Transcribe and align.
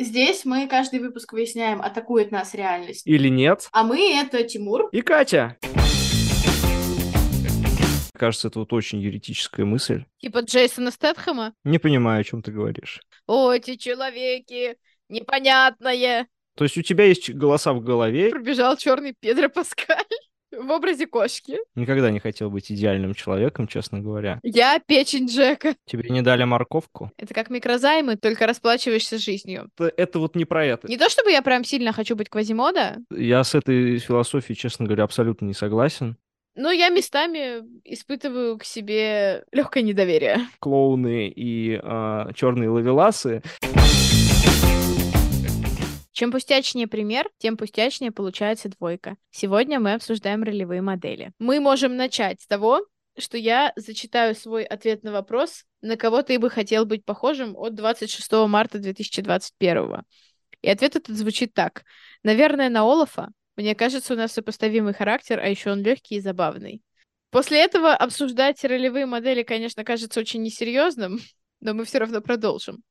Здесь 0.00 0.44
мы 0.44 0.68
каждый 0.68 1.00
выпуск 1.00 1.32
выясняем, 1.32 1.82
атакует 1.82 2.30
нас 2.30 2.54
реальность. 2.54 3.04
Или 3.04 3.28
нет. 3.28 3.68
А 3.72 3.82
мы— 3.82 4.12
это 4.20 4.44
Тимур. 4.44 4.88
И 4.92 5.02
Катя. 5.02 5.56
Кажется, 8.14 8.46
это 8.46 8.60
вот 8.60 8.72
очень 8.72 9.00
еретическая 9.00 9.64
мысль. 9.64 10.04
Типа 10.18 10.42
Джейсона 10.42 10.92
Стэтхэма? 10.92 11.52
Не 11.64 11.78
понимаю, 11.78 12.20
о 12.20 12.24
чем 12.24 12.42
ты 12.42 12.52
говоришь. 12.52 13.00
О, 13.26 13.50
эти 13.50 13.74
человеки, 13.74 14.76
непонятное. 15.08 16.28
То 16.56 16.62
есть 16.62 16.78
у 16.78 16.82
тебя 16.82 17.04
есть 17.04 17.34
голоса 17.34 17.72
в 17.72 17.80
голове. 17.80 18.30
Пробежал 18.30 18.76
черный 18.76 19.16
Педро 19.18 19.48
Паскаль 19.48 20.04
в 20.58 20.70
образе 20.70 21.06
кошки. 21.06 21.58
Никогда 21.74 22.10
не 22.10 22.20
хотел 22.20 22.50
быть 22.50 22.70
идеальным 22.70 23.14
человеком, 23.14 23.66
честно 23.66 24.00
говоря. 24.00 24.40
Я 24.42 24.80
печень 24.84 25.26
Джека. 25.26 25.74
Тебе 25.86 26.08
не 26.10 26.22
дали 26.22 26.44
морковку? 26.44 27.10
Это 27.16 27.34
как 27.34 27.50
микрозаймы, 27.50 28.16
только 28.16 28.46
расплачиваешься 28.46 29.18
жизнью. 29.18 29.70
Это, 29.76 29.92
это 29.96 30.18
вот 30.18 30.34
не 30.34 30.44
про 30.44 30.64
это. 30.64 30.88
Не 30.88 30.98
то 30.98 31.08
чтобы 31.08 31.30
я 31.30 31.42
прям 31.42 31.64
сильно 31.64 31.92
хочу 31.92 32.16
быть 32.16 32.28
Квазимода. 32.28 32.96
Я 33.10 33.44
с 33.44 33.54
этой 33.54 33.98
философией, 33.98 34.56
честно 34.56 34.86
говоря, 34.86 35.04
абсолютно 35.04 35.46
не 35.46 35.54
согласен. 35.54 36.16
Но 36.54 36.72
я 36.72 36.88
местами 36.88 37.62
испытываю 37.84 38.58
к 38.58 38.64
себе 38.64 39.44
легкое 39.52 39.84
недоверие. 39.84 40.38
Клоуны 40.58 41.28
и 41.28 41.80
э, 41.80 42.32
черные 42.34 42.68
лавеласы. 42.68 43.42
Чем 46.18 46.32
пустячнее 46.32 46.88
пример, 46.88 47.30
тем 47.38 47.56
пустячнее 47.56 48.10
получается 48.10 48.68
двойка. 48.68 49.16
Сегодня 49.30 49.78
мы 49.78 49.92
обсуждаем 49.94 50.42
ролевые 50.42 50.82
модели. 50.82 51.30
Мы 51.38 51.60
можем 51.60 51.94
начать 51.94 52.40
с 52.40 52.46
того, 52.48 52.84
что 53.16 53.38
я 53.38 53.72
зачитаю 53.76 54.34
свой 54.34 54.64
ответ 54.64 55.04
на 55.04 55.12
вопрос, 55.12 55.62
на 55.80 55.96
кого 55.96 56.22
ты 56.22 56.40
бы 56.40 56.50
хотел 56.50 56.86
быть 56.86 57.04
похожим 57.04 57.56
от 57.56 57.76
26 57.76 58.32
марта 58.48 58.80
2021. 58.80 60.02
И 60.60 60.68
ответ 60.68 60.96
этот 60.96 61.16
звучит 61.16 61.54
так. 61.54 61.84
Наверное, 62.24 62.68
на 62.68 62.80
Олафа. 62.80 63.28
Мне 63.54 63.76
кажется, 63.76 64.14
у 64.14 64.16
нас 64.16 64.32
сопоставимый 64.32 64.94
характер, 64.94 65.38
а 65.38 65.46
еще 65.46 65.70
он 65.70 65.84
легкий 65.84 66.16
и 66.16 66.20
забавный. 66.20 66.82
После 67.30 67.62
этого 67.62 67.94
обсуждать 67.94 68.64
ролевые 68.64 69.06
модели, 69.06 69.44
конечно, 69.44 69.84
кажется 69.84 70.18
очень 70.18 70.42
несерьезным, 70.42 71.20
но 71.60 71.74
мы 71.74 71.84
все 71.84 71.98
равно 71.98 72.20
продолжим. 72.20 72.82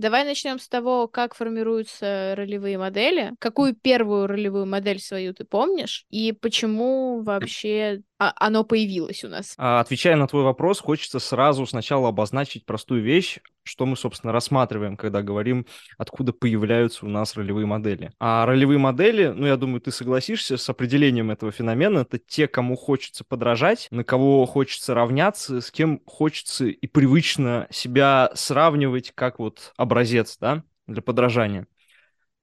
Давай 0.00 0.24
начнем 0.24 0.58
с 0.58 0.66
того, 0.66 1.08
как 1.08 1.34
формируются 1.34 2.32
ролевые 2.34 2.78
модели. 2.78 3.34
Какую 3.38 3.74
первую 3.74 4.26
ролевую 4.28 4.64
модель 4.64 4.98
свою 4.98 5.34
ты 5.34 5.44
помнишь? 5.44 6.06
И 6.08 6.32
почему 6.32 7.20
вообще 7.20 8.00
оно 8.20 8.64
появилось 8.64 9.24
у 9.24 9.28
нас? 9.28 9.54
А, 9.56 9.80
отвечая 9.80 10.14
на 10.14 10.26
твой 10.26 10.42
вопрос, 10.42 10.78
хочется 10.78 11.18
сразу 11.18 11.64
сначала 11.64 12.10
обозначить 12.10 12.66
простую 12.66 13.02
вещь, 13.02 13.38
что 13.62 13.86
мы, 13.86 13.96
собственно, 13.96 14.30
рассматриваем, 14.30 14.98
когда 14.98 15.22
говорим, 15.22 15.64
откуда 15.96 16.34
появляются 16.34 17.06
у 17.06 17.08
нас 17.08 17.34
ролевые 17.34 17.66
модели. 17.66 18.12
А 18.20 18.44
ролевые 18.44 18.78
модели, 18.78 19.28
ну, 19.28 19.46
я 19.46 19.56
думаю, 19.56 19.80
ты 19.80 19.90
согласишься 19.90 20.58
с 20.58 20.68
определением 20.68 21.30
этого 21.30 21.50
феномена, 21.50 22.00
это 22.00 22.18
те, 22.18 22.46
кому 22.46 22.76
хочется 22.76 23.24
подражать, 23.24 23.88
на 23.90 24.04
кого 24.04 24.44
хочется 24.44 24.92
равняться, 24.92 25.62
с 25.62 25.70
кем 25.70 26.02
хочется 26.04 26.66
и 26.66 26.86
привычно 26.86 27.68
себя 27.70 28.30
сравнивать 28.34 29.12
как 29.14 29.38
вот 29.38 29.72
образец, 29.78 30.36
да, 30.38 30.62
для 30.86 31.00
подражания. 31.00 31.66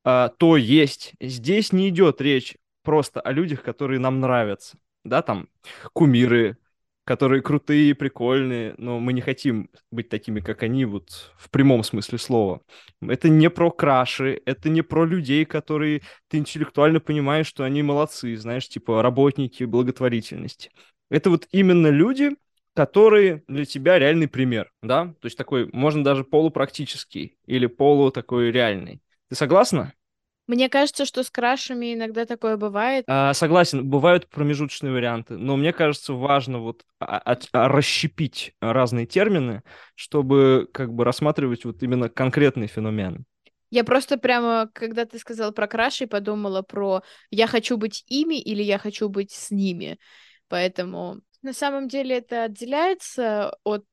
А, 0.04 0.30
то 0.30 0.58
есть 0.58 1.14
здесь 1.20 1.72
не 1.72 1.90
идет 1.90 2.20
речь 2.20 2.56
просто 2.82 3.22
о 3.22 3.32
людях, 3.32 3.62
которые 3.62 4.00
нам 4.00 4.22
нравятся 4.22 4.80
да, 5.10 5.22
там 5.22 5.50
кумиры, 5.94 6.58
которые 7.08 7.42
крутые, 7.42 7.96
прикольные, 7.96 8.76
но 8.78 9.00
мы 9.00 9.14
не 9.14 9.22
хотим 9.22 9.70
быть 9.92 10.10
такими, 10.10 10.42
как 10.42 10.64
они, 10.64 10.84
вот 10.84 11.34
в 11.38 11.50
прямом 11.50 11.84
смысле 11.84 12.18
слова. 12.18 12.62
Это 13.02 13.30
не 13.30 13.50
про 13.50 13.72
краши, 13.72 14.42
это 14.46 14.68
не 14.68 14.82
про 14.82 15.06
людей, 15.06 15.46
которые 15.46 16.02
ты 16.28 16.38
интеллектуально 16.38 17.00
понимаешь, 17.00 17.48
что 17.48 17.64
они 17.64 17.82
молодцы, 17.82 18.36
знаешь, 18.36 18.68
типа 18.68 19.02
работники 19.02 19.64
благотворительности. 19.64 20.72
Это 21.10 21.30
вот 21.30 21.48
именно 21.52 21.88
люди, 21.88 22.32
которые 22.74 23.44
для 23.48 23.64
тебя 23.64 23.98
реальный 23.98 24.28
пример, 24.28 24.70
да? 24.84 25.06
То 25.22 25.28
есть 25.28 25.38
такой, 25.38 25.70
можно 25.72 26.04
даже 26.04 26.26
полупрактический 26.26 27.38
или 27.46 27.68
полу 27.68 28.12
такой 28.12 28.52
реальный. 28.52 29.02
Ты 29.30 29.36
согласна? 29.36 29.94
Мне 30.48 30.70
кажется, 30.70 31.06
что 31.06 31.24
с 31.24 31.30
крашами 31.30 31.94
иногда 31.94 32.26
такое 32.26 32.56
бывает. 32.56 33.04
А, 33.08 33.34
согласен, 33.34 33.88
бывают 33.88 34.30
промежуточные 34.30 34.94
варианты, 34.94 35.38
но 35.38 35.58
мне 35.58 35.74
кажется, 35.74 36.14
важно 36.14 36.60
вот 36.60 36.84
а, 37.00 37.18
а, 37.18 37.38
а, 37.52 37.68
расщепить 37.68 38.54
разные 38.62 39.06
термины, 39.06 39.62
чтобы 39.96 40.70
как 40.72 40.94
бы 40.94 41.04
рассматривать 41.04 41.66
вот 41.66 41.84
именно 41.84 42.08
конкретный 42.08 42.68
феномен. 42.68 43.26
Я 43.70 43.84
просто 43.84 44.18
прямо, 44.18 44.70
когда 44.74 45.06
ты 45.06 45.20
сказал 45.20 45.52
про 45.52 45.68
краши, 45.68 46.08
подумала 46.08 46.62
про 46.62 47.04
«я 47.30 47.48
хочу 47.48 47.76
быть 47.76 48.06
ими» 48.08 48.40
или 48.40 48.64
«я 48.64 48.78
хочу 48.78 49.10
быть 49.10 49.32
с 49.32 49.52
ними». 49.52 50.00
Поэтому 50.48 51.18
на 51.42 51.52
самом 51.52 51.90
деле 51.90 52.20
это 52.20 52.44
отделяется 52.44 53.54
от 53.66 53.84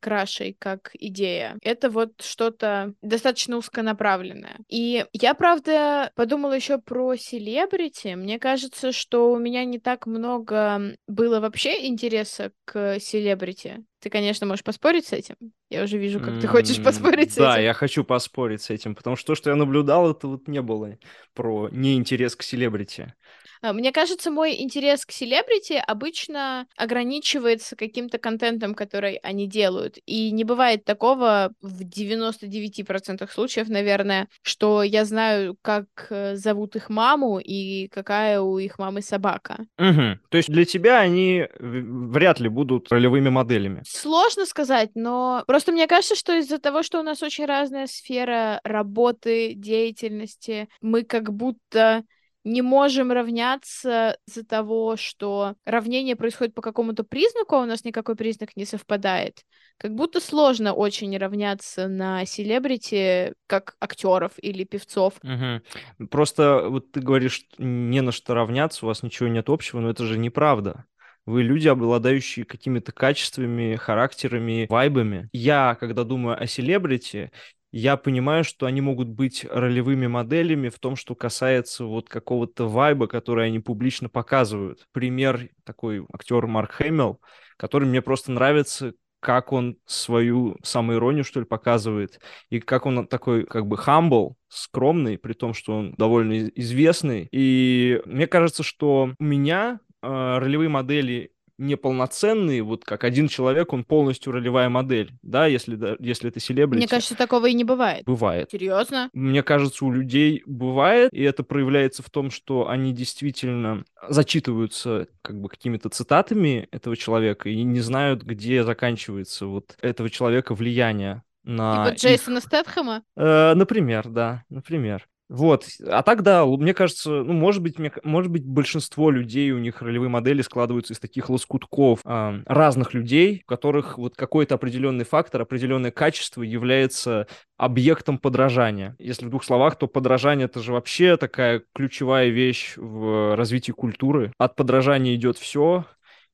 крашей 0.00 0.56
как 0.58 0.90
идея. 0.94 1.58
Это 1.62 1.90
вот 1.90 2.20
что-то 2.20 2.94
достаточно 3.02 3.56
узконаправленное. 3.56 4.58
И 4.68 5.04
я, 5.12 5.34
правда, 5.34 6.10
подумала 6.14 6.52
еще 6.52 6.78
про 6.78 7.16
селебрити. 7.16 8.14
Мне 8.14 8.38
кажется, 8.38 8.92
что 8.92 9.32
у 9.32 9.38
меня 9.38 9.64
не 9.64 9.78
так 9.78 10.06
много 10.06 10.96
было 11.06 11.40
вообще 11.40 11.86
интереса 11.86 12.52
к 12.64 12.98
селебрити. 13.00 13.84
Ты, 14.00 14.10
конечно, 14.10 14.46
можешь 14.46 14.64
поспорить 14.64 15.06
с 15.06 15.12
этим. 15.12 15.34
Я 15.70 15.84
уже 15.84 15.98
вижу, 15.98 16.20
как 16.20 16.40
ты 16.40 16.46
хочешь 16.46 16.82
поспорить 16.82 17.32
с 17.32 17.34
этим. 17.34 17.44
Да, 17.44 17.58
я 17.58 17.72
хочу 17.74 18.04
поспорить 18.04 18.62
с 18.62 18.70
этим, 18.70 18.94
потому 18.94 19.16
что 19.16 19.28
то, 19.28 19.34
что 19.34 19.50
я 19.50 19.56
наблюдал, 19.56 20.10
это 20.10 20.28
вот 20.28 20.48
не 20.48 20.62
было 20.62 20.98
про 21.34 21.68
неинтерес 21.70 22.36
к 22.36 22.42
селебрити. 22.42 23.14
А, 23.60 23.72
мне 23.72 23.92
кажется, 23.92 24.30
мой 24.30 24.60
интерес 24.60 25.04
к 25.04 25.12
селебрити 25.12 25.82
обычно 25.86 26.66
ограничивается 26.76 27.76
каким-то 27.76 28.18
контентом, 28.18 28.74
который 28.74 29.16
они 29.16 29.48
делают. 29.48 29.98
И 30.06 30.30
не 30.30 30.44
бывает 30.44 30.84
такого 30.84 31.52
в 31.60 31.82
99% 31.82 33.28
случаев, 33.30 33.68
наверное, 33.68 34.28
что 34.42 34.82
я 34.82 35.04
знаю, 35.04 35.56
как 35.62 35.86
э, 36.10 36.36
зовут 36.36 36.76
их 36.76 36.90
маму 36.90 37.38
и 37.38 37.88
какая 37.88 38.40
у 38.40 38.58
их 38.58 38.78
мамы 38.78 39.02
собака. 39.02 39.66
Угу. 39.78 40.18
То 40.28 40.36
есть 40.36 40.50
для 40.50 40.64
тебя 40.64 41.00
они 41.00 41.46
вряд 41.58 42.40
ли 42.40 42.48
будут 42.48 42.90
ролевыми 42.92 43.28
моделями. 43.28 43.82
Сложно 43.90 44.44
сказать, 44.44 44.90
но 44.94 45.44
просто 45.46 45.72
мне 45.72 45.86
кажется, 45.86 46.14
что 46.14 46.34
из-за 46.34 46.58
того, 46.58 46.82
что 46.82 47.00
у 47.00 47.02
нас 47.02 47.22
очень 47.22 47.46
разная 47.46 47.86
сфера 47.86 48.60
работы, 48.62 49.54
деятельности, 49.54 50.68
мы 50.82 51.04
как 51.04 51.32
будто 51.32 52.04
не 52.44 52.62
можем 52.62 53.12
равняться 53.12 54.18
из-за 54.26 54.44
того, 54.44 54.96
что 54.96 55.54
равнение 55.64 56.16
происходит 56.16 56.54
по 56.54 56.62
какому-то 56.62 57.02
признаку, 57.02 57.56
а 57.56 57.62
у 57.62 57.66
нас 57.66 57.84
никакой 57.84 58.14
признак 58.14 58.56
не 58.56 58.64
совпадает. 58.64 59.42
Как 59.78 59.94
будто 59.94 60.20
сложно 60.20 60.74
очень 60.74 61.16
равняться 61.16 61.88
на 61.88 62.24
селебрити, 62.26 63.34
как 63.46 63.76
актеров 63.80 64.32
или 64.38 64.64
певцов. 64.64 65.14
Угу. 65.22 66.08
Просто 66.08 66.68
вот 66.68 66.92
ты 66.92 67.00
говоришь, 67.00 67.46
не 67.58 68.02
на 68.02 68.12
что 68.12 68.34
равняться, 68.34 68.84
у 68.84 68.88
вас 68.88 69.02
ничего 69.02 69.28
нет 69.28 69.48
общего, 69.48 69.80
но 69.80 69.90
это 69.90 70.04
же 70.04 70.18
неправда. 70.18 70.84
Вы 71.28 71.42
люди, 71.42 71.68
обладающие 71.68 72.46
какими-то 72.46 72.90
качествами, 72.90 73.76
характерами, 73.76 74.66
вайбами. 74.70 75.28
Я, 75.34 75.76
когда 75.78 76.04
думаю 76.04 76.42
о 76.42 76.46
селебрити, 76.46 77.30
я 77.70 77.98
понимаю, 77.98 78.44
что 78.44 78.64
они 78.64 78.80
могут 78.80 79.08
быть 79.08 79.44
ролевыми 79.44 80.06
моделями 80.06 80.70
в 80.70 80.78
том, 80.78 80.96
что 80.96 81.14
касается 81.14 81.84
вот 81.84 82.08
какого-то 82.08 82.66
вайба, 82.66 83.08
который 83.08 83.46
они 83.46 83.58
публично 83.58 84.08
показывают. 84.08 84.86
Пример 84.92 85.50
такой 85.64 86.02
актер 86.10 86.46
Марк 86.46 86.72
Хэмилл, 86.72 87.20
который 87.58 87.86
мне 87.86 88.00
просто 88.00 88.32
нравится, 88.32 88.94
как 89.20 89.52
он 89.52 89.76
свою 89.84 90.56
самоиронию, 90.62 91.24
что 91.24 91.40
ли, 91.40 91.44
показывает, 91.44 92.20
и 92.48 92.58
как 92.58 92.86
он 92.86 93.06
такой, 93.06 93.44
как 93.44 93.66
бы, 93.66 93.76
humble, 93.76 94.32
скромный, 94.48 95.18
при 95.18 95.34
том, 95.34 95.52
что 95.52 95.76
он 95.76 95.94
довольно 95.98 96.48
известный. 96.54 97.28
И 97.32 98.00
мне 98.06 98.26
кажется, 98.26 98.62
что 98.62 99.12
у 99.18 99.22
меня 99.22 99.80
ролевые 100.02 100.68
модели 100.68 101.32
неполноценный, 101.58 102.60
вот 102.60 102.84
как 102.84 103.04
один 103.04 103.28
человек, 103.28 103.72
он 103.72 103.84
полностью 103.84 104.32
ролевая 104.32 104.68
модель, 104.68 105.12
да, 105.22 105.46
если, 105.46 105.74
да, 105.74 105.96
если 105.98 106.28
это 106.30 106.40
селебрити. 106.40 106.78
Мне 106.78 106.88
кажется, 106.88 107.16
такого 107.16 107.46
и 107.46 107.54
не 107.54 107.64
бывает. 107.64 108.04
Бывает. 108.06 108.50
Серьезно? 108.50 109.10
Мне 109.12 109.42
кажется, 109.42 109.84
у 109.84 109.90
людей 109.90 110.42
бывает, 110.46 111.12
и 111.12 111.22
это 111.22 111.42
проявляется 111.42 112.02
в 112.02 112.10
том, 112.10 112.30
что 112.30 112.68
они 112.68 112.92
действительно 112.92 113.84
зачитываются 114.08 115.08
как 115.20 115.40
бы 115.40 115.48
какими-то 115.48 115.88
цитатами 115.88 116.68
этого 116.70 116.96
человека 116.96 117.48
и 117.48 117.62
не 117.64 117.80
знают, 117.80 118.22
где 118.22 118.62
заканчивается 118.62 119.46
вот 119.46 119.76
этого 119.80 120.08
человека 120.08 120.54
влияние 120.54 121.24
на... 121.42 121.86
Типа 121.86 121.96
Джейсона 121.96 122.38
их... 122.38 122.44
Стэтхэма? 122.44 123.02
Э, 123.16 123.54
например, 123.54 124.08
да, 124.08 124.44
например. 124.48 125.08
Вот. 125.28 125.66
А 125.86 126.02
так, 126.02 126.22
да, 126.22 126.46
мне 126.46 126.72
кажется, 126.72 127.10
ну, 127.10 127.34
может 127.34 127.62
быть, 127.62 127.78
мне, 127.78 127.92
может 128.02 128.32
быть, 128.32 128.46
большинство 128.46 129.10
людей, 129.10 129.50
у 129.50 129.58
них 129.58 129.82
ролевые 129.82 130.08
модели 130.08 130.40
складываются 130.40 130.94
из 130.94 130.98
таких 130.98 131.28
лоскутков 131.28 132.00
э, 132.04 132.42
разных 132.46 132.94
людей, 132.94 133.42
у 133.44 133.48
которых 133.48 133.98
вот 133.98 134.16
какой-то 134.16 134.54
определенный 134.54 135.04
фактор, 135.04 135.42
определенное 135.42 135.90
качество 135.90 136.42
является 136.42 137.26
объектом 137.58 138.18
подражания. 138.18 138.96
Если 138.98 139.26
в 139.26 139.30
двух 139.30 139.44
словах, 139.44 139.76
то 139.76 139.86
подражание 139.86 140.46
это 140.46 140.60
же 140.60 140.72
вообще 140.72 141.18
такая 141.18 141.62
ключевая 141.74 142.30
вещь 142.30 142.74
в 142.76 143.36
развитии 143.36 143.72
культуры. 143.72 144.32
От 144.38 144.56
подражания 144.56 145.14
идет 145.14 145.36
все, 145.36 145.84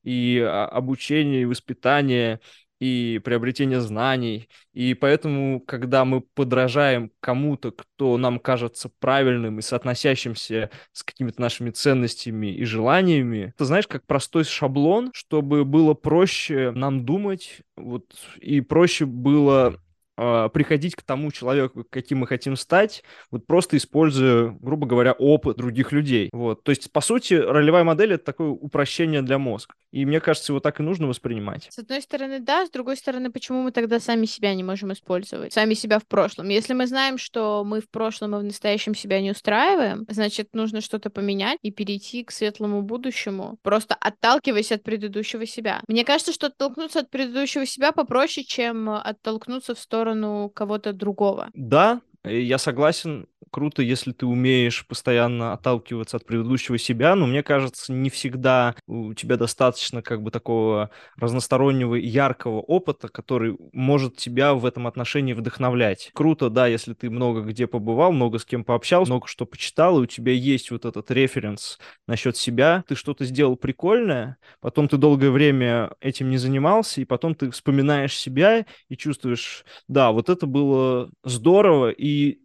и 0.03 0.39
а, 0.39 0.67
обучение, 0.67 1.41
и 1.41 1.45
воспитание, 1.45 2.39
и 2.79 3.21
приобретение 3.23 3.81
знаний. 3.81 4.49
И 4.73 4.93
поэтому, 4.93 5.59
когда 5.61 6.05
мы 6.05 6.21
подражаем 6.21 7.11
кому-то, 7.19 7.71
кто 7.71 8.17
нам 8.17 8.39
кажется 8.39 8.89
правильным 8.99 9.59
и 9.59 9.61
соотносящимся 9.61 10.69
с 10.91 11.03
какими-то 11.03 11.41
нашими 11.41 11.69
ценностями 11.69 12.47
и 12.47 12.65
желаниями, 12.65 13.53
ты 13.57 13.65
знаешь, 13.65 13.87
как 13.87 14.05
простой 14.05 14.43
шаблон, 14.43 15.11
чтобы 15.13 15.65
было 15.65 15.93
проще 15.93 16.71
нам 16.71 17.05
думать, 17.05 17.61
вот, 17.77 18.05
и 18.39 18.61
проще 18.61 19.05
было 19.05 19.79
приходить 20.15 20.95
к 20.95 21.01
тому 21.01 21.31
человеку, 21.31 21.85
каким 21.89 22.19
мы 22.19 22.27
хотим 22.27 22.55
стать, 22.55 23.03
вот 23.31 23.45
просто 23.45 23.77
используя, 23.77 24.55
грубо 24.59 24.87
говоря, 24.87 25.13
опыт 25.13 25.57
других 25.57 25.91
людей. 25.91 26.29
Вот. 26.31 26.63
То 26.63 26.71
есть, 26.71 26.91
по 26.91 27.01
сути, 27.01 27.33
ролевая 27.33 27.83
модель— 27.83 28.13
это 28.15 28.25
такое 28.25 28.49
упрощение 28.49 29.21
для 29.21 29.37
мозга. 29.37 29.73
И 29.91 30.05
мне 30.05 30.19
кажется, 30.19 30.51
его 30.51 30.59
так 30.59 30.79
и 30.81 30.83
нужно 30.83 31.07
воспринимать. 31.07 31.67
С 31.71 31.79
одной 31.79 32.01
стороны, 32.01 32.39
да, 32.39 32.65
с 32.65 32.69
другой 32.69 32.97
стороны, 32.97 33.31
почему 33.31 33.63
мы 33.63 33.71
тогда 33.71 33.99
сами 34.01 34.25
себя 34.25 34.53
не 34.53 34.63
можем 34.63 34.91
использовать? 34.91 35.53
Сами 35.53 35.73
себя 35.73 35.99
в 35.99 36.05
прошлом. 36.05 36.49
Если 36.49 36.73
мы 36.73 36.85
знаем, 36.85 37.17
что 37.17 37.63
мы 37.63 37.79
в 37.79 37.89
прошлом 37.89 38.35
и 38.35 38.39
в 38.39 38.43
настоящем 38.43 38.93
себя 38.93 39.21
не 39.21 39.31
устраиваем, 39.31 40.05
значит, 40.09 40.49
нужно 40.53 40.81
что-то 40.81 41.09
поменять 41.09 41.59
и 41.61 41.71
перейти 41.71 42.25
к 42.25 42.31
светлому 42.31 42.81
будущему, 42.81 43.57
просто 43.61 43.95
отталкиваясь 43.95 44.73
от 44.73 44.83
предыдущего 44.83 45.45
себя. 45.45 45.81
Мне 45.87 46.03
кажется, 46.03 46.33
что 46.33 46.47
оттолкнуться 46.47 46.99
от 46.99 47.09
предыдущего 47.09 47.65
себя 47.65 47.93
попроще, 47.93 48.45
чем 48.45 48.89
оттолкнуться 48.89 49.75
в 49.75 49.79
сторону 49.79 50.04
сторону 50.05 50.51
кого-то 50.53 50.93
другого. 50.93 51.49
Да, 51.53 52.01
я 52.23 52.57
согласен, 52.57 53.27
круто, 53.55 53.81
если 53.81 54.11
ты 54.11 54.25
умеешь 54.25 54.85
постоянно 54.85 55.53
отталкиваться 55.53 56.17
от 56.17 56.25
предыдущего 56.25 56.77
себя, 56.77 57.15
но 57.15 57.25
мне 57.25 57.41
кажется, 57.41 57.93
не 57.93 58.09
всегда 58.09 58.75
у 58.85 59.13
тебя 59.13 59.37
достаточно 59.37 60.01
как 60.01 60.21
бы 60.21 60.29
такого 60.29 60.89
разностороннего 61.15 61.95
яркого 61.95 62.59
опыта, 62.59 63.07
который 63.07 63.55
может 63.71 64.17
тебя 64.17 64.55
в 64.55 64.65
этом 64.65 64.87
отношении 64.87 65.31
вдохновлять. 65.31 66.11
Круто, 66.13 66.49
да, 66.49 66.67
если 66.67 66.93
ты 66.93 67.09
много 67.09 67.43
где 67.43 67.65
побывал, 67.65 68.11
много 68.11 68.39
с 68.39 68.45
кем 68.45 68.65
пообщался, 68.65 69.09
много 69.09 69.25
что 69.27 69.45
почитал, 69.45 69.99
и 69.99 70.03
у 70.03 70.05
тебя 70.05 70.33
есть 70.33 70.69
вот 70.69 70.83
этот 70.83 71.09
референс 71.09 71.79
насчет 72.07 72.35
себя, 72.35 72.83
ты 72.89 72.95
что-то 72.95 73.23
сделал 73.23 73.55
прикольное, 73.55 74.35
потом 74.59 74.89
ты 74.89 74.97
долгое 74.97 75.31
время 75.31 75.91
этим 76.01 76.29
не 76.29 76.37
занимался, 76.37 76.99
и 76.99 77.05
потом 77.05 77.35
ты 77.35 77.51
вспоминаешь 77.51 78.17
себя 78.17 78.65
и 78.89 78.97
чувствуешь, 78.97 79.63
да, 79.87 80.11
вот 80.11 80.27
это 80.27 80.45
было 80.45 81.09
здорово, 81.23 81.91
и 81.91 82.39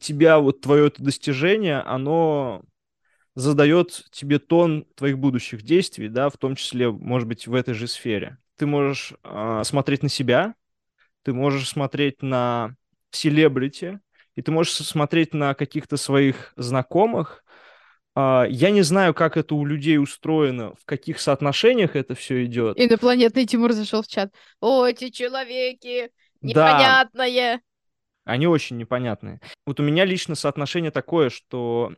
тебя, 0.00 0.38
вот 0.38 0.60
твое 0.60 0.88
это 0.88 1.02
достижение, 1.02 1.80
оно 1.80 2.62
задает 3.34 4.04
тебе 4.10 4.38
тон 4.38 4.86
твоих 4.94 5.18
будущих 5.18 5.62
действий, 5.62 6.08
да, 6.08 6.28
в 6.28 6.36
том 6.36 6.56
числе, 6.56 6.90
может 6.90 7.28
быть, 7.28 7.46
в 7.46 7.54
этой 7.54 7.74
же 7.74 7.86
сфере. 7.88 8.38
Ты 8.56 8.66
можешь 8.66 9.12
э, 9.24 9.62
смотреть 9.64 10.02
на 10.02 10.08
себя, 10.08 10.54
ты 11.22 11.32
можешь 11.32 11.68
смотреть 11.68 12.22
на 12.22 12.76
селебрити, 13.10 14.00
и 14.36 14.42
ты 14.42 14.52
можешь 14.52 14.74
смотреть 14.74 15.34
на 15.34 15.54
каких-то 15.54 15.96
своих 15.96 16.52
знакомых. 16.56 17.44
Э, 18.14 18.44
я 18.48 18.70
не 18.70 18.82
знаю, 18.82 19.14
как 19.14 19.36
это 19.36 19.56
у 19.56 19.64
людей 19.64 19.98
устроено, 19.98 20.74
в 20.80 20.84
каких 20.84 21.20
соотношениях 21.20 21.96
это 21.96 22.14
все 22.14 22.44
идет. 22.44 22.78
Инопланетный 22.78 23.46
Тимур 23.46 23.72
зашел 23.72 24.02
в 24.02 24.06
чат. 24.06 24.32
О, 24.60 24.86
эти 24.86 25.10
человеки, 25.10 26.10
непонятное. 26.40 27.56
Да 27.56 27.60
они 28.24 28.46
очень 28.46 28.76
непонятные. 28.76 29.40
Вот 29.66 29.80
у 29.80 29.82
меня 29.82 30.04
лично 30.04 30.34
соотношение 30.34 30.90
такое, 30.90 31.30
что 31.30 31.94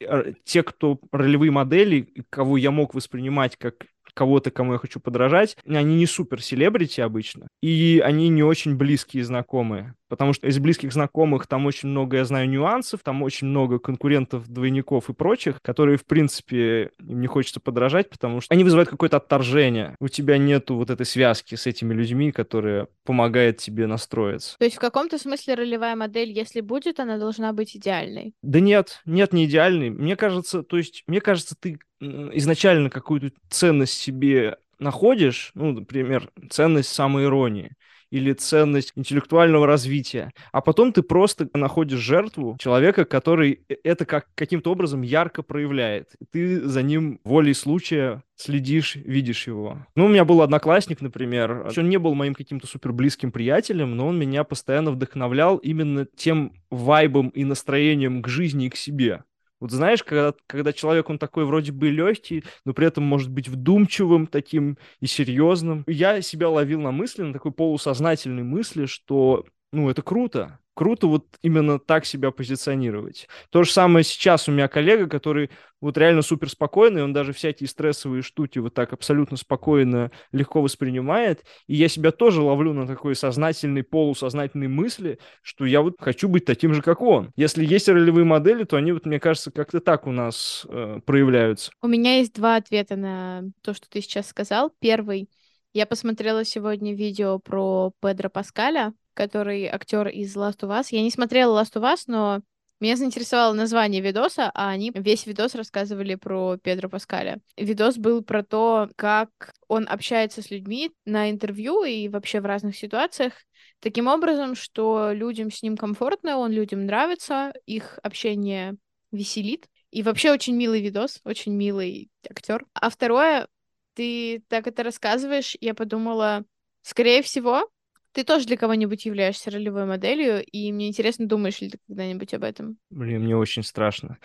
э, 0.00 0.32
те, 0.44 0.62
кто 0.62 1.00
ролевые 1.12 1.50
модели, 1.50 2.12
кого 2.30 2.56
я 2.56 2.70
мог 2.70 2.94
воспринимать 2.94 3.56
как 3.56 3.86
кого-то, 4.14 4.50
кому 4.50 4.72
я 4.72 4.78
хочу 4.78 5.00
подражать, 5.00 5.56
они 5.66 5.96
не 5.96 6.06
супер 6.06 6.42
селебрити 6.42 7.00
обычно, 7.00 7.46
и 7.62 8.02
они 8.04 8.28
не 8.28 8.42
очень 8.42 8.76
близкие 8.76 9.24
знакомые, 9.24 9.94
потому 10.10 10.32
что 10.32 10.48
из 10.48 10.58
близких 10.58 10.92
знакомых 10.92 11.46
там 11.46 11.64
очень 11.66 11.88
много, 11.88 12.18
я 12.18 12.24
знаю, 12.24 12.48
нюансов, 12.48 13.00
там 13.02 13.22
очень 13.22 13.46
много 13.46 13.78
конкурентов, 13.78 14.48
двойников 14.48 15.08
и 15.08 15.14
прочих, 15.14 15.62
которые, 15.62 15.96
в 15.96 16.04
принципе, 16.04 16.90
им 16.98 17.20
не 17.20 17.28
хочется 17.28 17.60
подражать, 17.60 18.10
потому 18.10 18.40
что 18.40 18.52
они 18.52 18.64
вызывают 18.64 18.90
какое-то 18.90 19.18
отторжение. 19.18 19.94
У 20.00 20.08
тебя 20.08 20.36
нету 20.36 20.74
вот 20.74 20.90
этой 20.90 21.06
связки 21.06 21.54
с 21.54 21.66
этими 21.66 21.94
людьми, 21.94 22.32
которая 22.32 22.88
помогает 23.04 23.58
тебе 23.58 23.86
настроиться. 23.86 24.58
То 24.58 24.64
есть 24.64 24.76
в 24.76 24.80
каком-то 24.80 25.16
смысле 25.16 25.54
ролевая 25.54 25.94
модель, 25.94 26.32
если 26.32 26.60
будет, 26.60 26.98
она 26.98 27.16
должна 27.16 27.52
быть 27.52 27.76
идеальной? 27.76 28.34
Да 28.42 28.58
нет, 28.58 29.00
нет, 29.06 29.32
не 29.32 29.44
идеальной. 29.46 29.90
Мне 29.90 30.16
кажется, 30.16 30.64
то 30.64 30.76
есть, 30.76 31.04
мне 31.06 31.20
кажется, 31.20 31.54
ты 31.58 31.78
изначально 32.00 32.90
какую-то 32.90 33.30
ценность 33.48 33.92
себе 33.92 34.56
находишь, 34.80 35.52
ну, 35.54 35.72
например, 35.72 36.30
ценность 36.50 36.88
самоиронии, 36.88 37.72
или 38.10 38.32
ценность 38.32 38.92
интеллектуального 38.96 39.66
развития, 39.66 40.32
а 40.52 40.60
потом 40.60 40.92
ты 40.92 41.02
просто 41.02 41.48
находишь 41.54 42.00
жертву 42.00 42.56
человека, 42.60 43.04
который 43.04 43.60
э, 43.68 43.76
это 43.84 44.04
как 44.04 44.28
каким-то 44.34 44.72
образом 44.72 45.02
ярко 45.02 45.42
проявляет. 45.42 46.10
Ты 46.32 46.60
за 46.60 46.82
ним 46.82 47.20
волей 47.24 47.54
случая 47.54 48.22
следишь, 48.36 48.96
видишь 48.96 49.46
его. 49.46 49.86
Ну, 49.94 50.06
у 50.06 50.08
меня 50.08 50.24
был 50.24 50.42
одноклассник, 50.42 51.00
например, 51.00 51.68
он 51.76 51.88
не 51.88 51.98
был 51.98 52.14
моим 52.14 52.34
каким-то 52.34 52.66
супер 52.66 52.92
близким 52.92 53.32
приятелем, 53.32 53.96
но 53.96 54.06
он 54.06 54.18
меня 54.18 54.44
постоянно 54.44 54.90
вдохновлял 54.90 55.58
именно 55.58 56.06
тем 56.16 56.52
вайбом 56.70 57.28
и 57.28 57.44
настроением 57.44 58.22
к 58.22 58.28
жизни 58.28 58.66
и 58.66 58.70
к 58.70 58.76
себе. 58.76 59.24
Вот 59.60 59.70
знаешь, 59.70 60.02
когда, 60.02 60.34
когда 60.46 60.72
человек, 60.72 61.10
он 61.10 61.18
такой 61.18 61.44
вроде 61.44 61.70
бы 61.72 61.90
легкий, 61.90 62.44
но 62.64 62.72
при 62.72 62.86
этом 62.86 63.04
может 63.04 63.30
быть 63.30 63.48
вдумчивым 63.48 64.26
таким 64.26 64.78
и 65.00 65.06
серьезным. 65.06 65.84
Я 65.86 66.22
себя 66.22 66.48
ловил 66.48 66.80
на 66.80 66.92
мысли, 66.92 67.22
на 67.22 67.34
такой 67.34 67.52
полусознательной 67.52 68.42
мысли, 68.42 68.86
что, 68.86 69.44
ну, 69.72 69.90
это 69.90 70.02
круто 70.02 70.60
круто 70.80 71.08
вот 71.08 71.26
именно 71.42 71.78
так 71.78 72.06
себя 72.06 72.30
позиционировать. 72.30 73.28
То 73.50 73.64
же 73.64 73.70
самое 73.70 74.02
сейчас 74.02 74.48
у 74.48 74.52
меня 74.52 74.66
коллега, 74.66 75.08
который 75.08 75.50
вот 75.78 75.98
реально 75.98 76.22
супер 76.22 76.48
спокойный, 76.48 77.04
он 77.04 77.12
даже 77.12 77.34
всякие 77.34 77.68
стрессовые 77.68 78.22
штуки 78.22 78.58
вот 78.60 78.72
так 78.72 78.94
абсолютно 78.94 79.36
спокойно, 79.36 80.10
легко 80.32 80.62
воспринимает, 80.62 81.44
и 81.66 81.74
я 81.74 81.88
себя 81.88 82.12
тоже 82.12 82.40
ловлю 82.40 82.72
на 82.72 82.86
такой 82.86 83.14
сознательной, 83.14 83.82
полусознательной 83.82 84.68
мысли, 84.68 85.18
что 85.42 85.66
я 85.66 85.82
вот 85.82 85.96
хочу 86.00 86.30
быть 86.30 86.46
таким 86.46 86.72
же, 86.72 86.80
как 86.80 87.02
он. 87.02 87.30
Если 87.36 87.62
есть 87.62 87.86
ролевые 87.90 88.24
модели, 88.24 88.64
то 88.64 88.78
они 88.78 88.92
вот, 88.92 89.04
мне 89.04 89.20
кажется, 89.20 89.50
как-то 89.50 89.80
так 89.80 90.06
у 90.06 90.12
нас 90.12 90.66
э, 90.66 91.00
проявляются. 91.04 91.72
У 91.82 91.88
меня 91.88 92.16
есть 92.16 92.32
два 92.32 92.56
ответа 92.56 92.96
на 92.96 93.44
то, 93.60 93.74
что 93.74 93.86
ты 93.90 94.00
сейчас 94.00 94.28
сказал. 94.28 94.72
Первый. 94.80 95.28
Я 95.74 95.84
посмотрела 95.84 96.44
сегодня 96.46 96.94
видео 96.94 97.38
про 97.38 97.92
Педро 98.00 98.30
Паскаля, 98.30 98.94
который 99.20 99.66
актер 99.66 100.08
из 100.08 100.34
Last 100.34 100.60
of 100.60 100.70
Us. 100.70 100.86
Я 100.90 101.02
не 101.02 101.10
смотрела 101.10 101.60
Last 101.60 101.74
of 101.74 101.82
Us, 101.82 102.04
но 102.06 102.40
меня 102.80 102.96
заинтересовало 102.96 103.52
название 103.52 104.00
видоса, 104.00 104.50
а 104.54 104.70
они 104.70 104.90
весь 104.94 105.26
видос 105.26 105.54
рассказывали 105.54 106.14
про 106.14 106.56
Педро 106.56 106.88
Паскаля. 106.88 107.38
Видос 107.58 107.98
был 107.98 108.22
про 108.22 108.42
то, 108.42 108.88
как 108.96 109.28
он 109.68 109.86
общается 109.86 110.40
с 110.40 110.50
людьми 110.50 110.90
на 111.04 111.30
интервью 111.30 111.84
и 111.84 112.08
вообще 112.08 112.40
в 112.40 112.46
разных 112.46 112.74
ситуациях, 112.78 113.34
таким 113.80 114.06
образом, 114.06 114.54
что 114.54 115.12
людям 115.12 115.50
с 115.50 115.62
ним 115.62 115.76
комфортно, 115.76 116.38
он 116.38 116.52
людям 116.52 116.86
нравится, 116.86 117.52
их 117.66 117.98
общение 118.02 118.76
веселит. 119.12 119.68
И 119.90 120.02
вообще 120.02 120.32
очень 120.32 120.56
милый 120.56 120.80
видос, 120.80 121.20
очень 121.24 121.52
милый 121.52 122.08
актер. 122.26 122.64
А 122.72 122.88
второе, 122.88 123.48
ты 123.92 124.42
так 124.48 124.66
это 124.66 124.82
рассказываешь, 124.82 125.58
я 125.60 125.74
подумала, 125.74 126.44
скорее 126.80 127.20
всего, 127.20 127.68
ты 128.12 128.24
тоже 128.24 128.46
для 128.46 128.56
кого-нибудь 128.56 129.04
являешься 129.06 129.50
ролевой 129.50 129.84
моделью, 129.84 130.44
и 130.44 130.72
мне 130.72 130.88
интересно, 130.88 131.26
думаешь 131.26 131.60
ли 131.60 131.70
ты 131.70 131.78
когда-нибудь 131.86 132.34
об 132.34 132.44
этом? 132.44 132.78
Блин, 132.90 133.22
мне 133.22 133.36
очень 133.36 133.62
страшно. 133.62 134.18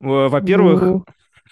Во-первых, 0.00 1.04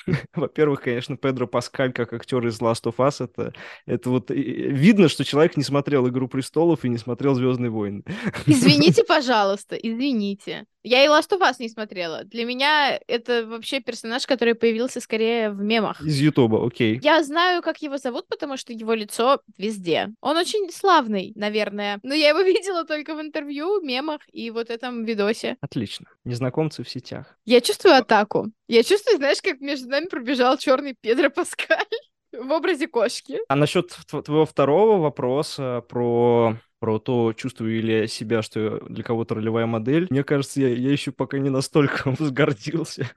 во-первых, 0.34 0.82
конечно, 0.82 1.16
Педро 1.16 1.46
Паскаль 1.46 1.92
как 1.92 2.12
актер 2.12 2.46
из 2.46 2.60
Last 2.60 2.84
of 2.84 2.96
Us, 2.96 3.24
это, 3.24 3.52
это 3.86 4.10
вот 4.10 4.30
видно, 4.30 5.08
что 5.08 5.24
человек 5.24 5.56
не 5.56 5.62
смотрел 5.62 6.08
«Игру 6.08 6.28
престолов» 6.28 6.84
и 6.84 6.88
не 6.88 6.98
смотрел 6.98 7.34
«Звездные 7.34 7.70
войны». 7.70 8.02
Извините, 8.46 9.04
пожалуйста, 9.04 9.76
извините. 9.76 10.66
Я 10.84 11.04
и 11.04 11.08
Last 11.08 11.30
of 11.30 11.40
Us 11.40 11.56
не 11.60 11.68
смотрела. 11.68 12.24
Для 12.24 12.44
меня 12.44 12.98
это 13.06 13.46
вообще 13.46 13.80
персонаж, 13.80 14.26
который 14.26 14.54
появился 14.54 15.00
скорее 15.00 15.50
в 15.50 15.62
мемах. 15.62 16.00
Из 16.00 16.20
Ютуба, 16.20 16.66
окей. 16.66 16.98
Я 17.02 17.22
знаю, 17.22 17.62
как 17.62 17.82
его 17.82 17.98
зовут, 17.98 18.26
потому 18.28 18.56
что 18.56 18.72
его 18.72 18.92
лицо 18.92 19.40
везде. 19.56 20.12
Он 20.20 20.36
очень 20.36 20.70
славный, 20.72 21.32
наверное. 21.36 22.00
Но 22.02 22.14
я 22.14 22.30
его 22.30 22.40
видела 22.42 22.84
только 22.84 23.14
в 23.14 23.20
интервью, 23.20 23.80
мемах 23.80 24.22
и 24.32 24.50
вот 24.50 24.70
этом 24.70 25.04
видосе. 25.04 25.56
Отлично. 25.60 26.06
Незнакомцы 26.24 26.82
в 26.82 26.88
сетях. 26.88 27.38
Я 27.44 27.60
чувствую 27.60 27.94
атаку. 27.94 28.50
Я 28.68 28.82
чувствую, 28.82 29.16
знаешь, 29.18 29.42
как 29.42 29.60
между 29.60 29.88
нами 29.88 30.06
пробежал 30.06 30.56
черный 30.56 30.94
Педро 31.00 31.30
Паскаль 31.30 31.84
в 32.32 32.50
образе 32.50 32.88
кошки. 32.88 33.38
А 33.48 33.56
насчет 33.56 33.90
тв- 33.90 34.22
твоего 34.22 34.46
второго 34.46 34.98
вопроса 35.00 35.84
про 35.88 36.56
про 36.82 36.98
то, 36.98 37.32
чувствую 37.32 37.80
ли 37.80 37.92
я 38.00 38.06
себя, 38.08 38.42
что 38.42 38.58
я 38.58 38.70
для 38.88 39.04
кого-то 39.04 39.36
ролевая 39.36 39.66
модель. 39.66 40.08
Мне 40.10 40.24
кажется, 40.24 40.60
я, 40.62 40.68
я 40.68 40.90
еще 40.90 41.12
пока 41.12 41.38
не 41.38 41.48
настолько 41.48 42.10
возгордился, 42.18 43.08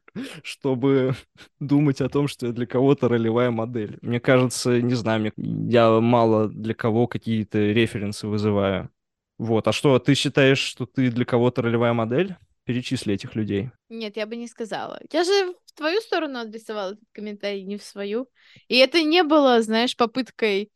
чтобы 0.44 1.16
думать 1.60 2.00
о 2.00 2.08
том, 2.10 2.28
что 2.28 2.46
я 2.46 2.52
для 2.52 2.68
кого-то 2.68 3.08
ролевая 3.10 3.50
модель. 3.50 3.98
Мне 4.04 4.20
кажется, 4.20 4.80
не 4.84 4.94
знаю, 4.94 5.22
мне, 5.22 5.32
я 5.68 6.00
мало 6.00 6.48
для 6.48 6.76
кого 6.76 7.08
какие-то 7.08 7.58
референсы 7.58 8.28
вызываю. 8.28 8.92
Вот. 9.40 9.68
А 9.68 9.72
что, 9.72 9.98
ты 9.98 10.14
считаешь, 10.14 10.60
что 10.60 10.86
ты 10.86 11.10
для 11.10 11.26
кого-то 11.26 11.64
ролевая 11.64 11.94
модель? 11.94 12.36
Перечисли 12.66 13.14
этих 13.14 13.36
людей. 13.36 13.70
Нет, 13.90 14.18
я 14.18 14.26
бы 14.26 14.36
не 14.36 14.48
сказала. 14.48 15.00
Я 15.12 15.24
же 15.24 15.54
в 15.66 15.74
твою 15.74 16.02
сторону 16.02 16.40
адресовала 16.40 16.94
этот 16.94 17.04
комментарий, 17.12 17.64
не 17.64 17.78
в 17.78 17.84
свою. 17.84 18.28
И 18.68 18.78
это 18.78 19.04
не 19.04 19.24
было, 19.24 19.62
знаешь, 19.62 19.96
попыткой 19.96 20.72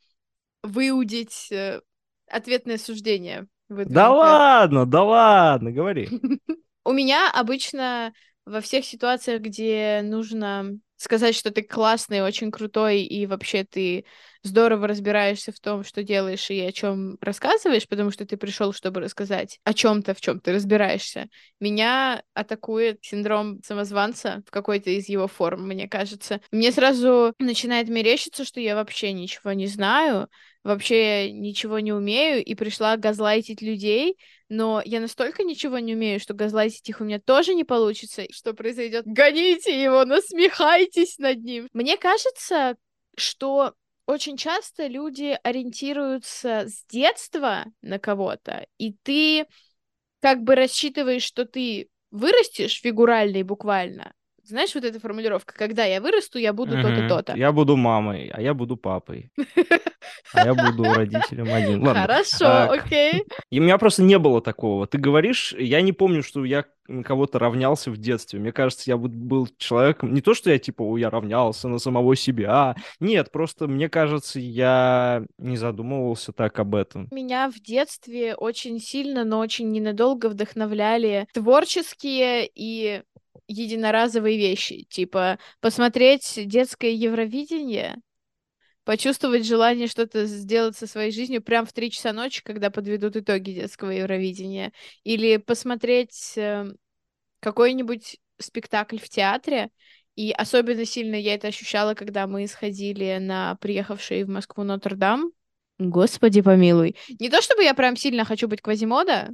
выудить 0.62 1.52
э, 1.52 1.82
ответное 2.28 2.78
суждение. 2.78 3.48
Да 3.70 4.12
ладно, 4.12 4.86
да 4.86 5.04
ладно, 5.04 5.72
говори. 5.72 6.10
У 6.86 6.92
меня 6.92 7.32
обычно 7.32 8.14
во 8.46 8.62
всех 8.62 8.86
ситуациях, 8.86 9.42
где 9.42 10.02
нужно 10.04 10.78
сказать, 11.00 11.34
что 11.34 11.50
ты 11.50 11.64
классный, 11.64 12.22
очень 12.22 12.52
крутой, 12.52 13.04
и 13.04 13.26
вообще 13.26 13.64
ты 13.64 14.06
здорово 14.44 14.88
разбираешься 14.88 15.52
в 15.54 15.60
том, 15.60 15.84
что 15.84 16.04
делаешь 16.04 16.50
и 16.50 16.60
о 16.60 16.72
чем 16.74 17.18
рассказываешь, 17.22 17.88
потому 17.88 18.12
что 18.12 18.26
ты 18.26 18.36
пришел, 18.36 18.74
чтобы 18.74 19.00
рассказать 19.00 19.60
о 19.64 19.74
чем-то, 19.74 20.14
в 20.14 20.22
чем 20.22 20.42
ты 20.42 20.52
разбираешься. 20.52 21.30
Меня 21.62 22.22
атакует 22.34 23.00
синдром 23.02 23.62
самозванца 23.64 24.44
в 24.46 24.52
какой-то 24.52 24.90
из 24.90 25.08
его 25.08 25.28
форм, 25.28 25.68
мне 25.68 25.88
кажется. 25.88 26.42
Мне 26.52 26.72
сразу 26.72 27.34
начинает 27.40 27.88
мерещиться, 27.88 28.44
что 28.44 28.60
я 28.60 28.76
вообще 28.76 29.14
ничего 29.14 29.54
не 29.54 29.68
знаю, 29.68 30.28
вообще 30.64 31.32
ничего 31.32 31.80
не 31.80 31.94
умею, 31.94 32.44
и 32.44 32.56
пришла 32.56 32.98
газлайтить 32.98 33.62
людей, 33.62 34.18
но 34.50 34.82
я 34.84 35.00
настолько 35.00 35.44
ничего 35.44 35.80
не 35.80 35.94
умею, 35.94 36.20
что 36.20 36.34
газлайтить 36.34 36.88
их 36.90 37.02
у 37.02 37.04
меня 37.04 37.20
тоже 37.20 37.54
не 37.54 37.64
получится. 37.64 38.26
Что 38.32 38.54
произойдет? 38.54 39.06
Гоните 39.06 39.82
его, 39.82 40.06
насмехайтесь 40.06 41.18
над 41.18 41.44
ним. 41.44 41.68
Мне 41.74 41.98
кажется, 41.98 42.76
что 43.16 43.74
очень 44.06 44.38
часто 44.38 44.88
люди 44.88 45.38
ориентируются 45.44 46.66
с 46.68 46.84
детства 46.88 47.66
на 47.82 48.00
кого-то, 48.00 48.66
и 48.78 48.94
ты 49.04 49.46
как 50.20 50.42
бы 50.42 50.56
рассчитываешь, 50.56 51.24
что 51.24 51.46
ты 51.46 51.90
вырастешь 52.12 52.82
фигурально 52.82 53.38
и 53.38 53.44
буквально. 53.44 54.14
Знаешь, 54.44 54.76
вот 54.76 54.84
эта 54.84 55.00
формулировка, 55.00 55.54
когда 55.56 55.86
я 55.86 56.02
вырасту, 56.02 56.40
я 56.40 56.54
буду 56.54 56.82
то-то, 56.82 57.08
то-то. 57.08 57.34
Я 57.36 57.52
буду 57.52 57.76
мамой, 57.78 58.30
а 58.34 58.42
я 58.42 58.54
буду 58.54 58.78
папой. 58.78 59.32
А 60.34 60.46
я 60.46 60.54
буду 60.54 60.84
родителем 60.84 61.52
один. 61.54 61.84
Ладно. 61.86 62.02
Хорошо, 62.04 62.46
А, 62.46 62.66
окей. 62.72 63.24
И 63.52 63.60
у 63.60 63.64
меня 63.64 63.78
просто 63.78 64.04
не 64.04 64.18
было 64.18 64.42
такого. 64.42 64.88
Ты 64.88 64.98
говоришь, 64.98 65.54
я 65.58 65.82
не 65.82 65.92
помню, 65.92 66.24
что 66.24 66.46
я 66.46 66.66
на 66.88 67.04
кого-то 67.04 67.40
равнялся 67.40 67.92
в 67.92 67.98
детстве. 67.98 68.40
Мне 68.40 68.52
кажется, 68.52 68.84
я 68.88 68.98
был 68.98 69.48
человеком... 69.58 70.14
Не 70.14 70.22
то, 70.22 70.34
что 70.34 70.50
я 70.52 70.58
типа, 70.58 70.82
«О, 70.84 70.98
я 70.98 71.10
равнялся 71.10 71.68
на 71.68 71.80
самого 71.80 72.16
себя. 72.16 72.76
Нет, 73.00 73.32
просто 73.32 73.68
мне 73.68 73.90
кажется, 73.90 74.40
я 74.40 75.24
не 75.38 75.58
задумывался 75.58 76.32
так 76.32 76.58
об 76.60 76.76
этом. 76.76 77.08
Меня 77.12 77.50
в 77.50 77.60
детстве 77.60 78.36
очень 78.36 78.80
сильно, 78.80 79.24
но 79.24 79.40
очень 79.40 79.70
ненадолго 79.72 80.30
вдохновляли 80.30 81.28
творческие 81.34 82.50
и 82.54 83.04
единоразовые 83.48 84.38
вещи. 84.38 84.86
Типа 84.90 85.40
посмотреть 85.62 86.40
детское 86.46 86.92
Евровидение, 86.92 87.98
почувствовать 88.84 89.46
желание 89.46 89.88
что-то 89.88 90.26
сделать 90.26 90.76
со 90.76 90.88
своей 90.88 91.12
жизнью 91.12 91.42
прям 91.42 91.66
в 91.66 91.74
три 91.74 91.92
часа 91.92 92.12
ночи, 92.14 92.42
когда 92.44 92.70
подведут 92.70 93.16
итоги 93.18 93.52
детского 93.52 93.92
Евровидения. 93.92 94.72
Или 95.04 95.38
посмотреть 95.38 96.34
э, 96.38 96.66
какой-нибудь 97.40 98.18
спектакль 98.40 98.98
в 98.98 99.08
театре. 99.10 99.70
И 100.16 100.32
особенно 100.32 100.86
сильно 100.86 101.16
я 101.16 101.36
это 101.36 101.48
ощущала, 101.48 101.94
когда 101.94 102.28
мы 102.28 102.48
сходили 102.48 103.20
на 103.22 103.56
приехавший 103.62 104.24
в 104.24 104.30
Москву 104.30 104.64
Нотр-Дам. 104.64 105.32
Господи 105.78 106.42
помилуй. 106.42 106.98
Не 107.20 107.30
то 107.30 107.42
чтобы 107.42 107.64
я 107.64 107.74
прям 107.74 107.96
сильно 107.96 108.26
хочу 108.26 108.48
быть 108.48 108.62
Квазимода, 108.62 109.30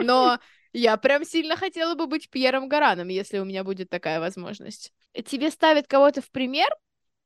но 0.00 0.38
я 0.72 0.96
прям 0.96 1.24
сильно 1.24 1.56
хотела 1.56 1.94
бы 1.94 2.06
быть 2.06 2.30
Пьером 2.30 2.68
Гараном, 2.68 3.08
если 3.08 3.38
у 3.38 3.44
меня 3.44 3.64
будет 3.64 3.90
такая 3.90 4.20
возможность. 4.20 4.92
Тебе 5.26 5.50
ставят 5.50 5.86
кого-то 5.86 6.22
в 6.22 6.30
пример, 6.30 6.68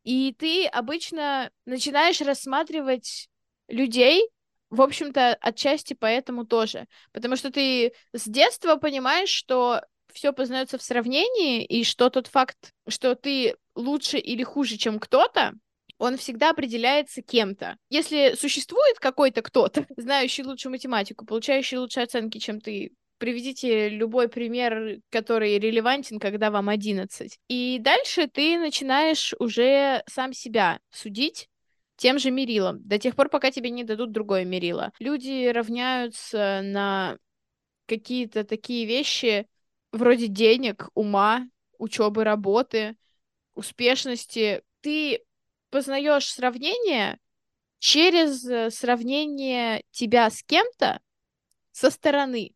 и 0.04 0.34
ты 0.38 0.66
обычно 0.66 1.50
начинаешь 1.64 2.20
рассматривать 2.20 3.28
людей, 3.68 4.28
в 4.70 4.82
общем-то, 4.82 5.34
отчасти 5.40 5.94
поэтому 5.94 6.44
тоже. 6.44 6.86
Потому 7.12 7.36
что 7.36 7.50
ты 7.50 7.92
с 8.12 8.28
детства 8.28 8.76
понимаешь, 8.76 9.30
что 9.30 9.82
все 10.12 10.32
познается 10.32 10.78
в 10.78 10.82
сравнении, 10.82 11.64
и 11.64 11.84
что 11.84 12.10
тот 12.10 12.26
факт, 12.26 12.72
что 12.88 13.14
ты 13.14 13.56
лучше 13.74 14.18
или 14.18 14.42
хуже, 14.42 14.76
чем 14.76 14.98
кто-то, 14.98 15.52
он 15.98 16.16
всегда 16.16 16.50
определяется 16.50 17.22
кем-то. 17.22 17.76
Если 17.88 18.34
существует 18.34 18.98
какой-то 18.98 19.42
кто-то, 19.42 19.86
знающий 19.96 20.44
лучше 20.44 20.68
математику, 20.68 21.24
получающий 21.24 21.78
лучше 21.78 22.00
оценки, 22.00 22.38
чем 22.38 22.60
ты, 22.60 22.92
приведите 23.18 23.88
любой 23.88 24.28
пример, 24.28 25.00
который 25.10 25.58
релевантен, 25.58 26.18
когда 26.18 26.50
вам 26.50 26.68
11. 26.68 27.38
И 27.48 27.78
дальше 27.80 28.26
ты 28.28 28.58
начинаешь 28.58 29.34
уже 29.38 30.02
сам 30.06 30.32
себя 30.32 30.80
судить 30.90 31.48
тем 31.96 32.18
же 32.18 32.30
мерилом, 32.30 32.86
до 32.86 32.98
тех 32.98 33.16
пор, 33.16 33.28
пока 33.28 33.50
тебе 33.50 33.70
не 33.70 33.82
дадут 33.82 34.12
другое 34.12 34.44
мерило. 34.44 34.92
Люди 34.98 35.48
равняются 35.48 36.60
на 36.62 37.16
какие-то 37.86 38.44
такие 38.44 38.84
вещи 38.84 39.46
вроде 39.92 40.26
денег, 40.26 40.90
ума, 40.94 41.48
учебы, 41.78 42.24
работы, 42.24 42.96
успешности. 43.54 44.62
Ты 44.82 45.22
познаешь 45.70 46.30
сравнение 46.30 47.18
через 47.78 48.44
э, 48.46 48.70
сравнение 48.70 49.82
тебя 49.90 50.30
с 50.30 50.42
кем-то 50.42 51.00
со 51.72 51.90
стороны. 51.90 52.55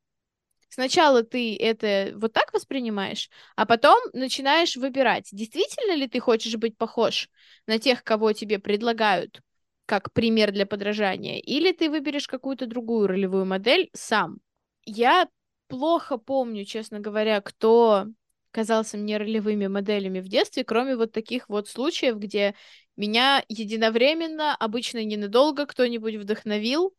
Сначала 0.70 1.24
ты 1.24 1.56
это 1.56 2.12
вот 2.16 2.32
так 2.32 2.52
воспринимаешь, 2.54 3.28
а 3.56 3.66
потом 3.66 3.98
начинаешь 4.12 4.76
выбирать, 4.76 5.28
действительно 5.32 5.94
ли 5.96 6.06
ты 6.06 6.20
хочешь 6.20 6.56
быть 6.56 6.78
похож 6.78 7.28
на 7.66 7.78
тех, 7.78 8.04
кого 8.04 8.32
тебе 8.32 8.58
предлагают 8.58 9.40
как 9.84 10.12
пример 10.12 10.52
для 10.52 10.66
подражания, 10.66 11.40
или 11.40 11.72
ты 11.72 11.90
выберешь 11.90 12.28
какую-то 12.28 12.66
другую 12.66 13.08
ролевую 13.08 13.44
модель 13.44 13.90
сам. 13.92 14.38
Я 14.84 15.28
плохо 15.66 16.16
помню, 16.16 16.64
честно 16.64 17.00
говоря, 17.00 17.40
кто 17.40 18.06
казался 18.52 18.96
мне 18.96 19.16
ролевыми 19.16 19.66
моделями 19.66 20.20
в 20.20 20.28
детстве, 20.28 20.62
кроме 20.62 20.94
вот 20.94 21.10
таких 21.10 21.48
вот 21.48 21.68
случаев, 21.68 22.18
где 22.18 22.54
меня 22.96 23.44
единовременно, 23.48 24.54
обычно 24.54 25.02
ненадолго, 25.02 25.66
кто-нибудь 25.66 26.14
вдохновил 26.16 26.94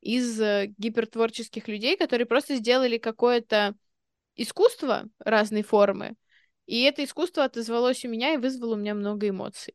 из 0.00 0.40
э, 0.40 0.72
гипертворческих 0.78 1.68
людей, 1.68 1.96
которые 1.96 2.26
просто 2.26 2.56
сделали 2.56 2.98
какое-то 2.98 3.74
искусство 4.36 5.08
разной 5.18 5.62
формы, 5.62 6.14
и 6.66 6.82
это 6.82 7.04
искусство 7.04 7.44
отозвалось 7.44 8.04
у 8.04 8.08
меня 8.08 8.34
и 8.34 8.38
вызвало 8.38 8.74
у 8.74 8.78
меня 8.78 8.94
много 8.94 9.28
эмоций. 9.28 9.74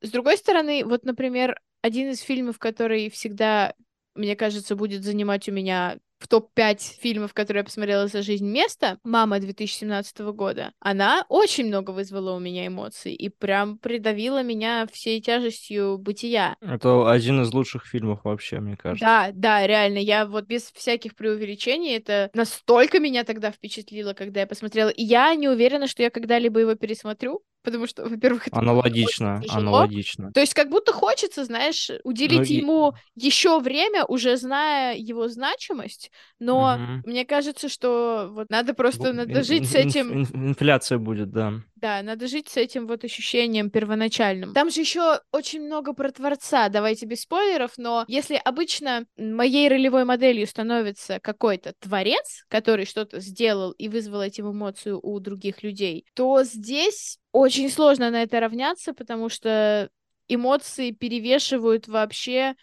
С 0.00 0.10
другой 0.10 0.38
стороны, 0.38 0.84
вот, 0.84 1.04
например, 1.04 1.60
один 1.82 2.10
из 2.10 2.20
фильмов, 2.20 2.58
который 2.58 3.10
всегда, 3.10 3.74
мне 4.14 4.36
кажется, 4.36 4.76
будет 4.76 5.02
занимать 5.02 5.48
у 5.48 5.52
меня 5.52 5.98
в 6.20 6.28
топ-5 6.28 7.00
фильмов, 7.00 7.34
которые 7.34 7.62
я 7.62 7.64
посмотрела 7.64 8.06
за 8.06 8.22
жизнь 8.22 8.46
место, 8.46 8.98
«Мама» 9.02 9.40
2017 9.40 10.18
года, 10.32 10.72
она 10.78 11.24
очень 11.28 11.66
много 11.66 11.90
вызвала 11.90 12.36
у 12.36 12.38
меня 12.38 12.66
эмоций 12.66 13.14
и 13.14 13.30
прям 13.30 13.78
придавила 13.78 14.42
меня 14.42 14.86
всей 14.92 15.20
тяжестью 15.20 15.98
бытия. 15.98 16.56
Это 16.60 17.10
один 17.10 17.40
из 17.42 17.52
лучших 17.52 17.86
фильмов 17.86 18.20
вообще, 18.24 18.60
мне 18.60 18.76
кажется. 18.76 19.04
Да, 19.04 19.30
да, 19.32 19.66
реально, 19.66 19.98
я 19.98 20.26
вот 20.26 20.44
без 20.44 20.70
всяких 20.70 21.16
преувеличений, 21.16 21.96
это 21.96 22.30
настолько 22.34 23.00
меня 23.00 23.24
тогда 23.24 23.50
впечатлило, 23.50 24.12
когда 24.12 24.40
я 24.40 24.46
посмотрела, 24.46 24.90
и 24.90 25.02
я 25.02 25.34
не 25.34 25.48
уверена, 25.48 25.86
что 25.86 26.02
я 26.02 26.10
когда-либо 26.10 26.60
его 26.60 26.74
пересмотрю, 26.74 27.42
потому 27.62 27.86
что, 27.86 28.08
во-первых, 28.08 28.48
это 28.48 28.58
Аналогично, 28.58 29.42
аналогично. 29.48 30.32
То 30.32 30.40
есть 30.40 30.54
как 30.54 30.70
будто 30.70 30.92
хочется, 30.92 31.44
знаешь, 31.44 31.90
уделить 32.04 32.38
Ну, 32.38 32.44
и- 32.44 32.54
ему 32.58 32.94
еще 33.14 33.60
время, 33.60 34.04
уже 34.04 34.36
зная 34.36 34.96
его 34.96 35.28
значимость, 35.28 36.10
но 36.38 36.76
Мгм. 36.76 37.02
мне 37.06 37.24
кажется, 37.24 37.68
что 37.68 38.28
вот 38.32 38.50
надо 38.50 38.74
просто 38.74 39.12
надо 39.12 39.42
жить 39.42 39.68
с 39.68 39.74
этим. 39.74 40.12
ин- 40.12 40.48
Инфляция 40.50 40.98
будет, 40.98 41.30
да. 41.30 41.54
Да, 41.80 42.02
надо 42.02 42.26
жить 42.26 42.48
с 42.48 42.58
этим 42.58 42.86
вот 42.86 43.04
ощущением 43.04 43.70
первоначальным. 43.70 44.52
Там 44.52 44.70
же 44.70 44.80
еще 44.80 45.20
очень 45.32 45.62
много 45.62 45.94
про 45.94 46.12
Творца, 46.12 46.68
давайте 46.68 47.06
без 47.06 47.22
спойлеров, 47.22 47.72
но 47.78 48.04
если 48.06 48.40
обычно 48.44 49.06
моей 49.16 49.68
ролевой 49.68 50.04
моделью 50.04 50.46
становится 50.46 51.20
какой-то 51.20 51.72
Творец, 51.80 52.44
который 52.48 52.84
что-то 52.84 53.20
сделал 53.20 53.70
и 53.72 53.88
вызвал 53.88 54.20
этим 54.20 54.50
эмоцию 54.50 55.00
у 55.02 55.18
других 55.20 55.62
людей, 55.62 56.04
то 56.14 56.44
здесь 56.44 57.18
очень 57.32 57.70
сложно 57.70 58.10
на 58.10 58.24
это 58.24 58.40
равняться, 58.40 58.92
потому 58.92 59.30
что 59.30 59.88
эмоции 60.28 60.90
перевешивают 60.90 61.88
вообще 61.88 62.56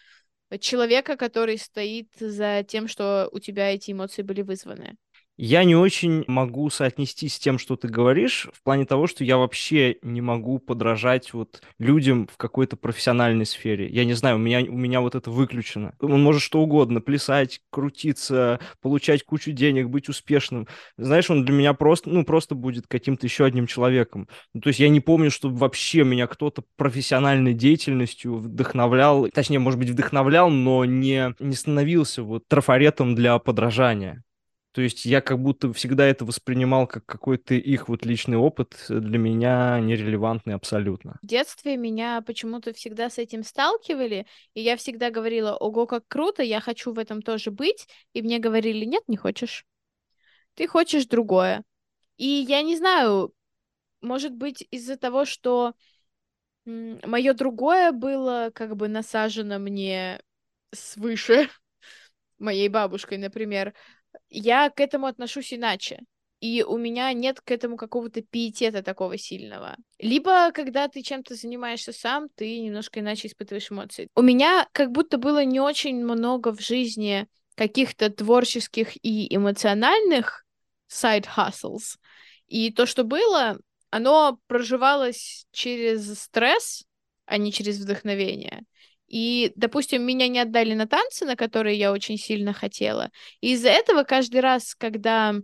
человека, 0.60 1.18
который 1.18 1.58
стоит 1.58 2.10
за 2.20 2.64
тем, 2.68 2.88
что 2.88 3.30
у 3.32 3.40
тебя 3.40 3.74
эти 3.74 3.92
эмоции 3.92 4.22
были 4.22 4.44
вызваны. 4.44 4.96
Я 5.40 5.64
не 5.66 5.76
очень 5.76 6.24
могу 6.26 6.68
соотнести 6.72 7.30
с 7.30 7.38
тем, 7.38 7.60
что 7.60 7.76
ты 7.76 7.88
говоришь, 7.88 8.48
в 8.54 8.64
плане 8.64 8.86
того, 8.86 9.06
что 9.06 9.24
я 9.24 9.38
вообще 9.38 9.98
не 10.02 10.20
могу 10.20 10.58
подражать 10.58 11.32
вот 11.32 11.62
людям 11.78 12.28
в 12.28 12.38
какой-то 12.38 12.76
профессиональной 12.76 13.46
сфере. 13.46 13.88
Я 13.88 14.04
не 14.06 14.14
знаю, 14.14 14.38
у 14.38 14.40
меня, 14.40 14.62
у 14.62 14.76
меня 14.76 15.00
вот 15.00 15.14
это 15.14 15.30
выключено. 15.30 15.94
Он 16.00 16.24
может 16.24 16.42
что 16.42 16.60
угодно, 16.60 17.02
плясать, 17.02 17.62
крутиться, 17.70 18.60
получать 18.82 19.24
кучу 19.24 19.52
денег, 19.52 19.90
быть 19.90 20.10
успешным. 20.10 20.68
Знаешь, 20.98 21.30
он 21.30 21.46
для 21.46 21.54
меня 21.54 21.74
просто, 21.76 22.10
ну, 22.10 22.26
просто 22.26 22.56
будет 22.56 22.88
каким-то 22.88 23.28
еще 23.28 23.46
одним 23.46 23.68
человеком. 23.68 24.28
Ну, 24.56 24.62
то 24.62 24.70
есть 24.70 24.80
я 24.80 24.90
не 24.90 25.02
помню, 25.02 25.30
чтобы 25.30 25.58
вообще 25.58 26.04
меня 26.04 26.26
кто-то 26.26 26.64
профессиональной 26.78 27.54
деятельностью 27.54 28.38
вдохновлял, 28.38 29.28
точнее, 29.30 29.60
может 29.60 29.80
быть, 29.80 29.92
вдохновлял, 29.92 30.50
но 30.50 30.84
не, 30.84 31.36
не 31.38 31.54
становился 31.54 32.24
вот 32.24 32.48
трафаретом 32.48 33.14
для 33.14 33.38
подражания. 33.38 34.24
То 34.78 34.84
есть 34.84 35.06
я 35.06 35.22
как 35.22 35.40
будто 35.40 35.74
всегда 35.74 36.06
это 36.06 36.24
воспринимал 36.24 36.86
как 36.86 37.04
какой-то 37.04 37.56
их 37.56 37.90
вот 37.90 38.06
личный 38.06 38.38
опыт, 38.38 38.76
для 38.90 39.18
меня 39.18 39.80
нерелевантный 39.80 40.54
абсолютно. 40.54 41.18
В 41.24 41.26
детстве 41.26 41.78
меня 41.78 42.22
почему-то 42.22 42.74
всегда 42.74 43.10
с 43.10 43.18
этим 43.18 43.42
сталкивали, 43.42 44.28
и 44.54 44.62
я 44.62 44.78
всегда 44.78 45.10
говорила, 45.10 45.56
ого, 45.56 45.88
как 45.88 46.08
круто, 46.08 46.44
я 46.44 46.62
хочу 46.62 46.94
в 46.94 47.00
этом 47.00 47.24
тоже 47.24 47.50
быть, 47.50 47.88
и 48.14 48.22
мне 48.22 48.38
говорили, 48.38 48.86
нет, 48.86 49.02
не 49.08 49.18
хочешь. 49.18 49.66
Ты 50.54 50.68
хочешь 50.68 51.08
другое. 51.08 51.64
И 52.18 52.28
я 52.28 52.62
не 52.62 52.78
знаю, 52.78 53.34
может 54.02 54.36
быть, 54.36 54.68
из-за 54.70 54.96
того, 54.96 55.26
что 55.26 55.74
мое 56.66 57.34
другое 57.34 57.94
было 57.94 58.52
как 58.54 58.76
бы 58.76 58.90
насажено 58.90 59.58
мне 59.58 60.22
свыше, 60.72 61.50
моей 62.38 62.70
бабушкой, 62.70 63.18
например, 63.18 63.74
я 64.30 64.70
к 64.70 64.80
этому 64.80 65.08
отношусь 65.08 65.54
иначе. 65.54 66.02
И 66.40 66.64
у 66.64 66.78
меня 66.78 67.12
нет 67.14 67.42
к 67.42 67.50
этому 67.50 67.78
какого-то 67.78 68.22
пиетета 68.22 68.84
такого 68.84 69.18
сильного. 69.18 69.76
Либо, 69.98 70.52
когда 70.52 70.88
ты 70.88 71.02
чем-то 71.02 71.34
занимаешься 71.34 71.92
сам, 71.92 72.28
ты 72.36 72.60
немножко 72.60 73.00
иначе 73.00 73.28
испытываешь 73.28 73.72
эмоции. 73.72 74.08
У 74.16 74.22
меня 74.22 74.68
как 74.72 74.92
будто 74.92 75.18
было 75.18 75.44
не 75.44 75.60
очень 75.60 76.04
много 76.04 76.56
в 76.56 76.62
жизни 76.62 77.28
каких-то 77.56 78.12
творческих 78.12 79.04
и 79.04 79.36
эмоциональных 79.36 80.46
side 80.92 81.26
hustles. 81.36 81.98
И 82.48 82.72
то, 82.72 82.86
что 82.86 83.04
было, 83.04 83.58
оно 83.90 84.40
проживалось 84.46 85.48
через 85.52 86.20
стресс, 86.20 86.84
а 87.26 87.38
не 87.38 87.52
через 87.52 87.80
вдохновение. 87.80 88.64
И, 89.08 89.54
допустим, 89.56 90.04
меня 90.04 90.28
не 90.28 90.40
отдали 90.40 90.74
на 90.74 90.88
танцы, 90.88 91.26
на 91.26 91.36
которые 91.36 91.78
я 91.78 91.92
очень 91.92 92.18
сильно 92.18 92.54
хотела. 92.54 93.10
И 93.42 93.54
из-за 93.54 93.70
этого 93.70 94.04
каждый 94.04 94.42
раз, 94.42 94.76
когда 94.76 95.36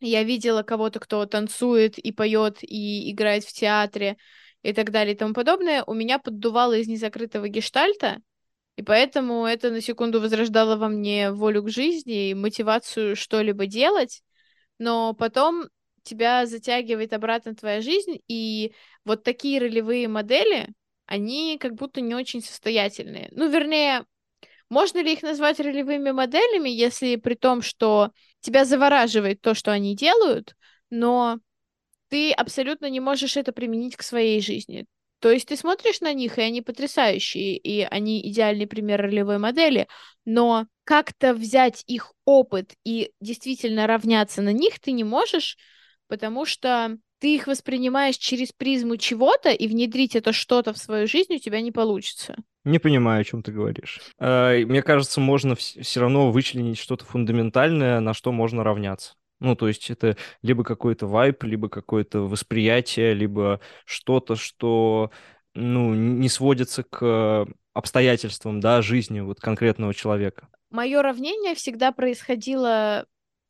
я 0.00 0.22
видела 0.22 0.62
кого-то, 0.62 1.00
кто 1.00 1.24
танцует 1.26 1.98
и 1.98 2.12
поет 2.12 2.58
и 2.62 3.10
играет 3.10 3.44
в 3.44 3.52
театре 3.52 4.16
и 4.62 4.72
так 4.72 4.90
далее 4.90 5.14
и 5.14 5.16
тому 5.16 5.34
подобное, 5.34 5.82
у 5.84 5.94
меня 5.94 6.18
поддувало 6.18 6.76
из 6.76 6.86
незакрытого 6.88 7.48
гештальта, 7.48 8.18
и 8.76 8.82
поэтому 8.82 9.46
это 9.46 9.70
на 9.70 9.80
секунду 9.80 10.20
возрождало 10.20 10.76
во 10.76 10.88
мне 10.88 11.30
волю 11.30 11.62
к 11.62 11.70
жизни 11.70 12.30
и 12.30 12.34
мотивацию 12.34 13.14
что-либо 13.14 13.66
делать, 13.66 14.22
но 14.78 15.14
потом 15.14 15.68
тебя 16.02 16.44
затягивает 16.44 17.12
обратно 17.12 17.54
твоя 17.54 17.80
жизнь, 17.80 18.20
и 18.28 18.72
вот 19.04 19.22
такие 19.22 19.60
ролевые 19.60 20.08
модели, 20.08 20.68
они 21.06 21.58
как 21.58 21.74
будто 21.74 22.00
не 22.00 22.14
очень 22.14 22.42
состоятельные. 22.42 23.28
Ну, 23.32 23.48
вернее, 23.50 24.04
можно 24.68 25.02
ли 25.02 25.12
их 25.12 25.22
назвать 25.22 25.60
ролевыми 25.60 26.10
моделями, 26.10 26.68
если 26.68 27.16
при 27.16 27.34
том, 27.34 27.62
что 27.62 28.10
тебя 28.40 28.64
завораживает 28.64 29.40
то, 29.40 29.54
что 29.54 29.72
они 29.72 29.94
делают, 29.94 30.56
но 30.90 31.38
ты 32.08 32.32
абсолютно 32.32 32.88
не 32.90 33.00
можешь 33.00 33.36
это 33.36 33.52
применить 33.52 33.96
к 33.96 34.02
своей 34.02 34.40
жизни. 34.40 34.86
То 35.20 35.30
есть 35.30 35.48
ты 35.48 35.56
смотришь 35.56 36.00
на 36.00 36.12
них, 36.12 36.38
и 36.38 36.42
они 36.42 36.60
потрясающие, 36.60 37.56
и 37.56 37.80
они 37.82 38.20
идеальный 38.28 38.66
пример 38.66 39.00
ролевой 39.00 39.38
модели, 39.38 39.88
но 40.26 40.66
как-то 40.84 41.32
взять 41.32 41.82
их 41.86 42.12
опыт 42.26 42.74
и 42.84 43.10
действительно 43.20 43.86
равняться 43.86 44.42
на 44.42 44.52
них 44.52 44.78
ты 44.80 44.92
не 44.92 45.02
можешь, 45.02 45.56
потому 46.08 46.44
что 46.44 46.98
ты 47.24 47.36
их 47.36 47.46
воспринимаешь 47.46 48.18
через 48.18 48.52
призму 48.52 48.98
чего-то, 48.98 49.48
и 49.48 49.66
внедрить 49.66 50.14
это 50.14 50.34
что-то 50.34 50.74
в 50.74 50.76
свою 50.76 51.06
жизнь 51.06 51.34
у 51.34 51.38
тебя 51.38 51.62
не 51.62 51.72
получится. 51.72 52.36
Не 52.64 52.78
понимаю, 52.78 53.22
о 53.22 53.24
чем 53.24 53.42
ты 53.42 53.50
говоришь. 53.50 54.02
Э, 54.18 54.62
мне 54.66 54.82
кажется, 54.82 55.22
можно 55.22 55.54
все 55.54 56.00
равно 56.00 56.30
вычленить 56.30 56.76
что-то 56.76 57.06
фундаментальное, 57.06 58.00
на 58.00 58.12
что 58.12 58.30
можно 58.30 58.62
равняться. 58.62 59.14
Ну, 59.40 59.56
то 59.56 59.68
есть 59.68 59.88
это 59.88 60.18
либо 60.42 60.64
какой-то 60.64 61.06
вайп, 61.06 61.44
либо 61.44 61.70
какое-то 61.70 62.28
восприятие, 62.28 63.14
либо 63.14 63.58
что-то, 63.86 64.36
что 64.36 65.10
ну, 65.54 65.94
не 65.94 66.28
сводится 66.28 66.82
к 66.82 67.46
обстоятельствам, 67.72 68.60
да, 68.60 68.82
жизни 68.82 69.20
вот 69.20 69.40
конкретного 69.40 69.94
человека. 69.94 70.48
Мое 70.68 71.00
равнение 71.00 71.54
всегда 71.54 71.90
происходило 71.90 73.06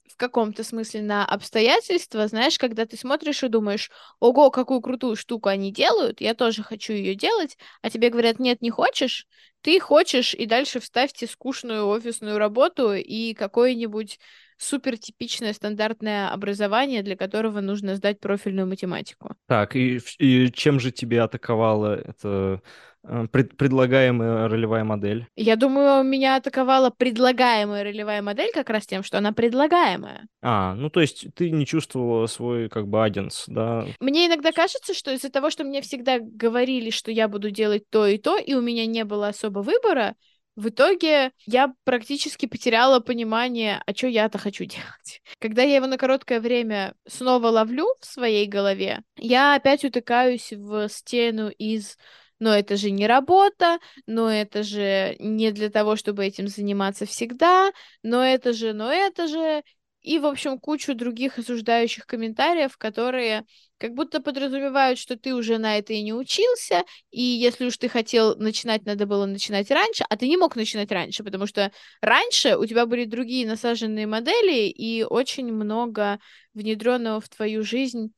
в 0.08 0.16
каком-то 0.16 0.62
смысле 0.64 1.02
на 1.02 1.24
обстоятельства, 1.26 2.28
знаешь, 2.28 2.58
когда 2.58 2.86
ты 2.86 2.96
смотришь 2.96 3.42
и 3.42 3.48
думаешь, 3.48 3.90
ого, 4.20 4.50
какую 4.50 4.80
крутую 4.80 5.16
штуку 5.16 5.48
они 5.48 5.72
делают, 5.72 6.20
я 6.20 6.34
тоже 6.34 6.62
хочу 6.62 6.92
ее 6.92 7.14
делать, 7.14 7.56
а 7.82 7.90
тебе 7.90 8.10
говорят, 8.10 8.38
нет, 8.38 8.62
не 8.62 8.70
хочешь, 8.70 9.26
ты 9.62 9.80
хочешь, 9.80 10.34
и 10.34 10.46
дальше 10.46 10.78
вставьте 10.80 11.26
скучную 11.26 11.86
офисную 11.86 12.38
работу 12.38 12.92
и 12.94 13.34
какое-нибудь 13.34 14.18
супер 14.56 14.98
типичное 14.98 15.52
стандартное 15.52 16.30
образование, 16.30 17.02
для 17.02 17.16
которого 17.16 17.60
нужно 17.60 17.96
сдать 17.96 18.20
профильную 18.20 18.66
математику. 18.66 19.34
Так, 19.46 19.76
и, 19.76 20.00
и 20.18 20.52
чем 20.52 20.80
же 20.80 20.90
тебе 20.90 21.22
атаковала 21.22 21.94
это 21.94 22.62
Э, 23.06 23.26
пред, 23.30 23.56
предлагаемая 23.56 24.48
ролевая 24.48 24.84
модель? 24.84 25.26
Я 25.36 25.56
думаю, 25.56 26.04
меня 26.04 26.36
атаковала 26.36 26.90
предлагаемая 26.90 27.84
ролевая 27.84 28.22
модель 28.22 28.50
как 28.52 28.70
раз 28.70 28.86
тем, 28.86 29.02
что 29.02 29.18
она 29.18 29.32
предлагаемая. 29.32 30.26
А, 30.42 30.74
ну 30.74 30.90
то 30.90 31.00
есть 31.00 31.26
ты 31.34 31.50
не 31.50 31.66
чувствовала 31.66 32.26
свой 32.26 32.68
как 32.68 32.88
бы 32.88 33.04
аденс, 33.04 33.44
да? 33.46 33.86
Мне 34.00 34.26
иногда 34.26 34.52
кажется, 34.52 34.94
что 34.94 35.12
из-за 35.12 35.30
того, 35.30 35.50
что 35.50 35.64
мне 35.64 35.82
всегда 35.82 36.18
говорили, 36.18 36.90
что 36.90 37.10
я 37.10 37.28
буду 37.28 37.50
делать 37.50 37.84
то 37.90 38.06
и 38.06 38.18
то, 38.18 38.38
и 38.38 38.54
у 38.54 38.62
меня 38.62 38.86
не 38.86 39.04
было 39.04 39.28
особо 39.28 39.60
выбора, 39.60 40.14
в 40.56 40.68
итоге 40.68 41.32
я 41.46 41.74
практически 41.84 42.46
потеряла 42.46 43.00
понимание, 43.00 43.82
а 43.86 43.94
что 43.94 44.06
я-то 44.06 44.38
хочу 44.38 44.64
делать. 44.64 45.22
Когда 45.38 45.62
я 45.62 45.76
его 45.76 45.86
на 45.86 45.98
короткое 45.98 46.40
время 46.40 46.94
снова 47.06 47.48
ловлю 47.48 47.86
в 48.00 48.06
своей 48.06 48.46
голове, 48.46 49.02
я 49.16 49.54
опять 49.54 49.84
утыкаюсь 49.84 50.52
в 50.52 50.88
стену 50.88 51.48
из 51.48 51.96
но 52.40 52.52
это 52.52 52.76
же 52.76 52.90
не 52.90 53.06
работа, 53.06 53.78
но 54.06 54.30
это 54.30 54.64
же 54.64 55.16
не 55.18 55.52
для 55.52 55.70
того, 55.70 55.96
чтобы 55.96 56.26
этим 56.26 56.48
заниматься 56.48 57.06
всегда, 57.06 57.70
но 58.02 58.22
это 58.22 58.52
же, 58.52 58.72
но 58.72 58.92
это 58.92 59.28
же, 59.28 59.62
и, 60.04 60.18
в 60.18 60.26
общем, 60.26 60.58
кучу 60.58 60.94
других 60.94 61.38
осуждающих 61.38 62.06
комментариев, 62.06 62.76
которые 62.76 63.44
как 63.78 63.94
будто 63.94 64.20
подразумевают, 64.20 64.98
что 64.98 65.16
ты 65.16 65.34
уже 65.34 65.56
на 65.58 65.78
это 65.78 65.94
и 65.94 66.02
не 66.02 66.12
учился, 66.12 66.84
и 67.10 67.22
если 67.22 67.66
уж 67.66 67.78
ты 67.78 67.88
хотел 67.88 68.36
начинать, 68.36 68.84
надо 68.84 69.06
было 69.06 69.24
начинать 69.26 69.70
раньше, 69.70 70.04
а 70.08 70.16
ты 70.16 70.28
не 70.28 70.36
мог 70.36 70.56
начинать 70.56 70.92
раньше, 70.92 71.24
потому 71.24 71.46
что 71.46 71.72
раньше 72.02 72.56
у 72.56 72.66
тебя 72.66 72.84
были 72.86 73.06
другие 73.06 73.46
насаженные 73.46 74.06
модели 74.06 74.68
и 74.68 75.02
очень 75.02 75.50
много 75.52 76.18
внедренного 76.52 77.20
в 77.20 77.28
твою 77.30 77.64
жизнь 77.64 78.12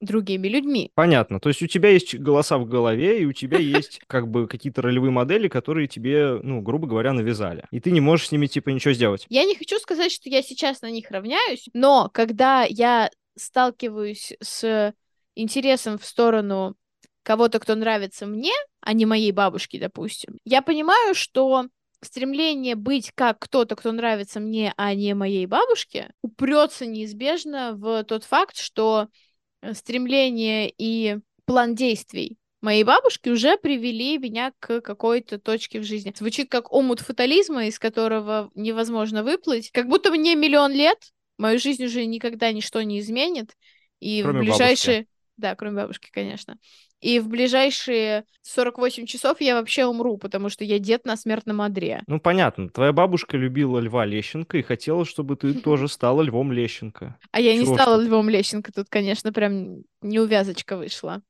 другими 0.00 0.48
людьми. 0.48 0.90
Понятно. 0.94 1.40
То 1.40 1.48
есть 1.48 1.62
у 1.62 1.66
тебя 1.66 1.90
есть 1.90 2.14
голоса 2.18 2.58
в 2.58 2.66
голове, 2.66 3.20
и 3.20 3.26
у 3.26 3.32
тебя 3.32 3.58
есть 3.58 4.00
как 4.06 4.28
бы 4.28 4.46
какие-то 4.46 4.82
ролевые 4.82 5.10
модели, 5.10 5.48
которые 5.48 5.88
тебе, 5.88 6.40
ну, 6.42 6.60
грубо 6.60 6.86
говоря, 6.86 7.12
навязали. 7.12 7.64
И 7.70 7.80
ты 7.80 7.90
не 7.90 8.00
можешь 8.00 8.28
с 8.28 8.32
ними, 8.32 8.46
типа, 8.46 8.70
ничего 8.70 8.94
сделать. 8.94 9.26
Я 9.28 9.44
не 9.44 9.54
хочу 9.54 9.78
сказать, 9.78 10.12
что 10.12 10.28
я 10.28 10.42
сейчас 10.42 10.82
на 10.82 10.90
них 10.90 11.10
равняюсь, 11.10 11.68
но 11.74 12.10
когда 12.12 12.64
я 12.64 13.10
сталкиваюсь 13.36 14.34
с 14.40 14.94
интересом 15.34 15.98
в 15.98 16.04
сторону 16.04 16.76
кого-то, 17.22 17.60
кто 17.60 17.74
нравится 17.74 18.26
мне, 18.26 18.52
а 18.80 18.92
не 18.92 19.06
моей 19.06 19.32
бабушке, 19.32 19.78
допустим, 19.78 20.38
я 20.44 20.62
понимаю, 20.62 21.14
что 21.14 21.66
стремление 22.02 22.74
быть 22.74 23.12
как 23.14 23.38
кто-то, 23.38 23.76
кто 23.76 23.92
нравится 23.92 24.40
мне, 24.40 24.72
а 24.76 24.94
не 24.94 25.14
моей 25.14 25.46
бабушке, 25.46 26.12
упрется 26.22 26.86
неизбежно 26.86 27.74
в 27.74 28.04
тот 28.04 28.24
факт, 28.24 28.56
что 28.56 29.08
стремление 29.72 30.72
и 30.76 31.18
план 31.44 31.74
действий 31.74 32.40
моей 32.60 32.84
бабушки 32.84 33.28
уже 33.28 33.56
привели 33.56 34.18
меня 34.18 34.52
к 34.58 34.80
какой-то 34.80 35.38
точке 35.38 35.80
в 35.80 35.84
жизни. 35.84 36.12
Звучит 36.16 36.50
как 36.50 36.72
омут 36.72 37.00
фатализма, 37.00 37.66
из 37.66 37.78
которого 37.78 38.50
невозможно 38.54 39.22
выплыть. 39.22 39.70
Как 39.70 39.88
будто 39.88 40.10
мне 40.10 40.34
миллион 40.34 40.72
лет, 40.72 40.98
мою 41.38 41.58
жизнь 41.58 41.84
уже 41.84 42.04
никогда 42.04 42.52
ничто 42.52 42.82
не 42.82 43.00
изменит. 43.00 43.56
И 43.98 44.22
Кроме 44.22 44.40
в 44.40 44.44
ближайшие... 44.44 44.96
бабушки. 44.98 45.10
Да, 45.36 45.54
кроме 45.54 45.76
бабушки, 45.76 46.10
конечно. 46.12 46.58
И 47.00 47.18
в 47.18 47.28
ближайшие 47.28 48.24
48 48.42 49.06
часов 49.06 49.40
я 49.40 49.54
вообще 49.54 49.86
умру, 49.86 50.16
потому 50.18 50.48
что 50.48 50.64
я 50.64 50.78
дед 50.78 51.04
на 51.04 51.16
смертном 51.16 51.60
одре. 51.60 52.02
Ну, 52.06 52.20
понятно. 52.20 52.68
Твоя 52.68 52.92
бабушка 52.92 53.36
любила 53.36 53.78
Льва 53.78 54.04
Лещенко 54.04 54.58
и 54.58 54.62
хотела, 54.62 55.04
чтобы 55.04 55.36
ты 55.36 55.54
тоже 55.60 55.88
стала 55.88 56.22
Львом 56.22 56.52
Лещенко. 56.52 57.18
А 57.30 57.40
я 57.40 57.56
не 57.56 57.64
стала? 57.64 58.00
Львом 58.00 58.28
Лещенко, 58.28 58.72
тут, 58.72 58.86
конечно, 58.88 59.32
прям 59.32 59.82
неувязочка 60.02 60.76
вышла. 60.76 61.22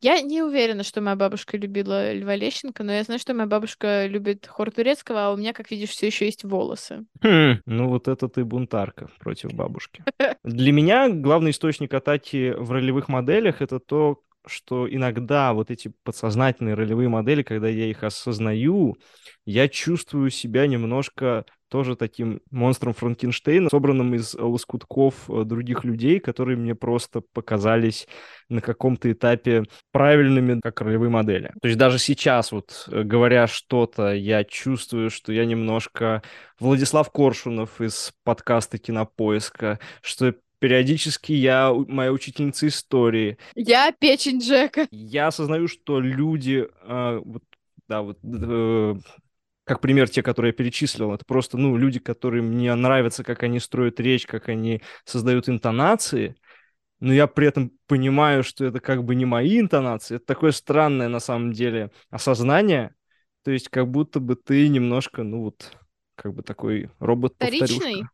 Я 0.00 0.20
не 0.20 0.42
уверена, 0.42 0.82
что 0.82 1.00
моя 1.00 1.16
бабушка 1.16 1.56
любила 1.56 2.12
Льва 2.12 2.34
Лещенко, 2.34 2.82
но 2.82 2.92
я 2.92 3.02
знаю, 3.04 3.20
что 3.20 3.34
моя 3.34 3.46
бабушка 3.46 4.06
любит 4.06 4.46
хор 4.46 4.70
турецкого, 4.70 5.26
а 5.26 5.32
у 5.32 5.36
меня, 5.36 5.52
как 5.52 5.70
видишь, 5.70 5.90
все 5.90 6.06
еще 6.06 6.26
есть 6.26 6.44
волосы. 6.44 7.04
Хм, 7.22 7.60
ну 7.66 7.88
вот 7.88 8.08
это 8.08 8.28
ты 8.28 8.44
бунтарка 8.44 9.08
против 9.20 9.52
бабушки. 9.52 10.02
Для 10.44 10.72
меня 10.72 11.08
главный 11.08 11.50
источник 11.52 11.94
атаки 11.94 12.54
в 12.56 12.70
ролевых 12.72 13.08
моделях 13.08 13.62
это 13.62 13.78
то, 13.78 14.20
что 14.46 14.92
иногда 14.92 15.52
вот 15.52 15.70
эти 15.70 15.92
подсознательные 16.04 16.74
ролевые 16.74 17.08
модели, 17.08 17.42
когда 17.42 17.68
я 17.68 17.86
их 17.86 18.02
осознаю, 18.02 18.96
я 19.44 19.68
чувствую 19.68 20.30
себя 20.30 20.66
немножко 20.66 21.44
тоже 21.68 21.96
таким 21.96 22.40
монстром 22.50 22.94
Франкенштейна, 22.94 23.70
собранным 23.70 24.14
из 24.14 24.34
лоскутков 24.34 25.28
э, 25.28 25.44
других 25.44 25.84
людей, 25.84 26.20
которые 26.20 26.56
мне 26.56 26.74
просто 26.74 27.22
показались 27.32 28.06
на 28.48 28.60
каком-то 28.60 29.10
этапе 29.10 29.64
правильными 29.90 30.60
как 30.62 30.80
ролевые 30.80 31.10
модели. 31.10 31.52
То 31.60 31.68
есть 31.68 31.78
даже 31.78 31.98
сейчас 31.98 32.52
вот 32.52 32.86
э, 32.88 33.02
говоря 33.02 33.46
что-то, 33.46 34.12
я 34.14 34.44
чувствую, 34.44 35.10
что 35.10 35.32
я 35.32 35.44
немножко 35.44 36.22
Владислав 36.60 37.10
Коршунов 37.10 37.80
из 37.80 38.12
подкаста 38.24 38.78
«Кинопоиска», 38.78 39.80
что 40.02 40.34
периодически 40.66 41.32
я 41.32 41.72
моя 41.72 42.10
учительница 42.10 42.66
истории. 42.66 43.38
Я 43.54 43.92
печень 43.92 44.40
Джека. 44.40 44.88
Я 44.90 45.28
осознаю, 45.28 45.68
что 45.68 46.00
люди, 46.00 46.66
э, 46.82 47.20
вот, 47.24 47.44
да, 47.86 48.02
вот, 48.02 48.18
э, 48.24 48.94
как 49.62 49.80
пример 49.80 50.08
те, 50.08 50.24
которые 50.24 50.48
я 50.50 50.52
перечислил, 50.54 51.14
это 51.14 51.24
просто, 51.24 51.56
ну, 51.56 51.76
люди, 51.76 52.00
которые 52.00 52.42
мне 52.42 52.74
нравятся, 52.74 53.22
как 53.22 53.44
они 53.44 53.60
строят 53.60 54.00
речь, 54.00 54.26
как 54.26 54.48
они 54.48 54.82
создают 55.04 55.48
интонации, 55.48 56.34
но 56.98 57.12
я 57.12 57.28
при 57.28 57.46
этом 57.46 57.70
понимаю, 57.86 58.42
что 58.42 58.64
это 58.64 58.80
как 58.80 59.04
бы 59.04 59.14
не 59.14 59.24
мои 59.24 59.60
интонации. 59.60 60.16
Это 60.16 60.26
такое 60.26 60.50
странное 60.50 61.06
на 61.06 61.20
самом 61.20 61.52
деле 61.52 61.92
осознание. 62.10 62.92
То 63.44 63.52
есть 63.52 63.68
как 63.68 63.88
будто 63.88 64.18
бы 64.18 64.34
ты 64.34 64.66
немножко, 64.66 65.22
ну 65.22 65.42
вот, 65.42 65.78
как 66.16 66.34
бы 66.34 66.42
такой 66.42 66.90
робот-повторюшка. 66.98 67.76
Вторичный? 67.76 68.08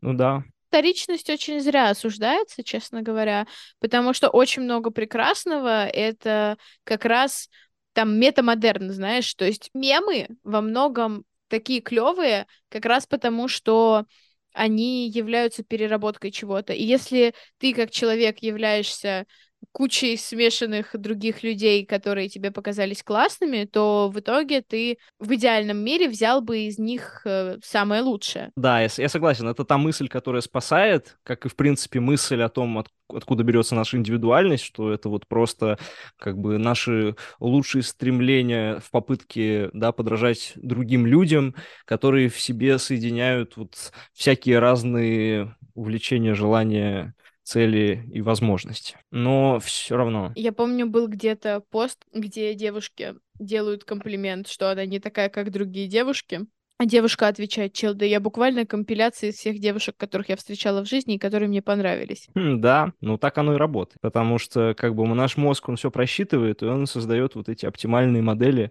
Ну 0.00 0.14
да. 0.14 0.44
Вторичность 0.72 1.28
очень 1.28 1.60
зря 1.60 1.90
осуждается, 1.90 2.64
честно 2.64 3.02
говоря, 3.02 3.46
потому 3.78 4.14
что 4.14 4.30
очень 4.30 4.62
много 4.62 4.90
прекрасного— 4.90 5.86
это 5.86 6.56
как 6.84 7.04
раз 7.04 7.50
там 7.92 8.18
метамодерн, 8.18 8.90
знаешь, 8.90 9.34
то 9.34 9.44
есть 9.44 9.68
мемы 9.74 10.28
во 10.42 10.62
многом 10.62 11.26
такие 11.48 11.82
клевые 11.82 12.46
как 12.70 12.86
раз 12.86 13.06
потому, 13.06 13.48
что 13.48 14.06
они 14.54 15.10
являются 15.10 15.62
переработкой 15.62 16.30
чего-то. 16.30 16.72
И 16.72 16.82
если 16.82 17.34
ты 17.58 17.74
как 17.74 17.90
человек 17.90 18.38
являешься 18.38 19.26
кучей 19.70 20.16
смешанных 20.16 20.90
других 20.94 21.42
людей, 21.42 21.86
которые 21.86 22.28
тебе 22.28 22.50
показались 22.50 23.02
классными, 23.02 23.64
то 23.64 24.10
в 24.12 24.18
итоге 24.18 24.62
ты 24.62 24.98
в 25.18 25.32
идеальном 25.34 25.78
мире 25.78 26.08
взял 26.08 26.40
бы 26.40 26.60
из 26.60 26.78
них 26.78 27.22
э, 27.24 27.58
самое 27.64 28.02
лучшее. 28.02 28.50
Да, 28.56 28.80
я, 28.80 28.88
я 28.96 29.08
согласен. 29.08 29.48
Это 29.48 29.64
та 29.64 29.78
мысль, 29.78 30.08
которая 30.08 30.42
спасает, 30.42 31.16
как 31.22 31.46
и, 31.46 31.48
в 31.48 31.56
принципе, 31.56 32.00
мысль 32.00 32.42
о 32.42 32.48
том, 32.48 32.78
от- 32.78 32.88
откуда 33.08 33.44
берется 33.44 33.74
наша 33.74 33.96
индивидуальность, 33.96 34.64
что 34.64 34.92
это 34.92 35.08
вот 35.08 35.26
просто 35.26 35.78
как 36.18 36.38
бы 36.38 36.58
наши 36.58 37.16
лучшие 37.40 37.82
стремления 37.82 38.78
в 38.80 38.90
попытке, 38.90 39.70
да, 39.72 39.92
подражать 39.92 40.52
другим 40.56 41.06
людям, 41.06 41.54
которые 41.84 42.28
в 42.28 42.40
себе 42.40 42.78
соединяют 42.78 43.56
вот 43.56 43.92
всякие 44.12 44.58
разные 44.58 45.56
увлечения, 45.74 46.34
желания, 46.34 47.14
цели 47.42 48.08
и 48.12 48.20
возможности. 48.20 48.96
Но 49.10 49.58
все 49.60 49.96
равно. 49.96 50.32
Я 50.34 50.52
помню, 50.52 50.86
был 50.86 51.08
где-то 51.08 51.62
пост, 51.70 52.04
где 52.12 52.54
девушки 52.54 53.14
делают 53.38 53.84
комплимент, 53.84 54.48
что 54.48 54.70
она 54.70 54.86
не 54.86 55.00
такая, 55.00 55.28
как 55.28 55.50
другие 55.50 55.88
девушки. 55.88 56.40
А 56.78 56.86
девушка 56.86 57.28
отвечает, 57.28 57.74
чел, 57.74 57.94
да 57.94 58.04
я 58.04 58.18
буквально 58.18 58.66
компиляция 58.66 59.30
из 59.30 59.36
всех 59.36 59.60
девушек, 59.60 59.96
которых 59.96 60.30
я 60.30 60.36
встречала 60.36 60.84
в 60.84 60.88
жизни 60.88 61.14
и 61.14 61.18
которые 61.18 61.48
мне 61.48 61.62
понравились. 61.62 62.28
Хм, 62.34 62.60
Да, 62.60 62.92
ну 63.00 63.18
так 63.18 63.38
оно 63.38 63.54
и 63.54 63.56
работает. 63.56 64.00
Потому 64.00 64.38
что 64.38 64.74
как 64.74 64.94
бы 64.96 65.06
наш 65.06 65.36
мозг, 65.36 65.68
он 65.68 65.76
все 65.76 65.90
просчитывает, 65.90 66.62
и 66.62 66.66
он 66.66 66.86
создает 66.86 67.34
вот 67.36 67.48
эти 67.48 67.66
оптимальные 67.66 68.22
модели, 68.22 68.70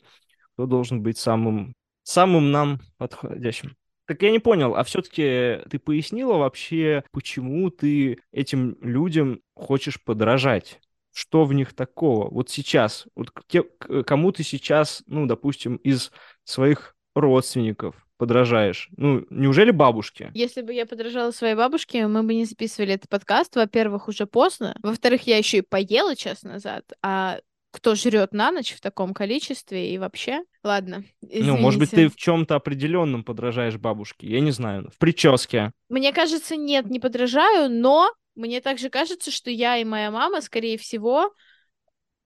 кто 0.54 0.66
должен 0.66 1.02
быть 1.02 1.18
самым, 1.18 1.74
самым 2.04 2.52
нам 2.52 2.82
подходящим. 2.98 3.76
Так 4.06 4.22
я 4.24 4.32
не 4.32 4.40
понял, 4.40 4.76
а 4.76 4.84
все-таки 4.84 5.60
ты 5.70 5.80
пояснила 5.80 6.36
вообще, 6.38 7.04
почему 7.12 7.70
ты 7.70 8.20
этим 8.32 8.78
людям 8.82 9.42
хочешь 9.56 10.04
подражать? 10.04 10.80
Что 11.14 11.46
в 11.46 11.54
них 11.54 11.74
такого? 11.74 12.30
Вот 12.30 12.50
сейчас, 12.50 13.06
вот 13.16 13.32
те- 13.48 13.64
кому 14.06 14.32
ты 14.32 14.44
сейчас, 14.44 15.04
ну, 15.08 15.26
допустим, 15.28 15.76
из 15.78 16.12
своих 16.44 16.96
родственников 17.16 17.96
подражаешь? 18.18 18.90
Ну, 18.98 19.26
неужели 19.30 19.72
бабушке? 19.72 20.32
Если 20.34 20.62
бы 20.62 20.74
я 20.74 20.86
подражала 20.86 21.32
своей 21.32 21.56
бабушке, 21.56 22.08
мы 22.08 22.24
бы 22.24 22.34
не 22.34 22.46
записывали 22.46 22.94
этот 22.94 23.10
подкаст. 23.10 23.56
Во-первых, 23.56 24.08
уже 24.08 24.26
поздно. 24.26 24.76
Во-вторых, 24.84 25.28
я 25.28 25.38
еще 25.38 25.58
и 25.58 25.62
поела 25.62 26.16
час 26.16 26.44
назад. 26.44 26.86
А 27.02 27.40
кто 27.72 27.96
жрет 27.96 28.34
на 28.34 28.52
ночь 28.52 28.74
в 28.74 28.82
таком 28.82 29.14
количестве 29.14 29.94
и 29.94 29.98
вообще? 29.98 30.44
Ладно, 30.64 31.04
Ну, 31.22 31.58
может 31.58 31.80
быть, 31.80 31.90
ты 31.90 31.96
извините. 31.96 32.14
в 32.14 32.18
чем-то 32.18 32.56
определенном 32.56 33.24
подражаешь 33.24 33.78
бабушке, 33.78 34.28
я 34.28 34.42
не 34.42 34.52
знаю, 34.52 34.90
в 34.94 34.98
прическе. 34.98 35.72
Мне 35.90 36.12
кажется, 36.14 36.56
нет, 36.56 36.86
не 36.86 37.00
подражаю, 37.00 37.70
но 37.72 38.12
мне 38.36 38.62
также 38.62 38.90
кажется, 38.90 39.32
что 39.32 39.50
я 39.50 39.78
и 39.78 39.84
моя 39.84 40.12
мама, 40.12 40.42
скорее 40.42 40.78
всего, 40.78 41.34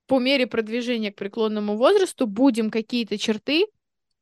по 0.07 0.19
мере 0.19 0.47
продвижения 0.47 1.11
к 1.11 1.15
преклонному 1.15 1.77
возрасту 1.77 2.27
будем 2.27 2.69
какие-то 2.69 3.17
черты 3.17 3.65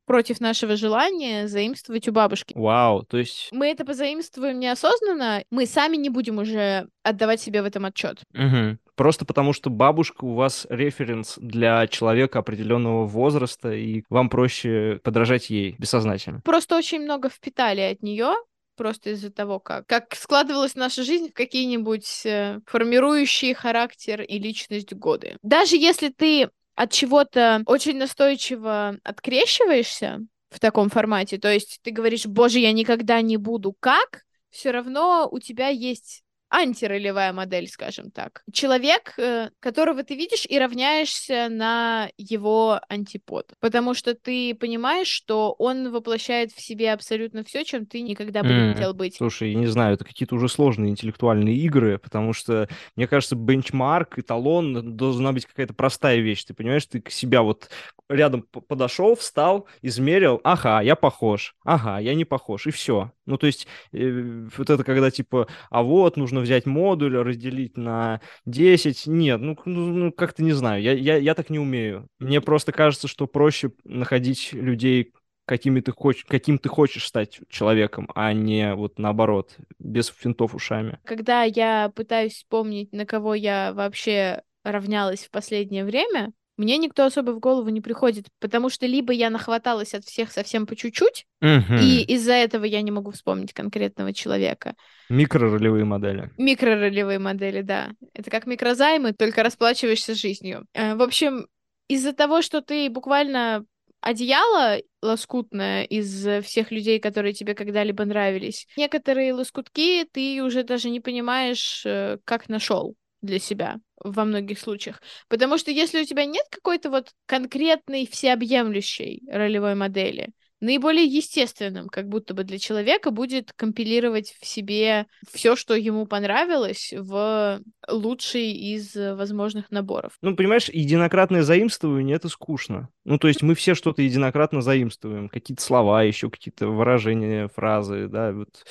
против 0.06 0.42
нашего 0.42 0.76
желания 0.76 1.48
заимствовать 1.48 2.08
у 2.08 2.12
бабушки. 2.12 2.54
Вау, 2.58 3.04
то 3.04 3.18
есть... 3.18 3.50
Мы 3.52 3.68
это 3.68 3.86
позаимствуем 3.86 4.60
неосознанно, 4.60 5.44
мы 5.50 5.66
сами 5.66 5.96
не 5.96 6.10
будем 6.10 6.40
уже 6.40 6.90
отдавать 7.04 7.42
себе 7.42 7.62
в 7.62 7.66
этом 7.66 7.86
отчет. 7.86 8.20
мгм. 8.34 8.80
Просто 8.96 9.26
потому, 9.26 9.54
что 9.54 9.70
бабушка 9.70 10.26
у 10.26 10.34
вас 10.34 10.68
референс 10.70 11.38
для 11.38 11.88
человека 11.88 12.40
определенного 12.40 13.06
возраста, 13.06 13.72
и 13.74 14.04
вам 14.10 14.30
проще 14.30 15.00
подражать 15.04 15.50
ей 15.50 15.76
бессознательно. 15.80 16.42
Просто 16.42 16.78
очень 16.78 17.02
много 17.02 17.30
впитали 17.30 17.82
от 17.82 18.04
нее, 18.04 18.36
просто 18.76 19.12
из-за 19.12 19.32
того, 19.32 19.60
как, 19.60 19.88
как 19.88 20.16
складывалась 20.16 20.76
наша 20.76 21.04
жизнь 21.04 21.30
в 21.30 21.34
какие-нибудь 21.34 22.26
э, 22.26 22.60
формирующие 22.66 23.56
характер 23.56 24.22
и 24.22 24.40
личность 24.40 24.94
годы. 24.94 25.38
Даже 25.42 25.76
если 25.76 26.10
ты 26.10 26.50
от 26.76 26.92
чего-то 26.92 27.62
очень 27.66 27.98
настойчиво 27.98 28.98
открещиваешься 29.04 30.20
в 30.50 30.60
таком 30.60 30.90
формате, 30.90 31.38
то 31.38 31.52
есть 31.52 31.80
ты 31.84 31.92
говоришь, 31.92 32.26
боже, 32.26 32.60
я 32.60 32.72
никогда 32.72 33.22
не 33.22 33.38
буду 33.38 33.76
как, 33.80 34.24
все 34.50 34.72
равно 34.72 35.28
у 35.32 35.40
тебя 35.40 35.70
есть 35.70 36.24
антиролевая 36.54 37.34
модель, 37.34 37.68
скажем 37.68 38.12
так. 38.12 38.44
Человек, 38.52 39.14
э, 39.18 39.50
которого 39.60 40.04
ты 40.04 40.16
видишь 40.16 40.46
и 40.48 40.60
равняешься 40.60 41.48
на 41.50 42.10
его 42.16 42.80
антипод. 42.90 43.54
Потому 43.60 43.96
что 43.96 44.14
ты 44.14 44.54
понимаешь, 44.54 45.08
что 45.08 45.56
он 45.58 45.92
воплощает 45.92 46.52
в 46.52 46.62
себе 46.62 46.94
абсолютно 46.94 47.44
все, 47.44 47.66
чем 47.66 47.88
ты 47.88 48.02
никогда 48.02 48.44
бы 48.44 48.50
не 48.50 48.74
хотел 48.74 48.94
быть. 48.94 49.16
Слушай, 49.18 49.52
я 49.54 49.60
не 49.60 49.66
знаю, 49.66 49.96
это 49.96 50.06
какие-то 50.06 50.36
уже 50.36 50.48
сложные 50.48 50.92
интеллектуальные 50.92 51.56
игры, 51.58 51.98
потому 51.98 52.34
что, 52.34 52.70
мне 52.96 53.08
кажется, 53.08 53.36
бенчмарк, 53.36 54.20
эталон 54.20 54.96
должна 54.96 55.32
быть 55.32 55.48
какая-то 55.48 55.74
простая 55.74 56.20
вещь. 56.20 56.44
Ты 56.44 56.54
понимаешь, 56.54 56.86
ты 56.86 57.02
к 57.02 57.10
себя 57.10 57.42
вот 57.42 57.70
рядом 58.14 58.44
подошел, 58.44 59.16
встал, 59.16 59.68
измерил, 59.82 60.40
ага, 60.44 60.82
я 60.82 60.96
похож, 60.96 61.56
ага, 61.64 62.00
я 62.00 62.14
не 62.16 62.26
похож, 62.26 62.68
и 62.68 62.72
все. 62.72 63.12
Ну, 63.26 63.38
то 63.38 63.48
есть, 63.48 63.68
э, 63.92 64.48
вот 64.58 64.70
это 64.70 64.84
когда 64.84 65.12
типа, 65.12 65.48
а 65.70 65.84
вот, 65.84 66.18
нужно 66.18 66.42
взять 66.42 66.66
модуль, 66.66 67.18
разделить 67.18 67.78
на 67.78 68.22
10. 68.46 69.08
Нет, 69.08 69.42
ну, 69.42 69.58
ну, 69.66 69.88
ну, 69.88 70.12
как-то 70.12 70.44
не 70.44 70.54
знаю, 70.54 70.82
я, 70.82 70.94
я, 70.94 71.18
я 71.18 71.36
так 71.36 71.50
не 71.50 71.60
умею. 71.60 72.08
Мне 72.20 72.42
просто 72.42 72.72
кажется, 72.72 73.08
что 73.08 73.28
проще 73.28 73.72
находить 73.84 74.54
людей, 74.54 75.14
какими 75.46 75.82
ты 75.82 75.92
хоч... 75.92 76.24
каким 76.26 76.58
ты 76.58 76.70
хочешь 76.70 77.06
стать 77.06 77.40
человеком, 77.50 78.10
а 78.16 78.34
не 78.34 78.76
вот 78.76 79.00
наоборот, 79.00 79.56
без 79.80 80.08
финтов 80.08 80.56
ушами. 80.56 81.00
Когда 81.04 81.44
я 81.44 81.92
пытаюсь 81.96 82.36
вспомнить, 82.36 82.92
на 82.92 83.06
кого 83.06 83.34
я 83.34 83.74
вообще 83.74 84.42
равнялась 84.64 85.26
в 85.26 85.32
последнее 85.32 85.84
время, 85.84 86.32
мне 86.58 86.78
никто 86.78 87.06
особо 87.06 87.32
в 87.32 87.40
голову 87.40 87.70
не 87.70 87.82
приходит, 87.82 88.28
потому 88.40 88.70
что 88.70 88.86
либо 88.86 89.12
я 89.14 89.30
нахваталась 89.30 89.94
от 89.94 90.04
всех 90.06 90.32
совсем 90.32 90.66
по 90.68 90.76
чуть-чуть, 90.76 91.26
Мгм. 91.42 91.78
и 91.82 92.04
из-за 92.04 92.34
этого 92.34 92.66
я 92.66 92.82
не 92.82 92.92
могу 92.92 93.12
вспомнить 93.12 93.54
конкретного 93.54 94.14
человека. 94.14 94.76
Микроролевые 95.10 95.86
модели. 95.86 96.30
Микроролевые 96.38 97.20
модели, 97.20 97.62
да. 97.62 97.92
Это 98.14 98.30
как 98.30 98.46
микрозаймы, 98.46 99.14
только 99.14 99.44
расплачиваешься 99.44 100.16
жизнью. 100.16 100.66
Э, 100.74 100.96
В 100.96 101.02
общем, 101.02 101.48
из-за 101.88 102.14
того, 102.14 102.42
что 102.42 102.62
ты 102.62 102.90
буквально 102.90 103.66
одеяло 104.02 104.78
лоскутное 105.02 105.84
из 105.84 106.28
всех 106.46 106.72
людей, 106.72 107.00
которые 107.00 107.34
тебе 107.34 107.54
когда-либо 107.56 108.04
нравились, 108.06 108.68
некоторые 108.78 109.34
лоскутки 109.34 110.06
ты 110.12 110.42
уже 110.44 110.64
даже 110.64 110.90
не 110.90 111.00
понимаешь, 111.00 111.84
э, 111.86 112.18
как 112.26 112.50
нашел 112.50 112.96
для 113.22 113.40
себя 113.40 113.78
во 114.04 114.26
многих 114.26 114.60
случаях. 114.60 115.02
Потому 115.28 115.58
что 115.58 115.72
если 115.72 116.02
у 116.02 116.06
тебя 116.06 116.26
нет 116.26 116.46
какой-то 116.50 116.90
вот 116.90 117.12
конкретной 117.26 118.08
всеобъемлющей 118.08 119.22
ролевой 119.30 119.76
модели, 119.76 120.34
наиболее 120.64 121.06
естественным, 121.06 121.90
как 121.90 122.08
будто 122.08 122.34
бы 122.34 122.44
для 122.44 122.58
человека, 122.58 123.12
будет 123.12 123.52
компилировать 123.54 124.34
в 124.40 124.46
себе 124.46 125.08
все, 125.30 125.56
что 125.56 125.76
ему 125.76 126.06
понравилось, 126.06 126.94
в 126.96 127.60
лучший 127.90 128.52
из 128.52 128.96
э, 128.96 129.14
возможных 129.14 129.70
наборов. 129.72 130.14
Ну, 130.22 130.36
понимаешь, 130.36 130.70
единократное 130.70 131.44
заимствование— 131.44 132.16
это 132.18 132.30
скучно. 132.30 132.88
Ну, 133.04 133.18
то 133.18 133.28
есть 133.28 133.42
мы 133.42 133.56
все 133.56 133.76
что-то 133.76 134.02
единократно 134.02 134.62
заимствуем. 134.62 135.28
Какие-то 135.28 135.62
слова, 135.62 136.02
еще 136.04 136.30
какие-то 136.30 136.68
выражения, 136.68 137.50
фразы, 137.50 138.08
да, 138.08 138.32
вот 138.32 138.64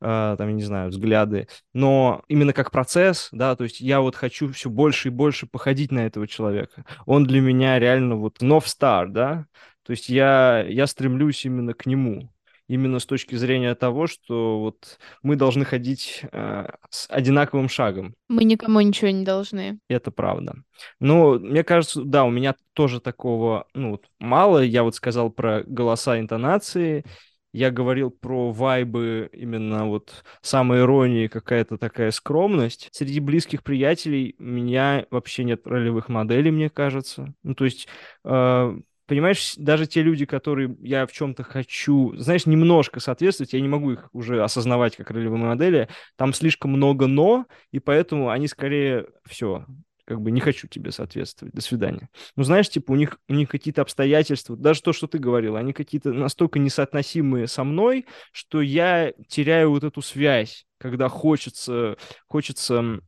там, 0.00 0.48
я 0.48 0.52
не 0.52 0.62
знаю, 0.62 0.90
взгляды, 0.90 1.48
но 1.72 2.22
именно 2.28 2.52
как 2.52 2.70
процесс, 2.70 3.28
да, 3.32 3.56
то 3.56 3.64
есть 3.64 3.80
я 3.80 4.00
вот 4.00 4.14
хочу 4.16 4.50
все 4.52 4.70
больше 4.70 5.08
и 5.08 5.12
больше 5.12 5.46
походить 5.46 5.92
на 5.92 6.06
этого 6.06 6.26
человека. 6.26 6.84
Он 7.06 7.24
для 7.24 7.40
меня 7.40 7.78
реально 7.78 8.16
вот 8.16 8.42
North 8.42 8.66
Star, 8.66 9.08
да, 9.08 9.46
то 9.84 9.92
есть 9.92 10.08
я, 10.08 10.64
я 10.68 10.86
стремлюсь 10.86 11.44
именно 11.44 11.72
к 11.72 11.86
нему, 11.86 12.30
именно 12.68 12.98
с 12.98 13.06
точки 13.06 13.34
зрения 13.34 13.74
того, 13.74 14.06
что 14.06 14.60
вот 14.60 14.98
мы 15.22 15.34
должны 15.36 15.64
ходить 15.64 16.22
э, 16.30 16.68
с 16.90 17.08
одинаковым 17.08 17.68
шагом. 17.68 18.14
Мы 18.28 18.44
никому 18.44 18.80
ничего 18.80 19.10
не 19.10 19.24
должны. 19.24 19.78
Это 19.88 20.10
правда. 20.10 20.56
Но 21.00 21.38
мне 21.38 21.64
кажется, 21.64 22.02
да, 22.04 22.24
у 22.24 22.30
меня 22.30 22.54
тоже 22.74 23.00
такого, 23.00 23.66
ну, 23.74 23.92
вот 23.92 24.04
мало. 24.18 24.58
Я 24.58 24.82
вот 24.82 24.94
сказал 24.94 25.30
про 25.30 25.62
голоса, 25.66 26.20
интонации. 26.20 27.04
Я 27.52 27.70
говорил 27.70 28.10
про 28.10 28.52
вайбы, 28.52 29.30
именно 29.32 29.86
вот 29.86 30.24
самоиронии, 30.42 31.28
какая-то 31.28 31.78
такая 31.78 32.10
скромность. 32.10 32.88
Среди 32.92 33.20
близких 33.20 33.62
приятелей 33.62 34.36
у 34.38 34.44
меня 34.44 35.06
вообще 35.10 35.44
нет 35.44 35.66
ролевых 35.66 36.08
моделей, 36.08 36.50
мне 36.50 36.68
кажется. 36.68 37.32
Ну, 37.42 37.54
то 37.54 37.64
есть, 37.64 37.88
э, 38.24 38.78
понимаешь, 39.06 39.54
даже 39.56 39.86
те 39.86 40.02
люди, 40.02 40.26
которые 40.26 40.76
я 40.80 41.06
в 41.06 41.12
чем-то 41.12 41.42
хочу, 41.42 42.14
знаешь, 42.16 42.44
немножко 42.44 43.00
соответствовать, 43.00 43.54
я 43.54 43.60
не 43.62 43.68
могу 43.68 43.92
их 43.92 44.10
уже 44.12 44.44
осознавать 44.44 44.96
как 44.96 45.10
ролевые 45.10 45.42
модели. 45.42 45.88
Там 46.16 46.34
слишком 46.34 46.72
много 46.72 47.06
«но», 47.06 47.46
и 47.72 47.78
поэтому 47.78 48.28
они 48.28 48.46
скорее 48.46 49.06
все, 49.26 49.64
как 50.08 50.22
бы 50.22 50.30
не 50.30 50.40
хочу 50.40 50.66
тебе 50.68 50.90
соответствовать, 50.90 51.52
до 51.52 51.60
свидания. 51.60 52.08
Ну, 52.34 52.42
знаешь, 52.42 52.70
типа 52.70 52.92
у 52.92 52.94
них, 52.94 53.20
у 53.28 53.34
них 53.34 53.50
какие-то 53.50 53.82
обстоятельства, 53.82 54.56
даже 54.56 54.80
то, 54.80 54.94
что 54.94 55.06
ты 55.06 55.18
говорил, 55.18 55.54
они 55.56 55.74
какие-то 55.74 56.14
настолько 56.14 56.58
несоотносимые 56.58 57.46
со 57.46 57.62
мной, 57.62 58.06
что 58.32 58.62
я 58.62 59.12
теряю 59.28 59.68
вот 59.68 59.84
эту 59.84 60.00
связь, 60.00 60.66
когда 60.78 61.10
хочется, 61.10 61.98
хочется 62.26 63.02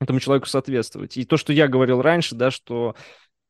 этому 0.00 0.20
человеку 0.20 0.46
соответствовать. 0.46 1.16
И 1.16 1.24
то, 1.24 1.36
что 1.36 1.52
я 1.52 1.66
говорил 1.66 2.02
раньше, 2.02 2.36
да, 2.36 2.52
что 2.52 2.94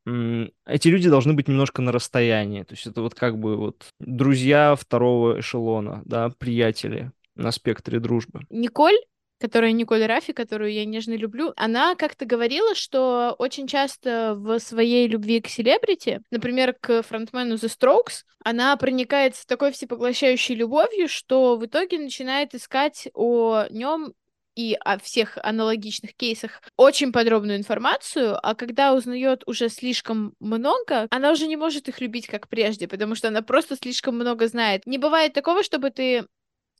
эти 0.07 0.87
люди 0.87 1.11
должны 1.11 1.33
быть 1.33 1.47
немножко 1.47 1.83
на 1.83 1.91
расстоянии. 1.91 2.63
То 2.63 2.73
есть 2.73 2.87
это 2.87 3.03
вот 3.03 3.13
как 3.13 3.37
бы 3.37 3.55
вот 3.55 3.85
друзья 3.99 4.75
второго 4.75 5.41
эшелона, 5.41 6.01
да, 6.05 6.31
приятели 6.39 7.11
на 7.35 7.51
спектре 7.51 7.99
дружбы. 7.99 8.41
Николь, 8.49 8.97
которая 9.39 9.71
Николь 9.71 10.05
Рафи, 10.05 10.33
которую 10.33 10.73
я 10.73 10.85
нежно 10.85 11.13
люблю, 11.13 11.53
она 11.55 11.95
как-то 11.95 12.25
говорила, 12.25 12.75
что 12.75 13.35
очень 13.37 13.67
часто 13.67 14.35
в 14.35 14.59
своей 14.59 15.07
любви 15.07 15.41
к 15.41 15.47
селебрити, 15.47 16.21
например, 16.31 16.75
к 16.79 17.03
фронтмену 17.03 17.55
The 17.55 17.69
Strokes, 17.69 18.23
она 18.43 18.75
проникается 18.77 19.47
такой 19.47 19.71
всепоглощающей 19.71 20.55
любовью, 20.55 21.07
что 21.07 21.57
в 21.57 21.65
итоге 21.65 21.99
начинает 21.99 22.53
искать 22.53 23.07
о 23.13 23.65
нем 23.69 24.13
и 24.55 24.75
о 24.83 24.99
всех 24.99 25.37
аналогичных 25.41 26.13
кейсах 26.15 26.61
очень 26.75 27.13
подробную 27.13 27.57
информацию, 27.57 28.37
а 28.45 28.55
когда 28.55 28.93
узнает 28.93 29.43
уже 29.45 29.69
слишком 29.69 30.33
много, 30.41 31.07
она 31.11 31.31
уже 31.31 31.47
не 31.47 31.55
может 31.55 31.87
их 31.87 32.01
любить 32.01 32.27
как 32.27 32.49
прежде, 32.49 32.87
потому 32.87 33.15
что 33.15 33.29
она 33.29 33.41
просто 33.41 33.77
слишком 33.77 34.15
много 34.15 34.47
знает. 34.47 34.85
Не 34.85 34.97
бывает 34.97 35.31
такого, 35.31 35.63
чтобы 35.63 35.91
ты 35.91 36.25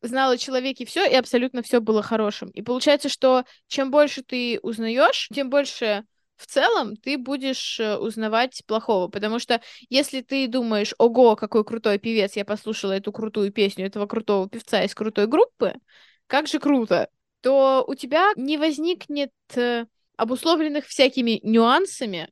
знала 0.02 0.34
о 0.34 0.38
человеке 0.38 0.86
все, 0.86 1.06
и 1.06 1.16
абсолютно 1.16 1.62
все 1.62 1.82
было 1.82 2.02
хорошим. 2.02 2.50
И 2.50 2.62
получается, 2.62 3.10
что 3.10 3.46
чем 3.68 3.92
больше 3.92 4.24
ты 4.24 4.60
узнаешь, 4.62 5.30
тем 5.34 5.50
больше 5.50 6.06
в 6.40 6.46
целом 6.48 6.96
ты 6.96 7.18
будешь 7.18 7.80
э, 7.80 7.98
узнавать 7.98 8.64
плохого, 8.66 9.10
потому 9.10 9.40
что 9.40 9.62
если 9.90 10.22
ты 10.22 10.48
думаешь, 10.48 10.94
ого, 10.98 11.36
какой 11.36 11.66
крутой 11.66 12.00
певец, 12.00 12.38
я 12.38 12.46
послушала 12.46 12.94
эту 12.94 13.12
крутую 13.12 13.52
песню 13.52 13.86
этого 13.86 14.08
крутого 14.08 14.48
певца 14.48 14.82
из 14.84 14.96
крутой 14.96 15.28
группы, 15.28 15.76
как 16.28 16.48
же 16.48 16.60
круто, 16.60 17.10
то 17.42 17.84
у 17.88 17.96
тебя 17.96 18.32
не 18.38 18.58
возникнет 18.58 19.32
э, 19.56 19.86
обусловленных 20.16 20.86
всякими 20.86 21.42
нюансами 21.44 22.30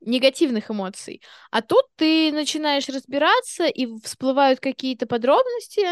негативных 0.00 0.70
эмоций. 0.70 1.22
А 1.50 1.60
тут 1.62 1.84
ты 1.96 2.30
начинаешь 2.32 2.88
разбираться, 2.88 3.66
и 3.66 3.86
всплывают 4.04 4.60
какие-то 4.60 5.06
подробности, 5.06 5.82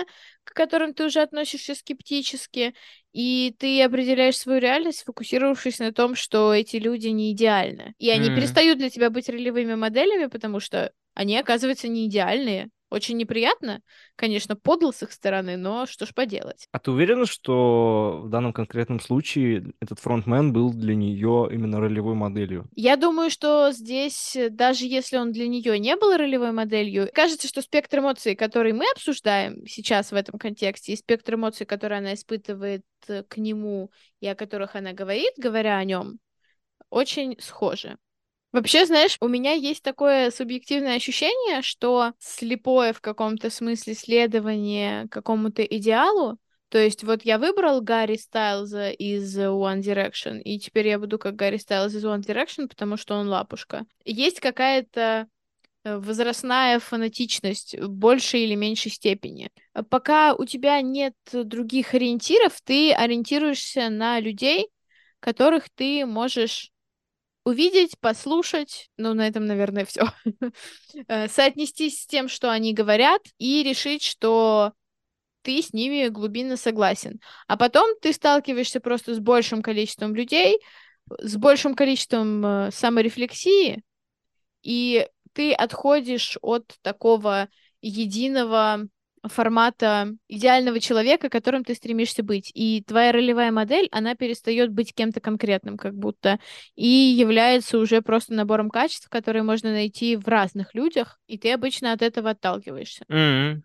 к 0.44 0.52
которым 0.54 0.94
ты 0.94 1.04
уже 1.06 1.20
относишься 1.22 1.74
скептически, 1.74 2.74
и 3.12 3.54
ты 3.58 3.82
определяешь 3.82 4.36
свою 4.38 4.60
реальность, 4.60 5.04
фокусировавшись 5.04 5.78
на 5.80 5.92
том, 5.92 6.14
что 6.14 6.54
эти 6.54 6.76
люди 6.76 7.08
не 7.08 7.32
идеальны. 7.32 7.94
И 7.98 8.10
они 8.10 8.30
М. 8.30 8.30
перестают 8.30 8.78
для 8.78 8.90
тебя 8.90 9.10
быть 9.10 9.28
ролевыми 9.28 9.74
моделями, 9.74 10.26
потому 10.26 10.60
что 10.60 10.92
они, 11.14 11.36
оказывается, 11.38 11.88
не 11.88 12.06
идеальные. 12.06 12.70
Очень 12.88 13.16
неприятно, 13.16 13.80
конечно, 14.14 14.54
подло 14.54 14.92
с 14.92 15.02
их 15.02 15.10
стороны, 15.10 15.56
но 15.56 15.86
что 15.86 16.06
ж 16.06 16.14
поделать. 16.14 16.68
А 16.70 16.78
ты 16.78 16.92
уверена, 16.92 17.26
что 17.26 18.20
в 18.22 18.28
данном 18.28 18.52
конкретном 18.52 19.00
случае 19.00 19.72
этот 19.80 19.98
фронтмен 19.98 20.52
был 20.52 20.72
для 20.72 20.94
нее 20.94 21.48
именно 21.50 21.80
ролевой 21.80 22.14
моделью? 22.14 22.68
Я 22.76 22.96
думаю, 22.96 23.30
что 23.30 23.72
здесь, 23.72 24.36
э, 24.36 24.50
даже 24.50 24.86
если 24.86 25.16
он 25.16 25.32
для 25.32 25.48
нее 25.48 25.78
не 25.80 25.96
был 25.96 26.16
ролевой 26.16 26.52
моделью, 26.52 27.10
кажется, 27.12 27.48
что 27.48 27.60
спектр 27.60 27.98
эмоций, 27.98 28.36
который 28.36 28.72
мы 28.72 28.84
обсуждаем 28.92 29.66
сейчас 29.66 30.12
в 30.12 30.14
этом 30.14 30.38
контексте, 30.38 30.92
и 30.92 30.96
спектр 30.96 31.34
эмоций, 31.34 31.66
которые 31.66 31.98
она 31.98 32.14
испытывает 32.14 32.84
э, 33.08 33.24
к 33.24 33.36
нему 33.36 33.90
и 34.20 34.28
о 34.28 34.36
которых 34.36 34.76
она 34.76 34.92
говорит, 34.92 35.32
говоря 35.38 35.76
о 35.78 35.84
нем, 35.84 36.18
очень 36.88 37.36
схожи. 37.40 37.98
Вообще, 38.52 38.86
знаешь, 38.86 39.16
у 39.20 39.28
меня 39.28 39.52
есть 39.52 39.82
такое 39.82 40.30
субъективное 40.30 40.96
ощущение, 40.96 41.62
что 41.62 42.12
слепое 42.18 42.92
в 42.92 43.00
каком-то 43.00 43.50
смысле 43.50 43.94
следование 43.94 45.08
какому-то 45.08 45.62
идеалу, 45.62 46.38
то 46.68 46.78
есть 46.78 47.04
вот 47.04 47.22
я 47.22 47.38
выбрал 47.38 47.80
Гарри 47.80 48.16
Стайлза 48.16 48.90
из 48.90 49.38
One 49.38 49.80
Direction, 49.80 50.40
и 50.40 50.58
теперь 50.58 50.88
я 50.88 50.98
буду 50.98 51.18
как 51.18 51.36
Гарри 51.36 51.58
Стайлз 51.58 51.94
из 51.94 52.04
One 52.04 52.22
Direction, 52.22 52.68
потому 52.68 52.96
что 52.96 53.14
он 53.14 53.28
лапушка. 53.28 53.86
Есть 54.04 54.40
какая-то 54.40 55.28
э, 55.84 55.96
возрастная 55.96 56.80
фанатичность 56.80 57.78
в 57.78 57.88
большей 57.88 58.42
или 58.42 58.56
меньшей 58.56 58.90
степени. 58.90 59.50
Пока 59.90 60.34
у 60.34 60.44
тебя 60.44 60.80
нет 60.80 61.14
других 61.32 61.94
ориентиров, 61.94 62.60
ты 62.64 62.92
ориентируешься 62.92 63.88
на 63.88 64.18
людей, 64.18 64.68
которых 65.20 65.70
ты 65.70 66.04
можешь 66.04 66.72
увидеть, 67.46 67.96
послушать, 68.00 68.90
ну, 68.96 69.14
на 69.14 69.28
этом, 69.28 69.46
наверное, 69.46 69.84
все. 69.84 70.02
Соотнестись 71.28 72.02
с 72.02 72.06
тем, 72.06 72.28
что 72.28 72.50
они 72.50 72.74
говорят, 72.74 73.22
и 73.38 73.62
решить, 73.62 74.02
что 74.02 74.72
ты 75.42 75.62
с 75.62 75.72
ними 75.72 76.08
глубинно 76.08 76.56
согласен. 76.56 77.20
А 77.46 77.56
потом 77.56 77.88
ты 78.02 78.12
сталкиваешься 78.12 78.80
просто 78.80 79.14
с 79.14 79.20
большим 79.20 79.62
количеством 79.62 80.16
людей, 80.16 80.58
с 81.20 81.36
большим 81.36 81.76
количеством 81.76 82.44
э, 82.44 82.70
саморефлексии, 82.72 83.84
и 84.62 85.06
ты 85.32 85.52
отходишь 85.52 86.36
от 86.42 86.74
такого 86.82 87.48
единого 87.80 88.88
формата 89.28 90.08
идеального 90.28 90.80
человека, 90.80 91.28
которым 91.28 91.64
ты 91.64 91.74
стремишься 91.74 92.22
быть. 92.22 92.50
И 92.54 92.82
твоя 92.86 93.12
ролевая 93.12 93.52
модель, 93.52 93.88
она 93.92 94.14
перестает 94.14 94.72
быть 94.72 94.94
кем-то 94.94 95.20
конкретным, 95.20 95.76
как 95.76 95.94
будто, 95.94 96.38
и 96.74 96.86
является 96.86 97.78
уже 97.78 98.02
просто 98.02 98.34
набором 98.34 98.70
качеств, 98.70 99.08
которые 99.08 99.42
можно 99.42 99.70
найти 99.72 100.16
в 100.16 100.26
разных 100.28 100.74
людях, 100.74 101.18
и 101.26 101.38
ты 101.38 101.52
обычно 101.52 101.92
от 101.92 102.02
этого 102.02 102.30
отталкиваешься. 102.30 103.04
М-м. 103.08 103.64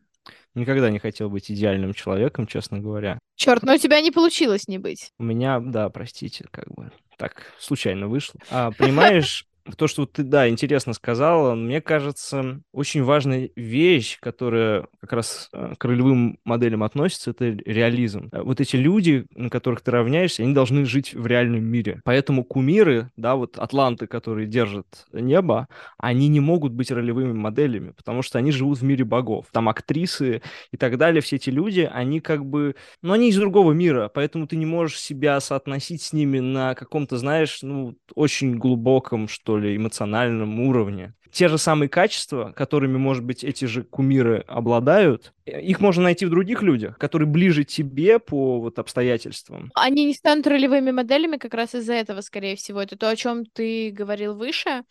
Никогда 0.53 0.89
не 0.89 0.99
хотел 0.99 1.29
быть 1.29 1.49
идеальным 1.49 1.93
человеком, 1.93 2.45
честно 2.45 2.79
говоря. 2.79 3.19
Черт, 3.35 3.63
но 3.63 3.75
у 3.75 3.77
тебя 3.77 4.01
не 4.01 4.11
получилось 4.11 4.67
не 4.67 4.77
быть. 4.77 5.11
У 5.17 5.23
меня, 5.23 5.59
да, 5.59 5.89
простите, 5.89 6.45
как 6.51 6.67
бы 6.73 6.91
так 7.17 7.53
случайно 7.57 8.07
вышло. 8.07 8.39
А, 8.49 8.71
понимаешь, 8.71 9.45
то, 9.77 9.87
что 9.87 10.05
ты, 10.05 10.23
да, 10.23 10.49
интересно 10.49 10.93
сказала, 10.93 11.55
мне 11.55 11.81
кажется, 11.81 12.61
очень 12.71 13.03
важная 13.03 13.49
вещь, 13.55 14.17
которая 14.19 14.87
как 14.99 15.13
раз 15.13 15.49
э, 15.53 15.73
к 15.77 15.85
ролевым 15.85 16.39
моделям 16.43 16.83
относится, 16.83 17.31
это 17.31 17.45
реализм. 17.45 18.29
Э, 18.31 18.41
вот 18.41 18.59
эти 18.59 18.75
люди, 18.75 19.25
на 19.35 19.49
которых 19.49 19.81
ты 19.81 19.91
равняешься, 19.91 20.43
они 20.43 20.53
должны 20.53 20.85
жить 20.85 21.13
в 21.13 21.25
реальном 21.27 21.63
мире. 21.63 22.01
Поэтому 22.03 22.43
кумиры, 22.43 23.11
да, 23.15 23.35
вот 23.35 23.57
атланты, 23.57 24.07
которые 24.07 24.47
держат 24.47 25.05
небо, 25.13 25.67
они 25.97 26.27
не 26.27 26.39
могут 26.39 26.73
быть 26.73 26.91
ролевыми 26.91 27.33
моделями, 27.33 27.91
потому 27.91 28.21
что 28.21 28.39
они 28.39 28.51
живут 28.51 28.79
в 28.79 28.83
мире 28.83 29.05
богов. 29.05 29.47
Там 29.51 29.69
актрисы 29.69 30.41
и 30.71 30.77
так 30.77 30.97
далее, 30.97 31.21
все 31.21 31.35
эти 31.35 31.49
люди, 31.49 31.89
они 31.91 32.19
как 32.19 32.45
бы, 32.45 32.75
ну, 33.01 33.13
они 33.13 33.29
из 33.29 33.37
другого 33.37 33.71
мира, 33.73 34.09
поэтому 34.13 34.47
ты 34.47 34.55
не 34.55 34.65
можешь 34.65 34.99
себя 34.99 35.39
соотносить 35.39 36.01
с 36.01 36.13
ними 36.13 36.39
на 36.39 36.75
каком-то, 36.75 37.17
знаешь, 37.17 37.59
ну, 37.61 37.95
очень 38.15 38.57
глубоком, 38.57 39.27
что 39.27 39.50
что 39.51 39.57
ли, 39.57 39.75
эмоциональном 39.75 40.61
уровне. 40.61 41.13
Те 41.29 41.49
же 41.49 41.57
самые 41.57 41.89
качества, 41.89 42.53
которыми, 42.55 42.97
может 42.97 43.23
быть, 43.23 43.43
эти 43.43 43.65
же 43.65 43.83
кумиры 43.83 44.45
обладают, 44.47 45.33
их 45.45 45.81
можно 45.81 46.03
найти 46.03 46.25
в 46.25 46.29
других 46.29 46.61
людях, 46.61 46.97
которые 46.97 47.27
ближе 47.27 47.65
тебе 47.65 48.19
по 48.19 48.61
вот 48.61 48.79
обстоятельствам. 48.79 49.71
Они 49.75 50.05
не 50.05 50.13
станут 50.13 50.47
ролевыми 50.47 50.91
моделями 50.91 51.35
как 51.35 51.53
раз 51.53 51.75
из-за 51.75 51.93
этого, 51.93 52.21
скорее 52.21 52.55
всего. 52.55 52.81
Это 52.81 52.97
то, 52.97 53.09
о 53.09 53.15
чем 53.17 53.45
ты 53.45 53.91
говорил 53.91 54.35
выше. 54.35 54.83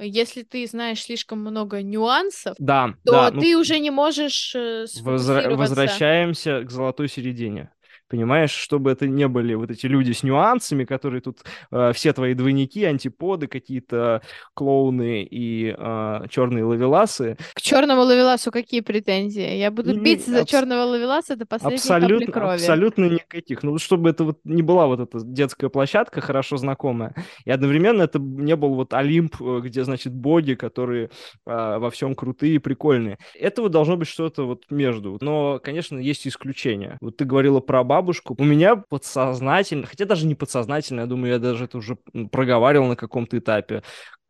Если 0.00 0.42
ты 0.42 0.66
знаешь 0.66 1.02
слишком 1.02 1.40
много 1.40 1.82
нюансов, 1.82 2.54
да, 2.58 2.94
то 3.04 3.12
да, 3.12 3.30
ты 3.30 3.54
ну, 3.54 3.60
уже 3.60 3.78
не 3.78 3.90
можешь 3.90 4.54
э, 4.54 4.86
Возра- 5.02 5.54
возвращаемся 5.54 6.62
к 6.62 6.70
золотой 6.70 7.08
середине 7.08 7.70
понимаешь, 8.08 8.50
чтобы 8.50 8.90
это 8.90 9.06
не 9.06 9.28
были 9.28 9.54
вот 9.54 9.70
эти 9.70 9.86
люди 9.86 10.12
с 10.12 10.22
нюансами, 10.22 10.84
которые 10.84 11.20
тут 11.20 11.40
э, 11.70 11.92
все 11.92 12.12
твои 12.12 12.34
двойники, 12.34 12.84
антиподы, 12.84 13.46
какие-то 13.46 14.22
клоуны 14.54 15.22
и 15.22 15.74
э, 15.76 16.20
черные 16.30 16.64
лавеласы. 16.64 17.36
К 17.54 17.60
черному 17.60 18.02
лавеласу 18.02 18.50
какие 18.50 18.80
претензии? 18.80 19.56
Я 19.56 19.70
буду 19.70 19.92
не, 19.92 20.00
биться 20.00 20.30
за 20.30 20.40
абс... 20.40 20.50
черного 20.50 20.84
лавеласа 20.84 21.36
до 21.36 21.46
последней 21.46 21.76
абсолютно, 21.76 22.26
капли 22.26 22.32
крови. 22.32 22.54
Абсолютно 22.54 23.04
никаких. 23.04 23.62
Ну, 23.62 23.78
чтобы 23.78 24.10
это 24.10 24.24
вот 24.24 24.38
не 24.44 24.62
была 24.62 24.86
вот 24.86 25.00
эта 25.00 25.20
детская 25.24 25.68
площадка, 25.68 26.20
хорошо 26.20 26.56
знакомая, 26.56 27.14
и 27.44 27.50
одновременно 27.50 28.02
это 28.02 28.18
не 28.18 28.56
был 28.56 28.74
вот 28.74 28.94
Олимп, 28.94 29.40
э, 29.40 29.60
где, 29.64 29.84
значит, 29.84 30.14
боги, 30.14 30.54
которые 30.54 31.10
э, 31.46 31.78
во 31.78 31.90
всем 31.90 32.14
крутые 32.14 32.56
и 32.56 32.58
прикольные. 32.58 33.18
Этого 33.34 33.68
должно 33.68 33.96
быть 33.96 34.08
что-то 34.08 34.46
вот 34.46 34.64
между. 34.70 35.18
Но, 35.20 35.60
конечно, 35.62 35.98
есть 35.98 36.26
исключения. 36.26 36.98
Вот 37.00 37.16
ты 37.16 37.24
говорила 37.24 37.60
про 37.60 37.80
бабушку, 37.98 38.34
у 38.38 38.44
меня 38.44 38.76
подсознательно, 38.76 39.86
хотя 39.86 40.04
даже 40.04 40.26
не 40.26 40.34
подсознательно, 40.34 41.00
я 41.00 41.06
думаю, 41.06 41.32
я 41.32 41.38
даже 41.38 41.64
это 41.64 41.78
уже 41.78 41.96
проговаривал 42.30 42.86
на 42.86 42.96
каком-то 42.96 43.38
этапе, 43.38 43.82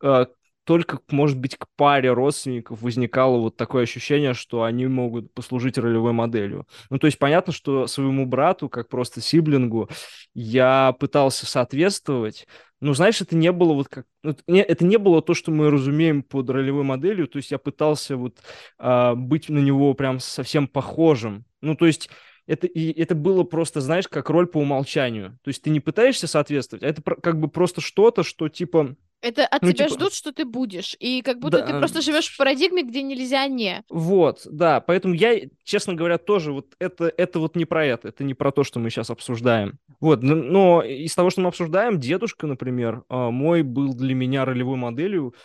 э, 0.03 0.25
только, 0.63 0.99
может 1.09 1.39
быть, 1.39 1.57
к 1.57 1.65
паре 1.75 2.11
родственников 2.11 2.81
возникало 2.83 3.39
вот 3.39 3.57
такое 3.57 3.83
ощущение, 3.83 4.35
что 4.35 4.63
они 4.63 4.85
могут 4.85 5.33
послужить 5.33 5.79
ролевой 5.79 6.11
моделью. 6.11 6.67
Ну, 6.91 6.99
то 6.99 7.07
есть 7.07 7.17
понятно, 7.17 7.51
что 7.51 7.87
своему 7.87 8.27
брату, 8.27 8.69
как 8.69 8.87
просто 8.87 9.19
сиблингу, 9.19 9.89
я 10.35 10.95
пытался 10.99 11.47
соответствовать, 11.47 12.45
ну, 12.81 12.93
знаешь, 12.93 13.19
это 13.19 13.35
не 13.35 13.51
было 13.51 13.73
вот 13.73 13.87
как... 13.89 14.05
Ну, 14.23 14.35
это 14.47 14.85
не 14.85 14.97
было 14.97 15.21
то, 15.21 15.33
что 15.33 15.51
мы 15.51 15.69
разумеем 15.69 16.23
под 16.23 16.49
ролевой 16.49 16.83
моделью, 16.83 17.27
то 17.27 17.37
есть 17.37 17.51
я 17.51 17.57
пытался 17.57 18.15
вот 18.15 18.37
э, 18.77 19.13
быть 19.15 19.49
на 19.49 19.59
него 19.59 19.93
прям 19.95 20.19
совсем 20.19 20.67
похожим. 20.67 21.45
Ну, 21.61 21.75
то 21.75 21.87
есть 21.87 22.09
это, 22.49 22.65
и 22.65 22.99
это 22.99 23.13
было 23.13 23.43
просто, 23.43 23.79
знаешь, 23.79 24.07
как 24.07 24.27
роль 24.31 24.47
по 24.47 24.57
умолчанию. 24.57 25.37
То 25.43 25.49
есть 25.49 25.61
ты 25.61 25.69
не 25.69 25.79
пытаешься 25.79 26.25
соответствовать, 26.25 26.83
а 26.83 26.87
это 26.87 27.03
как 27.03 27.39
бы 27.39 27.47
просто 27.47 27.79
что-то, 27.79 28.23
что 28.23 28.49
типа... 28.49 28.95
Это 29.21 29.45
от 29.45 29.61
ну, 29.61 29.71
тебя 29.71 29.85
типа... 29.85 29.99
ждут, 29.99 30.13
что 30.13 30.31
ты 30.31 30.45
будешь. 30.45 30.95
И 30.99 31.21
как 31.21 31.39
будто 31.39 31.59
да. 31.59 31.67
ты 31.67 31.77
просто 31.77 32.01
живешь 32.01 32.27
в 32.27 32.37
парадигме, 32.37 32.81
где 32.81 33.03
нельзя 33.03 33.45
не. 33.45 33.83
Вот, 33.89 34.41
да. 34.45 34.81
Поэтому 34.81 35.13
я, 35.13 35.41
честно 35.63 35.93
говоря, 35.93 36.17
тоже 36.17 36.51
вот 36.51 36.73
это, 36.79 37.13
это 37.15 37.39
вот 37.39 37.55
не 37.55 37.65
про 37.65 37.85
это. 37.85 38.07
Это 38.07 38.23
не 38.23 38.33
про 38.33 38.51
то, 38.51 38.63
что 38.63 38.79
мы 38.79 38.89
сейчас 38.89 39.11
обсуждаем. 39.11 39.77
Вот, 39.99 40.23
но, 40.23 40.81
из 40.81 41.13
того, 41.13 41.29
что 41.29 41.41
мы 41.41 41.49
обсуждаем, 41.49 41.99
дедушка, 41.99 42.47
например, 42.47 43.03
а, 43.09 43.29
мой 43.29 43.61
был 43.61 43.93
для 43.93 44.15
меня 44.15 44.43
ролевой 44.45 44.77
моделью, 44.77 45.35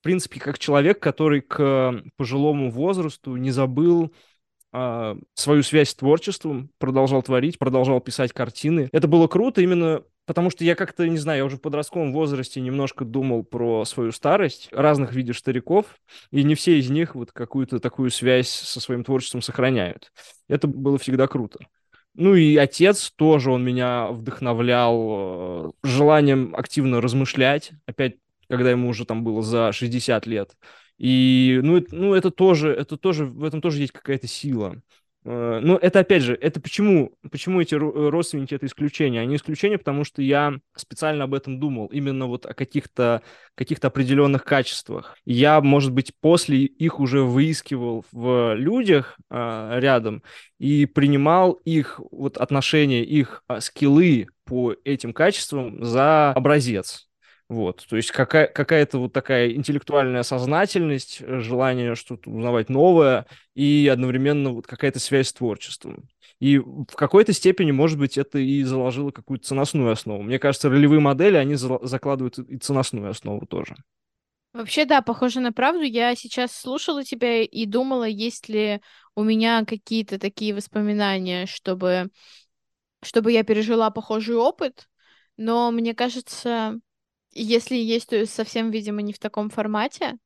в 0.00 0.02
принципе, 0.02 0.40
как 0.40 0.58
человек, 0.58 0.98
который 0.98 1.40
к 1.40 2.02
пожилому 2.16 2.70
возрасту 2.70 3.36
не 3.36 3.52
забыл 3.52 4.12
а, 4.72 5.16
свою 5.34 5.62
связь 5.62 5.90
с 5.90 5.94
творчеством, 5.94 6.70
продолжал 6.78 7.22
творить, 7.22 7.58
продолжал 7.58 8.00
писать 8.00 8.32
картины. 8.32 8.88
Это 8.92 9.08
было 9.08 9.26
круто 9.26 9.60
именно 9.60 10.02
потому 10.28 10.50
что 10.50 10.62
я 10.62 10.74
как-то, 10.74 11.08
не 11.08 11.16
знаю, 11.16 11.38
я 11.38 11.44
уже 11.46 11.56
в 11.56 11.62
подростковом 11.62 12.12
возрасте 12.12 12.60
немножко 12.60 13.06
думал 13.06 13.44
про 13.44 13.86
свою 13.86 14.12
старость, 14.12 14.68
разных 14.72 15.14
видов 15.14 15.38
стариков, 15.38 15.86
и 16.30 16.44
не 16.44 16.54
все 16.54 16.78
из 16.78 16.90
них 16.90 17.14
вот 17.14 17.32
какую-то 17.32 17.80
такую 17.80 18.10
связь 18.10 18.50
со 18.50 18.78
своим 18.78 19.04
творчеством 19.04 19.40
сохраняют. 19.40 20.12
Это 20.46 20.68
было 20.68 20.98
всегда 20.98 21.28
круто. 21.28 21.60
Ну 22.14 22.34
и 22.34 22.56
отец 22.56 23.10
тоже, 23.16 23.50
он 23.50 23.64
меня 23.64 24.08
вдохновлял 24.08 25.06
э, 25.08 25.70
желанием 25.82 26.54
активно 26.54 27.00
размышлять, 27.00 27.72
опять, 27.86 28.16
когда 28.50 28.70
ему 28.70 28.90
уже 28.90 29.06
там 29.06 29.24
было 29.24 29.40
за 29.40 29.72
60 29.72 30.26
лет, 30.26 30.56
и, 30.98 31.60
ну, 31.62 31.76
это, 31.76 31.94
ну, 31.94 32.14
это 32.14 32.30
тоже, 32.30 32.70
это 32.70 32.96
тоже, 32.96 33.26
в 33.26 33.44
этом 33.44 33.60
тоже 33.60 33.80
есть 33.80 33.92
какая-то 33.92 34.26
сила. 34.26 34.82
Э, 35.24 35.60
но 35.62 35.76
это, 35.76 36.00
опять 36.00 36.22
же, 36.22 36.34
это 36.34 36.60
почему, 36.60 37.12
почему 37.30 37.60
эти 37.60 37.74
родственники 37.74 38.54
это 38.54 38.66
исключение? 38.66 39.20
Они 39.22 39.36
исключение, 39.36 39.78
потому 39.78 40.04
что 40.04 40.22
я 40.22 40.54
специально 40.74 41.24
об 41.24 41.34
этом 41.34 41.60
думал, 41.60 41.86
именно 41.86 42.26
вот 42.26 42.46
о 42.46 42.54
каких-то 42.54 43.22
каких 43.54 43.78
определенных 43.82 44.44
качествах. 44.44 45.16
Я, 45.24 45.60
может 45.60 45.92
быть, 45.92 46.12
после 46.20 46.58
их 46.64 47.00
уже 47.00 47.22
выискивал 47.22 48.04
в 48.12 48.54
людях 48.54 49.18
а, 49.28 49.78
рядом 49.78 50.22
и 50.58 50.86
принимал 50.86 51.52
их 51.64 52.00
вот 52.10 52.38
отношения, 52.38 53.04
их 53.04 53.42
а, 53.48 53.60
скиллы 53.60 54.28
по 54.44 54.74
этим 54.84 55.12
качествам 55.12 55.84
за 55.84 56.32
образец. 56.32 57.07
Вот, 57.48 57.86
то 57.88 57.96
есть 57.96 58.10
какая- 58.10 58.46
какая-то 58.46 58.98
вот 58.98 59.14
такая 59.14 59.52
интеллектуальная 59.52 60.22
сознательность, 60.22 61.22
э, 61.22 61.40
желание 61.40 61.94
что-то 61.94 62.28
узнавать 62.30 62.68
новое 62.68 63.26
и 63.54 63.88
одновременно 63.90 64.50
вот 64.50 64.66
какая-то 64.66 64.98
связь 65.00 65.28
с 65.28 65.32
творчеством. 65.32 66.08
И 66.40 66.58
в 66.58 66.84
какой-то 66.94 67.32
степени, 67.32 67.70
может 67.70 67.98
быть, 67.98 68.18
это 68.18 68.38
и 68.38 68.62
заложило 68.64 69.12
какую-то 69.12 69.46
ценностную 69.46 69.90
основу. 69.90 70.22
Мне 70.22 70.38
кажется, 70.38 70.68
ролевые 70.68 71.00
модели, 71.00 71.36
они 71.36 71.54
закладывают 71.54 72.38
и 72.38 72.58
ценностную 72.58 73.08
основу 73.10 73.46
тоже. 73.46 73.76
Вообще, 74.52 74.84
да, 74.84 75.02
похоже 75.02 75.40
на 75.40 75.52
правду. 75.52 75.82
Я 75.82 76.14
сейчас 76.16 76.52
слушала 76.52 77.04
тебя 77.04 77.42
и 77.42 77.66
думала, 77.66 78.04
есть 78.04 78.48
ли 78.48 78.80
у 79.14 79.22
меня 79.22 79.64
какие-то 79.64 80.18
такие 80.18 80.54
воспоминания, 80.54 81.46
чтобы, 81.46 82.10
чтобы 83.02 83.32
я 83.32 83.44
пережила 83.44 83.90
похожий 83.90 84.36
опыт. 84.36 84.88
Но 85.36 85.70
мне 85.70 85.94
кажется, 85.94 86.80
если 87.42 87.76
есть, 87.76 88.10
то 88.10 88.26
совсем, 88.26 88.70
видимо, 88.70 89.02
не 89.02 89.12
в 89.12 89.18
таком 89.18 89.50
формате. 89.50 90.18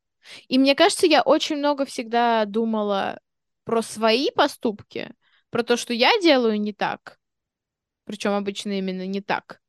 И 0.49 0.59
мне 0.59 0.75
кажется, 0.75 1.07
я 1.07 1.23
очень 1.23 1.57
много 1.57 1.85
всегда 1.85 2.45
думала 2.45 3.21
про 3.65 3.83
свои 3.83 4.31
поступки, 4.31 5.11
про 5.51 5.63
то, 5.63 5.77
что 5.77 5.93
я 5.93 6.11
делаю 6.21 6.61
не 6.61 6.73
так. 6.73 7.19
Причем 8.05 8.33
обычно 8.33 8.79
именно 8.79 9.07
не 9.07 9.21
так. 9.21 9.61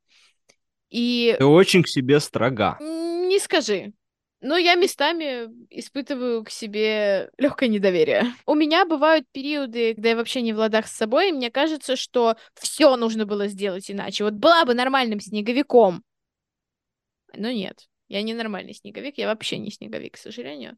И... 0.90 1.34
Ты 1.38 1.44
очень 1.44 1.82
к 1.82 1.88
себе 1.88 2.20
строга. 2.20 2.78
Не 2.80 3.38
скажи. 3.38 3.92
Но 4.40 4.58
я 4.58 4.74
местами 4.74 5.48
испытываю 5.70 6.44
к 6.44 6.50
себе 6.50 7.30
легкое 7.38 7.68
недоверие. 7.70 8.34
У 8.46 8.54
меня 8.54 8.84
бывают 8.84 9.26
периоды, 9.32 9.94
когда 9.94 10.10
я 10.10 10.16
вообще 10.16 10.42
не 10.42 10.52
в 10.52 10.58
ладах 10.58 10.86
с 10.86 10.94
собой, 10.94 11.30
и 11.30 11.32
мне 11.32 11.50
кажется, 11.50 11.96
что 11.96 12.36
все 12.54 12.94
нужно 12.96 13.24
было 13.24 13.48
сделать 13.48 13.90
иначе. 13.90 14.22
Вот 14.22 14.34
была 14.34 14.66
бы 14.66 14.74
нормальным 14.74 15.18
снеговиком, 15.18 16.04
но 17.36 17.50
нет, 17.50 17.88
я 18.08 18.22
не 18.22 18.34
нормальный 18.34 18.74
снеговик, 18.74 19.18
я 19.18 19.26
вообще 19.26 19.58
не 19.58 19.70
снеговик, 19.70 20.14
к 20.14 20.18
сожалению. 20.18 20.76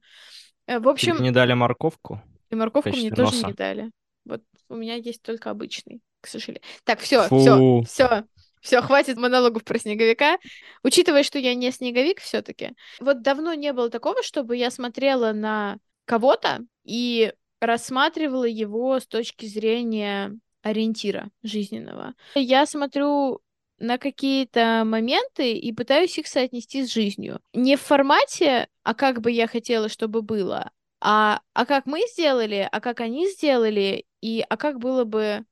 Э, 0.66 0.78
в 0.78 0.88
общем... 0.88 1.16
Тебе 1.16 1.24
не 1.24 1.30
дали 1.32 1.54
морковку? 1.54 2.22
И 2.50 2.54
морковку 2.54 2.90
мне 2.90 3.10
носа. 3.10 3.24
тоже 3.24 3.46
не 3.46 3.52
дали. 3.52 3.90
Вот 4.24 4.42
у 4.68 4.74
меня 4.76 4.94
есть 4.94 5.22
только 5.22 5.50
обычный, 5.50 6.00
к 6.20 6.26
сожалению. 6.26 6.62
Так, 6.84 7.00
все, 7.00 7.26
все, 7.26 7.82
все. 7.82 8.24
Все, 8.60 8.82
хватит 8.82 9.16
монологов 9.16 9.62
про 9.62 9.78
снеговика. 9.78 10.38
Учитывая, 10.82 11.22
что 11.22 11.38
я 11.38 11.54
не 11.54 11.70
снеговик 11.70 12.20
все-таки, 12.20 12.72
вот 12.98 13.22
давно 13.22 13.54
не 13.54 13.72
было 13.72 13.90
такого, 13.90 14.24
чтобы 14.24 14.56
я 14.56 14.72
смотрела 14.72 15.32
на 15.32 15.78
кого-то 16.04 16.64
и 16.82 17.32
рассматривала 17.60 18.44
его 18.44 18.98
с 18.98 19.06
точки 19.06 19.46
зрения 19.46 20.36
ориентира 20.62 21.28
жизненного. 21.44 22.14
Я 22.34 22.66
смотрю 22.66 23.40
на 23.78 23.98
какие-то 23.98 24.82
моменты 24.84 25.52
и 25.52 25.72
пытаюсь 25.72 26.18
их 26.18 26.26
соотнести 26.26 26.84
с 26.84 26.92
жизнью. 26.92 27.40
Не 27.52 27.76
в 27.76 27.82
формате, 27.82 28.68
а 28.82 28.94
как 28.94 29.20
бы 29.20 29.30
я 29.30 29.46
хотела, 29.46 29.88
чтобы 29.88 30.22
было, 30.22 30.70
а, 31.00 31.40
а 31.52 31.66
как 31.66 31.86
мы 31.86 32.00
сделали, 32.10 32.68
а 32.70 32.80
как 32.80 33.00
они 33.00 33.28
сделали, 33.30 34.06
и 34.20 34.44
а 34.48 34.56
как 34.56 34.78
было 34.78 35.04
бы 35.04 35.44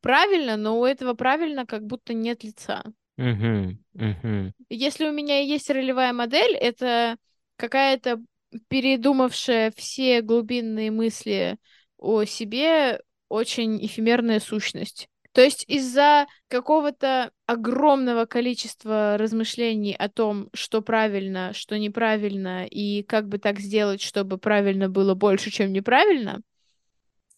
правильно, 0.00 0.56
но 0.56 0.80
у 0.80 0.84
этого 0.84 1.14
правильно 1.14 1.66
как 1.66 1.84
будто 1.86 2.12
нет 2.12 2.44
лица. 2.44 2.82
Угу, 3.16 3.76
угу. 3.94 4.52
Если 4.68 5.08
у 5.08 5.12
меня 5.12 5.40
есть 5.40 5.70
ролевая 5.70 6.12
модель, 6.12 6.54
это 6.54 7.16
какая-то 7.56 8.20
передумавшая 8.68 9.72
все 9.76 10.22
глубинные 10.22 10.90
мысли 10.90 11.58
о 11.98 12.24
себе 12.24 13.00
очень 13.28 13.84
эфемерная 13.84 14.40
сущность. 14.40 15.08
То 15.32 15.42
есть 15.42 15.64
из-за 15.68 16.26
какого-то 16.48 17.30
огромного 17.46 18.24
количества 18.24 19.16
размышлений 19.16 19.94
о 19.94 20.08
том, 20.08 20.48
что 20.52 20.82
правильно, 20.82 21.52
что 21.52 21.78
неправильно, 21.78 22.66
и 22.66 23.04
как 23.04 23.28
бы 23.28 23.38
так 23.38 23.60
сделать, 23.60 24.02
чтобы 24.02 24.38
правильно 24.38 24.88
было 24.88 25.14
больше, 25.14 25.50
чем 25.50 25.72
неправильно, 25.72 26.40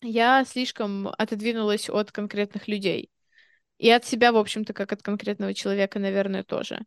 я 0.01 0.45
слишком 0.45 1.09
отодвинулась 1.09 1.91
от 1.91 2.13
конкретных 2.13 2.67
людей. 2.67 3.11
И 3.79 3.91
от 3.91 4.05
себя, 4.05 4.33
в 4.33 4.37
общем-то, 4.37 4.73
как 4.73 4.93
от 4.93 5.03
конкретного 5.03 5.55
человека, 5.55 5.99
наверное, 5.99 6.45
тоже. 6.45 6.85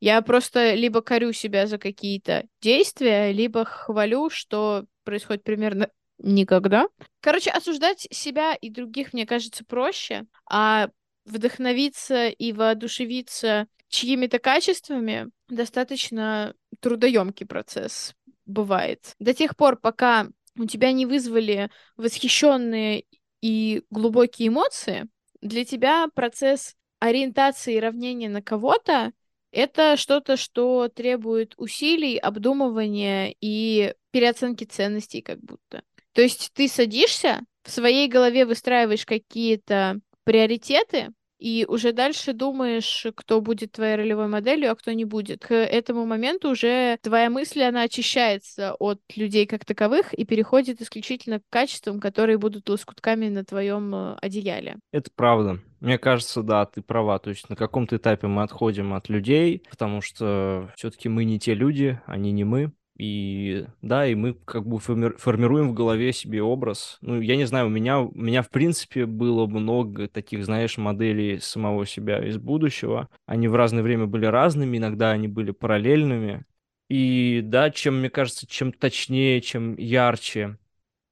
Я 0.00 0.22
просто 0.22 0.74
либо 0.74 1.02
корю 1.02 1.32
себя 1.32 1.66
за 1.66 1.78
какие-то 1.78 2.46
действия, 2.60 3.32
либо 3.32 3.64
хвалю, 3.64 4.30
что 4.30 4.86
происходит 5.04 5.42
примерно 5.42 5.90
никогда. 6.18 6.88
Короче, 7.20 7.50
осуждать 7.50 8.06
себя 8.10 8.54
и 8.54 8.70
других, 8.70 9.12
мне 9.12 9.26
кажется, 9.26 9.64
проще, 9.64 10.26
а 10.48 10.90
вдохновиться 11.24 12.28
и 12.28 12.52
воодушевиться 12.52 13.66
чьими-то 13.88 14.38
качествами 14.38 15.30
достаточно 15.48 16.54
трудоемкий 16.80 17.46
процесс 17.46 18.14
бывает. 18.46 19.14
До 19.18 19.34
тех 19.34 19.56
пор, 19.56 19.78
пока 19.78 20.28
у 20.56 20.66
тебя 20.66 20.92
не 20.92 21.06
вызвали 21.06 21.70
восхищенные 21.96 23.04
и 23.40 23.82
глубокие 23.90 24.48
эмоции, 24.48 25.08
для 25.40 25.64
тебя 25.64 26.08
процесс 26.14 26.74
ориентации 26.98 27.74
и 27.74 27.80
равнения 27.80 28.28
на 28.28 28.42
кого-то 28.42 29.12
это 29.50 29.96
что-то, 29.96 30.36
что 30.36 30.88
требует 30.88 31.54
усилий, 31.56 32.18
обдумывания 32.18 33.34
и 33.40 33.94
переоценки 34.10 34.64
ценностей 34.64 35.22
как 35.22 35.40
будто. 35.40 35.82
То 36.18 36.22
есть 36.22 36.50
ты 36.52 36.66
садишься, 36.66 37.42
в 37.62 37.70
своей 37.70 38.08
голове 38.08 38.44
выстраиваешь 38.44 39.06
какие-то 39.06 40.00
приоритеты, 40.24 41.10
и 41.38 41.64
уже 41.68 41.92
дальше 41.92 42.32
думаешь, 42.32 43.06
кто 43.14 43.40
будет 43.40 43.70
твоей 43.70 43.94
ролевой 43.94 44.26
моделью, 44.26 44.72
а 44.72 44.74
кто 44.74 44.90
не 44.90 45.04
будет. 45.04 45.46
К 45.46 45.54
этому 45.54 46.06
моменту 46.06 46.50
уже 46.50 46.98
твоя 47.02 47.30
мысль, 47.30 47.62
она 47.62 47.82
очищается 47.82 48.74
от 48.80 49.00
людей 49.14 49.46
как 49.46 49.64
таковых 49.64 50.12
и 50.12 50.24
переходит 50.24 50.82
исключительно 50.82 51.38
к 51.38 51.44
качествам, 51.50 52.00
которые 52.00 52.36
будут 52.36 52.68
лоскутками 52.68 53.28
на 53.28 53.44
твоем 53.44 53.94
э, 53.94 54.16
одеяле. 54.20 54.78
Это 54.90 55.12
правда. 55.14 55.60
Мне 55.78 55.98
кажется, 55.98 56.42
да, 56.42 56.66
ты 56.66 56.82
права. 56.82 57.20
То 57.20 57.30
есть 57.30 57.48
на 57.48 57.54
каком-то 57.54 57.96
этапе 57.96 58.26
мы 58.26 58.42
отходим 58.42 58.92
от 58.94 59.08
людей, 59.08 59.62
потому 59.70 60.00
что 60.00 60.72
все-таки 60.74 61.08
мы 61.08 61.22
не 61.22 61.38
те 61.38 61.54
люди, 61.54 62.00
они 62.06 62.32
не 62.32 62.42
мы. 62.42 62.72
И 62.98 63.64
да, 63.80 64.06
и 64.06 64.14
мы 64.16 64.34
как 64.34 64.66
бы 64.66 64.78
формируем 64.80 65.70
в 65.70 65.74
голове 65.74 66.12
себе 66.12 66.42
образ. 66.42 66.98
Ну, 67.00 67.20
я 67.20 67.36
не 67.36 67.44
знаю, 67.44 67.66
у 67.66 67.70
меня, 67.70 68.00
у 68.00 68.12
меня 68.12 68.42
в 68.42 68.50
принципе 68.50 69.06
было 69.06 69.46
много 69.46 70.08
таких, 70.08 70.44
знаешь, 70.44 70.76
моделей 70.78 71.38
самого 71.38 71.86
себя 71.86 72.24
из 72.26 72.38
будущего. 72.38 73.08
Они 73.26 73.46
в 73.46 73.54
разное 73.54 73.84
время 73.84 74.06
были 74.06 74.26
разными, 74.26 74.76
иногда 74.78 75.12
они 75.12 75.28
были 75.28 75.52
параллельными. 75.52 76.44
И 76.88 77.40
да, 77.44 77.70
чем, 77.70 78.00
мне 78.00 78.10
кажется, 78.10 78.46
чем 78.46 78.72
точнее, 78.72 79.40
чем 79.42 79.76
ярче 79.76 80.58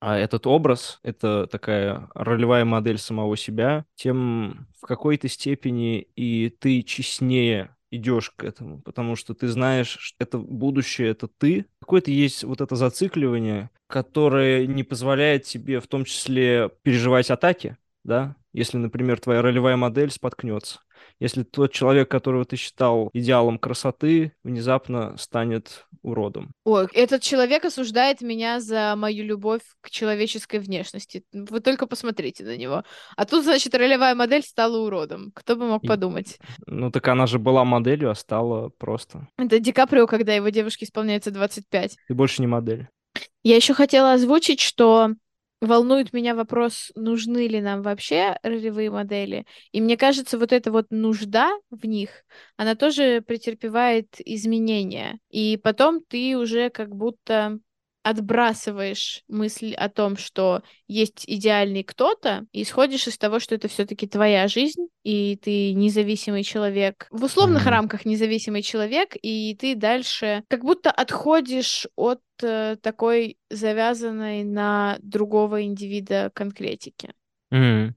а 0.01 0.16
этот 0.16 0.47
образ, 0.47 1.01
это 1.03 1.47
такая 1.47 2.09
ролевая 2.14 2.64
модель 2.64 2.99
самого 2.99 3.37
себя, 3.37 3.87
тем 3.95 4.68
в 4.80 4.87
какой-то 4.87 5.28
степени 5.28 6.01
и 6.01 6.51
ты 6.51 6.82
честнее 6.82 7.76
идешь 7.91 8.30
к 8.30 8.45
этому, 8.45 8.80
потому 8.80 9.16
что 9.16 9.34
ты 9.34 9.49
знаешь, 9.49 9.97
что 10.01 10.16
это 10.18 10.39
будущее, 10.39 11.09
это 11.09 11.28
ты. 11.28 11.66
Какое-то 11.80 12.11
есть 12.11 12.45
вот 12.45 12.61
это 12.61 12.76
зацикливание, 12.76 13.70
которое 13.87 14.66
не 14.66 14.82
позволяет 14.82 15.45
тебе 15.45 15.80
в 15.80 15.87
том 15.87 16.05
числе 16.05 16.70
переживать 16.82 17.30
атаки, 17.30 17.76
да, 18.05 18.37
если, 18.53 18.78
например, 18.78 19.20
твоя 19.20 19.43
ролевая 19.43 19.76
модель 19.76 20.11
споткнется. 20.11 20.80
Если 21.19 21.43
тот 21.45 21.73
человек, 21.73 22.11
которого 22.11 22.45
ты 22.45 22.57
считал 22.57 23.11
идеалом 23.12 23.59
красоты, 23.59 24.33
внезапно 24.45 25.17
станет 25.17 25.87
уродом. 26.03 26.53
Ой, 26.64 26.87
этот 26.93 27.23
человек 27.23 27.64
осуждает 27.64 28.21
меня 28.21 28.61
за 28.61 28.95
мою 28.97 29.25
любовь 29.25 29.62
к 29.81 29.91
человеческой 29.91 30.61
внешности. 30.61 31.25
Вы 31.33 31.61
только 31.61 31.87
посмотрите 31.87 32.45
на 32.45 32.57
него. 32.57 32.85
А 33.17 33.25
тут, 33.25 33.45
значит, 33.45 33.75
ролевая 33.75 34.14
модель 34.14 34.43
стала 34.43 34.79
уродом. 34.79 35.33
Кто 35.35 35.57
бы 35.57 35.67
мог 35.67 35.85
И... 35.85 35.87
подумать? 35.89 36.39
Ну 36.67 36.91
так 36.91 37.09
она 37.09 37.27
же 37.27 37.39
была 37.39 37.64
моделью, 37.64 38.11
а 38.11 38.14
стала 38.14 38.69
просто. 38.69 39.29
Это 39.39 39.59
Ди 39.59 39.73
Каприо, 39.73 40.07
когда 40.07 40.35
его 40.35 40.49
девушке 40.51 40.85
исполняется 40.85 41.31
25. 41.31 41.97
Ты 42.09 42.14
больше 42.14 42.43
не 42.43 42.47
модель. 42.47 42.89
Я 43.43 43.57
еще 43.57 43.75
хотела 43.75 44.12
озвучить, 44.12 44.61
что 44.61 45.11
волнует 45.61 46.12
меня 46.12 46.34
вопрос, 46.34 46.92
нужны 46.94 47.46
ли 47.46 47.61
нам 47.61 47.82
вообще 47.82 48.38
ролевые 48.42 48.90
модели. 48.90 49.46
И 49.72 49.80
мне 49.80 49.96
кажется, 49.96 50.38
вот 50.38 50.52
эта 50.52 50.70
вот 50.70 50.86
нужда 50.90 51.50
в 51.70 51.86
них, 51.86 52.24
она 52.57 52.74
тоже 52.74 53.22
претерпевает 53.22 54.16
изменения. 54.18 55.18
И 55.30 55.57
потом 55.57 56.02
ты 56.07 56.36
уже 56.36 56.70
как 56.70 56.94
будто 56.94 57.59
отбрасываешь 58.07 59.24
мысль 59.26 59.74
о 59.74 59.88
том, 59.88 60.16
что 60.16 60.62
есть 60.86 61.24
идеальный 61.26 61.82
кто-то, 61.82 62.46
и 62.52 62.62
исходишь 62.62 63.09
из 63.09 63.18
того, 63.18 63.40
что 63.40 63.57
это 63.57 63.66
все-таки 63.66 64.07
твоя 64.07 64.46
жизнь, 64.46 64.86
и 65.02 65.36
ты 65.42 65.72
независимый 65.72 66.44
человек, 66.44 67.09
в 67.11 67.24
условных 67.24 67.66
рамках 67.66 68.04
независимый 68.04 68.62
человек, 68.62 69.16
и 69.20 69.57
ты 69.59 69.74
дальше 69.74 70.44
как 70.46 70.61
будто 70.61 70.92
отходишь 70.92 71.88
от 71.96 72.20
э, 72.44 72.76
такой 72.80 73.38
завязанной 73.50 74.44
на 74.44 74.98
другого 75.00 75.64
индивида 75.64 76.30
конкретики. 76.32 77.11
Mm-hmm. 77.52 77.92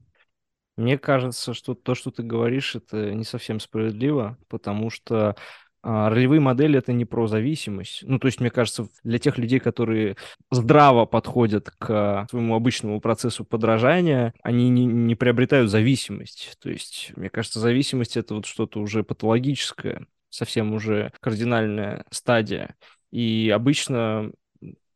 Мне 0.76 0.98
кажется, 0.98 1.54
что 1.54 1.74
то, 1.74 1.94
что 1.94 2.10
ты 2.10 2.24
говоришь, 2.24 2.74
это 2.74 3.14
не 3.14 3.24
совсем 3.24 3.60
справедливо, 3.60 4.38
потому 4.48 4.90
что 4.90 5.36
ролевые 5.82 6.40
модели 6.40 6.78
это 6.78 6.92
не 6.92 7.04
про 7.04 7.26
зависимость. 7.26 8.02
Ну, 8.02 8.18
то 8.18 8.26
есть, 8.26 8.40
мне 8.40 8.50
кажется, 8.50 8.88
для 9.02 9.18
тех 9.18 9.38
людей, 9.38 9.60
которые 9.60 10.16
здраво 10.50 11.06
подходят 11.06 11.70
к 11.70 12.26
своему 12.30 12.54
обычному 12.54 13.00
процессу 13.00 13.44
подражания, 13.44 14.34
они 14.42 14.68
не, 14.68 14.84
не 14.84 15.14
приобретают 15.14 15.70
зависимость. 15.70 16.56
То 16.62 16.70
есть, 16.70 17.12
мне 17.16 17.30
кажется, 17.30 17.60
зависимость 17.60 18.16
это 18.16 18.34
вот 18.34 18.46
что-то 18.46 18.80
уже 18.80 19.04
патологическое, 19.04 20.06
совсем 20.28 20.72
уже 20.74 21.12
кардинальная 21.20 22.04
стадия. 22.10 22.76
И 23.10 23.50
обычно 23.54 24.32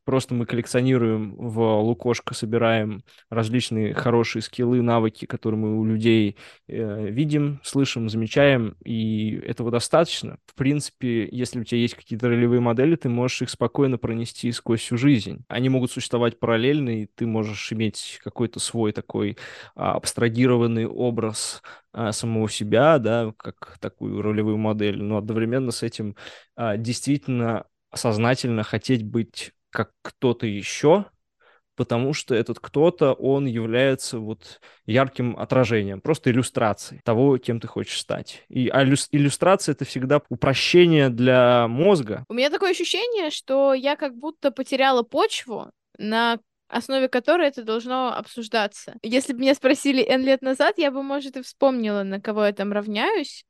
Просто 0.04 0.34
мы 0.34 0.46
коллекционируем 0.46 1.34
в 1.36 1.80
Лукошко, 1.80 2.34
собираем 2.34 3.04
различные 3.30 3.94
хорошие 3.94 4.42
скиллы, 4.42 4.82
навыки, 4.82 5.24
которые 5.24 5.58
мы 5.58 5.78
у 5.78 5.84
людей 5.84 6.36
э, 6.68 7.08
видим, 7.08 7.60
слышим, 7.62 8.08
замечаем, 8.08 8.76
и 8.84 9.40
этого 9.46 9.70
достаточно. 9.70 10.38
В 10.46 10.54
принципе, 10.54 11.28
если 11.30 11.60
у 11.60 11.64
тебя 11.64 11.80
есть 11.80 11.94
какие-то 11.94 12.28
ролевые 12.28 12.60
модели, 12.60 12.96
ты 12.96 13.08
можешь 13.08 13.42
их 13.42 13.50
спокойно 13.50 13.96
пронести 13.96 14.52
сквозь 14.52 14.80
всю 14.80 14.98
жизнь. 14.98 15.44
Они 15.48 15.68
могут 15.68 15.90
существовать 15.90 16.38
параллельно, 16.38 17.02
и 17.02 17.06
ты 17.06 17.26
можешь 17.26 17.72
иметь 17.72 18.20
какой-то 18.22 18.60
свой 18.60 18.92
такой 18.92 19.38
а, 19.74 19.94
абстрагированный 19.94 20.86
образ 20.86 21.62
а, 21.92 22.12
самого 22.12 22.50
себя, 22.50 22.98
да, 22.98 23.32
как 23.36 23.78
такую 23.80 24.20
ролевую 24.20 24.58
модель, 24.58 25.02
но 25.02 25.16
одновременно 25.16 25.70
с 25.70 25.82
этим 25.82 26.16
а, 26.56 26.76
действительно 26.76 27.66
сознательно 27.94 28.62
хотеть 28.62 29.04
быть 29.04 29.52
как 29.74 29.90
кто-то 30.02 30.46
еще, 30.46 31.06
потому 31.74 32.14
что 32.14 32.34
этот 32.34 32.60
кто-то, 32.60 33.12
он 33.12 33.46
является 33.46 34.20
вот 34.20 34.60
ярким 34.86 35.36
отражением, 35.36 36.00
просто 36.00 36.30
иллюстрацией 36.30 37.00
того, 37.04 37.36
кем 37.38 37.58
ты 37.58 37.66
хочешь 37.66 37.98
стать. 37.98 38.44
И 38.48 38.68
а 38.68 38.84
иллюстрация— 38.84 39.72
это 39.74 39.84
всегда 39.84 40.22
упрощение 40.28 41.10
для 41.10 41.66
мозга. 41.66 42.24
У 42.28 42.34
меня 42.34 42.50
такое 42.50 42.70
ощущение, 42.70 43.30
что 43.30 43.74
я 43.74 43.96
как 43.96 44.14
будто 44.16 44.52
потеряла 44.52 45.02
почву, 45.02 45.70
на 45.98 46.38
основе 46.68 47.08
которой 47.08 47.48
это 47.48 47.64
должно 47.64 48.14
обсуждаться. 48.14 48.94
Если 49.02 49.32
бы 49.32 49.40
меня 49.40 49.54
спросили 49.54 50.02
N 50.02 50.24
лет 50.24 50.42
назад, 50.42 50.78
я 50.78 50.90
бы, 50.90 51.02
может, 51.02 51.36
и 51.36 51.42
вспомнила, 51.42 52.04
на 52.04 52.20
кого 52.20 52.46
я 52.46 52.52
там 52.52 52.72
равняюсь, 52.72 53.44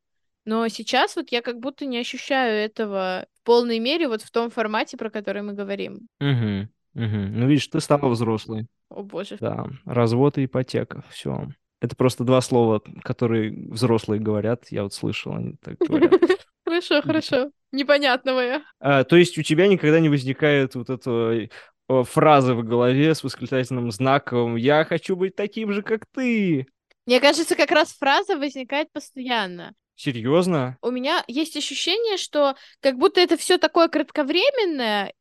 но 0.44 0.66
сейчас 0.68 1.16
вот 1.16 1.30
я 1.30 1.40
как 1.42 1.58
будто 1.58 1.86
не 1.86 1.98
ощущаю 1.98 2.64
этого 2.64 3.26
полной 3.44 3.78
мере 3.78 4.08
вот 4.08 4.22
в 4.22 4.30
том 4.30 4.50
формате, 4.50 4.96
про 4.96 5.10
который 5.10 5.42
мы 5.42 5.52
говорим. 5.52 6.08
Угу. 6.20 6.68
Мгм. 6.94 7.40
Ну, 7.40 7.46
видишь, 7.46 7.66
ты 7.68 7.80
стала 7.80 8.08
взрослой. 8.08 8.66
О 8.88 9.02
боже. 9.02 9.36
Да, 9.40 9.66
развод 9.84 10.38
и 10.38 10.44
ипотека. 10.44 11.04
Все. 11.10 11.48
Это 11.80 11.96
просто 11.96 12.24
два 12.24 12.40
слова, 12.40 12.82
которые 13.02 13.50
взрослые 13.70 14.20
говорят. 14.20 14.68
Я 14.70 14.84
вот 14.84 14.94
слышал, 14.94 15.34
они 15.34 15.56
так 15.60 15.76
говорят. 15.78 16.12
Хорошо, 16.64 17.02
хорошо. 17.02 17.50
Непонятного 17.72 18.40
я. 18.40 18.62
А, 18.80 19.04
то 19.04 19.16
есть 19.16 19.36
у 19.36 19.42
тебя 19.42 19.68
никогда 19.68 20.00
не 20.00 20.08
возникает 20.08 20.74
вот 20.74 20.88
этой 20.88 21.50
э, 21.90 22.02
фразы 22.04 22.54
в 22.54 22.64
голове 22.64 23.14
с 23.14 23.22
восклицательным 23.22 23.92
знаком 23.92 24.56
«Я 24.56 24.84
хочу 24.86 25.14
быть 25.14 25.36
таким 25.36 25.72
же, 25.72 25.82
как 25.82 26.06
ты». 26.10 26.66
Мне 27.06 27.20
кажется, 27.20 27.54
как 27.54 27.70
раз 27.70 27.92
фраза 27.92 28.38
возникает 28.38 28.90
постоянно. 28.92 29.74
Серьезно? 29.96 30.76
У 30.82 30.90
меня 30.90 31.22
есть 31.28 31.56
ощущение, 31.56 32.16
что 32.16 32.54
как 32.80 32.96
будто 32.98 33.20
это 33.20 33.36
все 33.36 33.58
такое 33.58 33.88
кратковременное, 33.88 35.12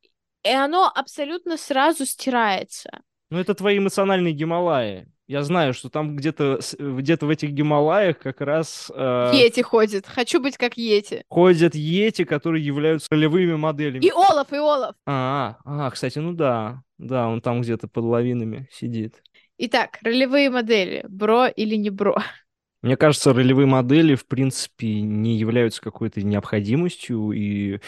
и 0.44 0.50
оно 0.50 0.92
абсолютно 0.94 1.58
сразу 1.58 2.06
стирается. 2.06 3.02
Ну, 3.30 3.40
это 3.40 3.54
твои 3.54 3.78
эмоциональные 3.78 4.34
Гималаи. 4.34 5.08
Я 5.26 5.44
знаю, 5.44 5.74
что 5.74 5.90
там 5.90 6.18
где-то 6.18 6.60
с- 6.62 6.76
где-то 6.78 7.26
в 7.26 7.30
этих 7.30 7.52
Гималаях 7.52 8.20
как 8.20 8.42
раз 8.42 8.92
э, 8.94 9.32
Йети 9.34 9.62
ходит. 9.62 10.06
Хочу 10.06 10.42
быть 10.42 10.58
как 10.58 10.76
Йети. 10.78 11.24
ходят 11.30 11.76
йети, 11.76 12.26
которые 12.26 12.64
являются 12.66 13.08
ролевыми 13.10 13.56
моделями. 13.56 14.04
И 14.06 14.10
Олаф, 14.12 14.52
и 14.52 14.58
Олаф. 14.58 14.96
А, 15.06 15.56
а, 15.64 15.90
кстати, 15.92 16.20
ну 16.20 16.34
да. 16.34 16.82
Да, 16.98 17.28
он 17.30 17.42
там 17.42 17.62
где-то 17.62 17.88
под 17.88 18.04
лавинами 18.04 18.68
сидит. 18.72 19.24
Итак, 19.58 19.98
ролевые 20.04 20.50
модели. 20.50 21.06
Бро 21.08 21.48
или 21.48 21.76
не 21.76 21.90
бро? 21.90 22.18
Мне 22.84 22.98
кажется, 22.98 23.34
ролевые 23.34 23.66
модели, 23.66 24.14
в 24.14 24.28
принципе, 24.28 25.02
не 25.02 25.38
являются 25.38 25.82
какой-то 25.82 26.22
необходимостью, 26.22 27.32
и 27.32 27.80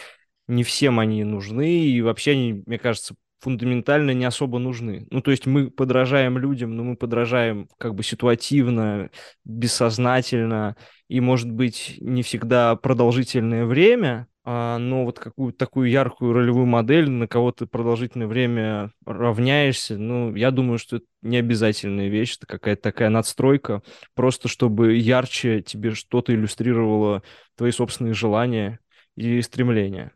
не 0.47 0.63
всем 0.63 0.99
они 0.99 1.23
нужны, 1.25 1.85
и 1.85 2.01
вообще 2.01 2.31
они, 2.31 2.63
мне 2.65 2.79
кажется, 2.79 3.13
фундаментально 3.39 4.11
не 4.11 4.23
особо 4.23 4.57
нужны. 4.57 5.05
Ну, 5.11 5.21
то 5.21 5.31
есть 5.31 5.45
мы 5.45 5.69
подражаем 5.69 6.37
людям, 6.37 6.77
но 6.77 6.83
мы 6.85 6.95
подражаем 6.95 7.67
как 7.77 7.93
бы 7.93 8.03
ситуативно, 8.03 9.09
бессознательно, 9.43 10.77
и, 11.09 11.19
может 11.19 11.51
быть, 11.51 11.95
не 11.99 12.23
всегда 12.23 12.77
продолжительное 12.77 13.65
время, 13.65 14.27
но 14.45 15.05
вот 15.05 15.19
какую-то 15.19 15.57
такую 15.57 15.89
яркую 15.89 16.33
ролевую 16.33 16.67
модель, 16.67 17.09
на 17.09 17.27
кого 17.27 17.51
ты 17.51 17.65
продолжительное 17.65 18.27
время 18.27 18.91
равняешься, 19.05 19.97
ну, 19.97 20.35
я 20.35 20.51
думаю, 20.51 20.77
что 20.77 20.97
это 20.97 21.05
не 21.23 21.37
обязательная 21.37 22.09
вещь, 22.09 22.37
это 22.37 22.45
какая-то 22.45 22.81
такая 22.83 23.09
надстройка, 23.09 23.81
просто 24.13 24.47
чтобы 24.47 24.95
ярче 24.95 25.61
тебе 25.61 25.91
что-то 25.91 26.33
иллюстрировало 26.33 27.23
твои 27.55 27.71
собственные 27.71 28.13
желания 28.13 28.79
и 29.15 29.41
стремления. 29.41 30.11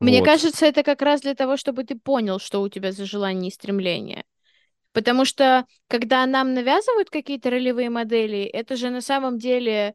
Мне 0.00 0.20
Вот. 0.20 0.26
кажется, 0.26 0.66
это 0.66 0.82
как 0.82 1.02
раз 1.02 1.20
для 1.20 1.34
того, 1.34 1.56
чтобы 1.56 1.84
ты 1.84 1.98
понял, 1.98 2.38
что 2.38 2.60
у 2.62 2.68
тебя 2.68 2.92
за 2.92 3.04
желания 3.04 3.48
и 3.48 3.52
стремления. 3.52 4.24
Потому 4.92 5.24
что, 5.24 5.64
когда 5.88 6.26
нам 6.26 6.54
навязывают 6.54 7.10
какие-то 7.10 7.50
ролевые 7.50 7.88
модели, 7.90 8.42
это 8.42 8.76
же 8.76 8.90
на 8.90 9.00
самом 9.00 9.38
деле 9.38 9.94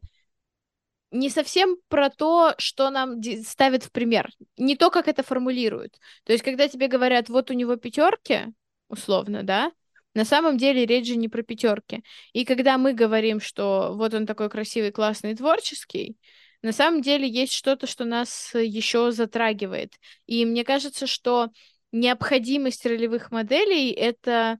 не 1.10 1.30
совсем 1.30 1.76
про 1.88 2.10
то, 2.10 2.54
что 2.58 2.90
нам 2.90 3.22
ставят 3.44 3.84
в 3.84 3.90
пример. 3.90 4.30
Не 4.56 4.76
то, 4.76 4.90
как 4.90 5.08
это 5.08 5.22
формулируют. 5.22 5.98
То 6.24 6.32
есть, 6.32 6.44
когда 6.44 6.68
тебе 6.68 6.88
говорят, 6.88 7.28
вот 7.28 7.50
у 7.50 7.54
него 7.54 7.76
пятерки, 7.76 8.46
условно, 8.88 9.42
да, 9.42 9.72
на 10.14 10.24
самом 10.24 10.58
деле 10.58 10.84
речь 10.84 11.06
же 11.06 11.16
не 11.16 11.28
про 11.28 11.42
пятерки. 11.42 12.02
И 12.32 12.44
когда 12.44 12.76
мы 12.78 12.92
говорим, 12.92 13.40
что 13.40 13.94
вот 13.94 14.14
он 14.14 14.26
такой 14.26 14.50
красивый, 14.50 14.90
классный, 14.90 15.34
творческий, 15.34 16.16
на 16.62 16.72
самом 16.72 17.02
деле 17.02 17.28
есть 17.28 17.52
что-то, 17.52 17.86
что 17.86 18.04
нас 18.04 18.52
еще 18.54 19.12
затрагивает. 19.12 19.94
И 20.26 20.44
мне 20.44 20.64
кажется, 20.64 21.06
что 21.06 21.50
необходимость 21.92 22.84
ролевых 22.84 23.30
моделей— 23.30 23.90
это 23.92 24.58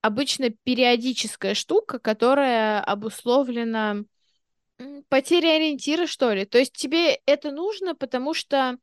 обычно 0.00 0.50
периодическая 0.50 1.54
штука, 1.54 1.98
которая 1.98 2.80
обусловлена 2.82 4.02
м, 4.78 5.04
потерей 5.08 5.56
ориентира, 5.56 6.06
что 6.06 6.32
ли. 6.32 6.44
То 6.44 6.58
есть 6.58 6.72
тебе 6.72 7.14
это 7.26 7.50
нужно, 7.50 7.94
потому 7.94 8.34
что 8.34 8.78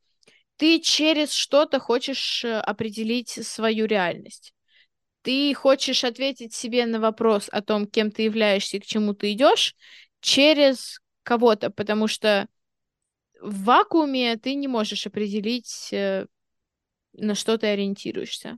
ты 0.57 0.79
через 0.81 1.33
что-то 1.33 1.79
хочешь 1.79 2.45
э, 2.45 2.59
определить 2.59 3.29
свою 3.29 3.85
реальность. 3.87 4.53
Ты 5.23 5.53
хочешь 5.55 6.03
ответить 6.03 6.53
себе 6.53 6.85
на 6.85 6.99
вопрос 6.99 7.49
о 7.51 7.61
том, 7.61 7.87
кем 7.87 8.11
ты 8.11 8.23
являешься 8.23 8.77
и 8.77 8.79
к 8.79 8.85
чему 8.85 9.13
ты 9.13 9.33
идешь, 9.33 9.75
через 10.21 10.99
кого-то, 11.23 11.71
потому 11.71 12.07
что 12.07 12.47
в 13.41 13.63
вакууме 13.65 14.37
ты 14.37 14.55
не 14.55 14.67
можешь 14.67 15.07
определить, 15.07 15.89
э, 15.93 16.25
на 17.13 17.35
что 17.35 17.57
ты 17.57 17.67
ориентируешься. 17.67 18.57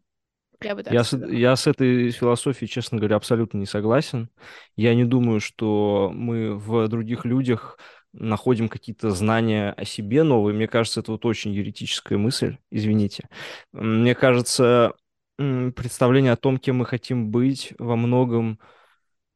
Я 0.61 0.75
бы 0.75 0.83
так 0.83 0.93
Я 0.93 1.03
с, 1.03 1.17
я 1.17 1.55
с 1.55 1.67
этой 1.67 2.11
философией, 2.11 2.69
честно 2.69 2.97
говоря, 2.97 3.17
абсолютно 3.17 3.57
не 3.57 3.65
согласен. 3.65 4.29
Я 4.75 4.95
не 4.95 5.05
думаю, 5.05 5.39
что 5.39 6.11
мы 6.13 6.55
в 6.55 6.87
других 6.87 7.25
людях 7.25 7.77
находим 8.13 8.69
какие-то 8.69 9.11
знания 9.11 9.71
о 9.71 9.85
себе 9.85 10.23
новые. 10.23 10.55
Мне 10.55 10.67
кажется, 10.67 11.01
это 11.01 11.11
вот 11.11 11.25
очень 11.25 11.51
еретическая 11.51 12.17
мысль, 12.17 12.57
извините. 12.71 13.29
Мне 13.71 14.15
кажется, 14.15 14.93
представление 15.37 16.31
о 16.31 16.37
том, 16.37 16.57
кем 16.57 16.77
мы 16.77 16.85
хотим 16.85 17.29
быть, 17.29 17.73
во 17.77 17.95
многом 17.95 18.59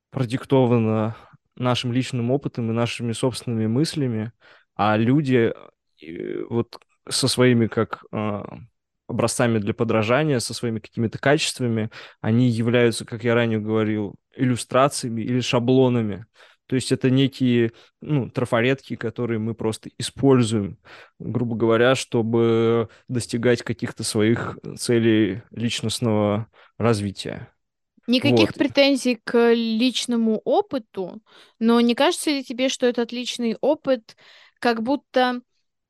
продиктовано 0.09 1.15
нашим 1.55 1.93
личным 1.93 2.31
опытом 2.31 2.69
и 2.69 2.73
нашими 2.73 3.11
собственными 3.11 3.67
мыслями, 3.67 4.31
а 4.75 4.97
люди 4.97 5.53
э, 6.01 6.43
вот 6.49 6.79
со 7.07 7.27
своими 7.27 7.67
как 7.67 8.03
а, 8.11 8.59
образцами 9.11 9.59
для 9.59 9.73
подражания, 9.73 10.39
со 10.39 10.53
своими 10.53 10.79
какими-то 10.79 11.19
качествами, 11.19 11.89
они 12.19 12.49
являются, 12.49 13.05
как 13.05 13.23
я 13.23 13.35
ранее 13.35 13.59
говорил, 13.59 14.15
иллюстрациями 14.35 15.21
или 15.21 15.39
шаблонами. 15.41 16.25
То 16.67 16.75
есть 16.75 16.93
это 16.93 17.09
некие 17.09 17.73
ну, 17.99 18.29
трафаретки, 18.29 18.95
которые 18.95 19.39
мы 19.39 19.55
просто 19.55 19.89
используем, 19.97 20.77
грубо 21.19 21.55
говоря, 21.55 21.95
чтобы 21.95 22.87
достигать 23.09 23.61
каких-то 23.61 24.05
своих 24.05 24.57
целей 24.77 25.41
личностного 25.51 26.47
развития. 26.77 27.49
Никаких 28.07 28.51
Вот. 28.51 28.55
претензий 28.55 29.19
к 29.21 29.53
личному 29.53 30.41
опыту, 30.45 31.21
но 31.59 31.81
не 31.81 31.93
кажется 31.93 32.31
ли 32.31 32.43
тебе, 32.43 32.69
что 32.69 32.85
этот 32.85 33.11
личный 33.11 33.57
опыт 33.59 34.15
как 34.59 34.81
будто 34.81 35.41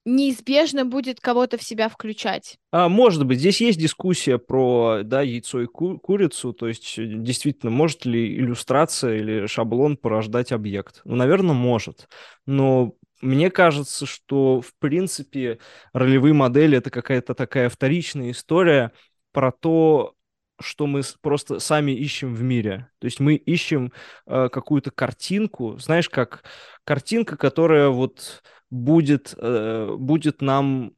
неизбежно 0.06 0.86
будет 0.86 1.20
кого-то 1.20 1.58
в 1.58 1.64
себя 1.64 1.90
включать? 1.90 2.58
А, 2.72 2.90
может 2.90 3.26
быть, 3.26 3.40
здесь 3.40 3.62
есть 3.62 3.80
дискуссия 3.80 4.38
про 4.38 5.02
да, 5.04 5.22
яйцо 5.22 5.62
и 5.62 5.66
ку- 5.66 6.00
курицу, 6.00 6.54
то 6.54 6.68
есть 6.68 6.98
э, 6.98 7.06
действительно, 7.06 7.72
может 7.72 8.06
ли 8.06 8.36
иллюстрация 8.36 9.18
или 9.18 9.46
шаблон 9.48 9.98
порождать 9.98 10.52
объект? 10.52 11.02
Ну, 11.06 11.16
наверное, 11.16 11.54
может, 11.54 12.08
но 12.46 12.94
мне 13.22 13.52
кажется, 13.52 14.06
что, 14.06 14.62
в 14.62 14.74
принципе, 14.80 15.60
ролевые 15.94 16.34
модели— 16.34 16.78
это 16.80 16.90
какая-то 16.90 17.36
такая 17.36 17.70
вторичная 17.70 18.32
история 18.32 18.92
про 19.32 19.52
то, 19.52 20.16
что 20.60 20.88
мы 20.88 21.02
просто 21.22 21.60
сами 21.60 21.92
ищем 21.92 22.34
в 22.34 22.44
мире. 22.44 22.90
То 23.00 23.06
есть 23.06 23.20
мы 23.20 23.36
ищем 23.36 23.92
э, 24.28 24.50
какую-то 24.52 24.92
картинку, 24.92 25.78
знаешь, 25.78 26.10
как 26.10 26.44
картинка, 26.84 27.38
которая 27.38 27.90
вот 27.90 28.44
будет, 28.72 29.36
э, 29.38 29.96
будет 29.98 30.42
нам 30.42 30.96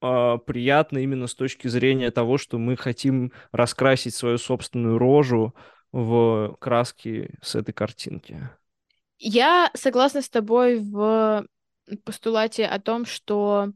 а, 0.00 0.38
приятно 0.38 0.98
именно 0.98 1.26
с 1.26 1.34
точки 1.34 1.68
зрения 1.68 2.10
того, 2.10 2.38
что 2.38 2.58
мы 2.58 2.76
хотим 2.76 3.32
раскрасить 3.52 4.14
свою 4.14 4.38
собственную 4.38 4.98
рожу 4.98 5.54
в 5.92 6.56
краски 6.60 7.30
с 7.42 7.54
этой 7.54 7.72
картинки. 7.72 8.48
Я 9.18 9.70
согласна 9.74 10.22
с 10.22 10.28
тобой 10.28 10.78
в 10.78 11.46
постулате 12.04 12.66
о 12.66 12.78
том, 12.80 13.06
что 13.06 13.72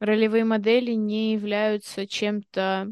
ролевые 0.00 0.44
модели 0.44 0.92
не 0.92 1.34
являются 1.34 2.06
чем-то 2.06 2.88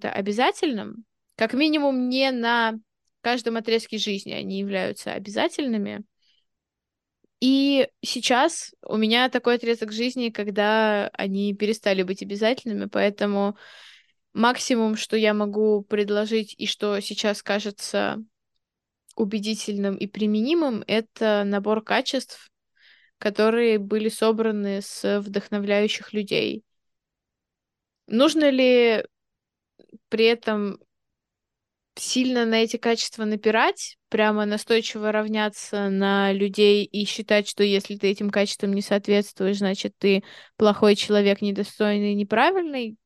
обязательным. 0.00 1.04
Как 1.36 1.54
минимум, 1.54 2.08
не 2.08 2.30
на 2.30 2.78
каждом 3.20 3.56
отрезке 3.56 3.98
жизни 3.98 4.32
они 4.32 4.60
являются 4.60 5.12
обязательными. 5.12 6.04
И 7.42 7.88
сейчас 8.02 8.72
у 8.86 8.96
меня 8.96 9.28
такой 9.28 9.56
отрезок 9.56 9.90
жизни, 9.90 10.30
когда 10.30 11.08
они 11.08 11.52
перестали 11.54 12.04
быть 12.04 12.22
обязательными, 12.22 12.84
поэтому 12.84 13.56
максимум, 14.32 14.94
что 14.94 15.16
я 15.16 15.34
могу 15.34 15.82
предложить 15.82 16.54
и 16.56 16.68
что 16.68 17.00
сейчас 17.00 17.42
кажется 17.42 18.24
убедительным 19.16 19.96
и 19.96 20.06
применимым, 20.06 20.84
это 20.86 21.42
набор 21.44 21.82
качеств, 21.82 22.48
которые 23.18 23.80
были 23.80 24.08
собраны 24.08 24.80
с 24.80 25.18
вдохновляющих 25.18 26.12
людей. 26.12 26.62
Нужно 28.06 28.50
ли 28.50 29.04
при 30.08 30.26
этом 30.26 30.78
сильно 31.94 32.44
на 32.44 32.62
эти 32.62 32.76
качества 32.76 33.24
напирать, 33.24 33.96
прямо 34.08 34.44
настойчиво 34.44 35.12
равняться 35.12 35.88
на 35.88 36.32
людей 36.32 36.84
и 36.84 37.04
считать, 37.04 37.48
что 37.48 37.62
если 37.62 37.96
ты 37.96 38.08
этим 38.08 38.30
качествам 38.30 38.72
не 38.72 38.82
соответствуешь, 38.82 39.58
значит, 39.58 39.94
ты 39.98 40.22
плохой 40.56 40.96
человек, 40.96 41.42
недостойный, 41.42 42.14
неправильный? 42.14 42.96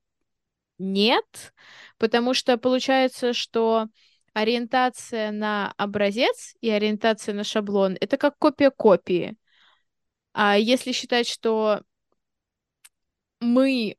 нет, 0.79 1.53
потому 1.99 2.35
что 2.35 2.59
получается, 2.59 3.33
что 3.33 3.87
ориентация 4.33 5.31
на 5.33 5.73
образец 5.77 6.55
и 6.61 6.71
ориентация 6.71 7.35
на 7.35 7.45
шаблон— 7.45 7.97
это 8.01 8.17
как 8.17 8.39
копия 8.39 8.71
копии. 8.71 9.37
А 10.33 10.59
если 10.59 10.93
считать, 10.93 11.27
что 11.29 11.83
мы 13.41 13.97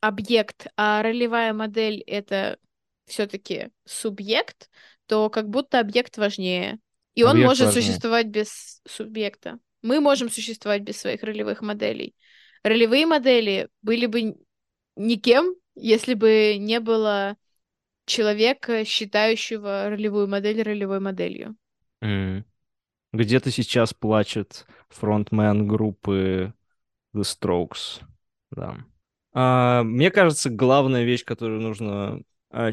объект, 0.00 0.66
а 0.76 1.02
ролевая 1.02 1.52
модель— 1.52 2.00
это 2.06 2.58
все-таки 3.06 3.70
субъект, 3.84 4.70
то 5.06 5.30
как 5.30 5.48
будто 5.48 5.80
объект 5.80 6.16
важнее. 6.18 6.78
И 7.14 7.22
он 7.22 7.32
Объект 7.32 7.48
может 7.48 7.66
важнее. 7.66 7.84
существовать 7.84 8.26
без 8.26 8.80
субъекта. 8.86 9.58
Мы 9.82 10.00
можем 10.00 10.30
существовать 10.30 10.82
без 10.82 10.96
своих 10.98 11.22
ролевых 11.22 11.60
моделей. 11.62 12.14
Ролевые 12.62 13.06
модели 13.06 13.68
были 13.82 14.06
бы 14.06 14.36
никем, 14.96 15.54
если 15.74 16.14
бы 16.14 16.56
не 16.58 16.80
было 16.80 17.36
человека, 18.06 18.84
считающего 18.84 19.90
ролевую 19.90 20.28
модель 20.28 20.62
ролевой 20.62 21.00
моделью. 21.00 21.56
М. 22.02 22.44
Где-то 23.12 23.50
сейчас 23.50 23.94
плачет 23.94 24.66
фронтмен 24.90 25.68
группы 25.68 26.54
The 27.14 27.22
Strokes. 27.22 28.02
Да. 28.50 28.78
А, 29.32 29.82
мне 29.84 30.10
кажется, 30.10 30.50
главная 30.50 31.04
вещь, 31.04 31.24
которую 31.24 31.60
нужно 31.62 32.22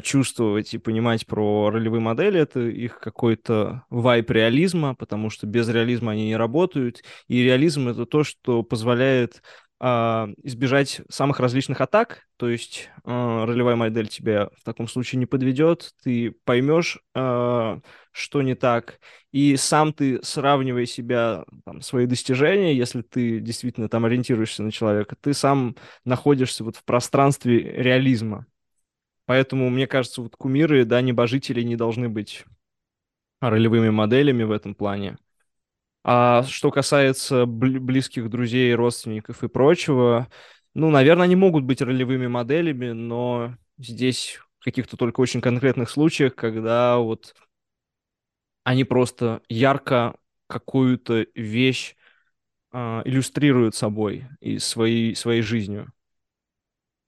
чувствовать 0.02 0.74
и 0.74 0.78
понимать 0.78 1.26
про 1.26 1.70
ролевые 1.70 2.00
модели, 2.00 2.40
это 2.40 2.60
их 2.60 2.98
какой-то 3.00 3.84
вайп 3.90 4.30
реализма, 4.30 4.94
потому 4.94 5.30
что 5.30 5.46
без 5.46 5.68
реализма 5.68 6.12
они 6.12 6.26
не 6.26 6.36
работают. 6.36 7.02
И 7.28 7.42
реализм— 7.42 7.88
это 7.88 8.06
то, 8.06 8.22
что 8.24 8.62
позволяет 8.62 9.42
а, 9.84 10.28
избежать 10.44 11.00
самых 11.08 11.40
различных 11.40 11.80
атак, 11.80 12.22
то 12.36 12.48
есть 12.48 12.88
а, 13.04 13.44
ролевая 13.44 13.74
модель 13.74 14.06
тебя 14.06 14.48
в 14.56 14.62
таком 14.62 14.86
случае 14.86 15.18
не 15.18 15.26
подведет, 15.26 15.90
ты 16.04 16.36
поймешь, 16.44 17.00
а, 17.16 17.80
что 18.12 18.42
не 18.42 18.54
так, 18.54 19.00
и 19.32 19.56
сам 19.56 19.92
ты, 19.92 20.22
сравнивая 20.22 20.86
себя, 20.86 21.44
там, 21.64 21.80
свои 21.80 22.06
достижения, 22.06 22.76
если 22.76 23.02
ты 23.02 23.40
действительно 23.40 23.88
там 23.88 24.04
ориентируешься 24.04 24.62
на 24.62 24.70
человека, 24.70 25.16
ты 25.20 25.34
сам 25.34 25.74
находишься 26.04 26.62
вот 26.62 26.76
в 26.76 26.84
пространстве 26.84 27.58
реализма. 27.58 28.46
Поэтому, 29.26 29.70
мне 29.70 29.86
кажется, 29.86 30.22
вот 30.22 30.36
кумиры, 30.36 30.84
да, 30.84 31.00
небожители 31.00 31.62
не 31.62 31.76
должны 31.76 32.08
быть 32.08 32.44
ролевыми 33.40 33.90
моделями 33.90 34.44
в 34.44 34.52
этом 34.52 34.74
плане. 34.74 35.18
А 36.04 36.44
что 36.44 36.70
касается 36.70 37.44
бли- 37.44 37.78
близких 37.80 38.28
друзей, 38.30 38.74
родственников 38.74 39.44
и 39.44 39.48
прочего, 39.48 40.28
ну, 40.74 40.90
наверное, 40.90 41.24
они 41.24 41.36
могут 41.36 41.64
быть 41.64 41.82
ролевыми 41.82 42.26
моделями, 42.26 42.92
но 42.92 43.56
здесь 43.78 44.40
в 44.60 44.64
каких-то 44.64 44.96
только 44.96 45.20
очень 45.20 45.40
конкретных 45.40 45.90
случаях, 45.90 46.34
когда 46.34 46.98
вот 46.98 47.34
они 48.64 48.84
просто 48.84 49.42
ярко 49.48 50.16
какую-то 50.46 51.26
вещь 51.34 51.96
а, 52.72 53.02
иллюстрируют 53.04 53.74
собой 53.74 54.26
и 54.40 54.58
своей, 54.58 55.14
своей 55.16 55.42
жизнью. 55.42 55.92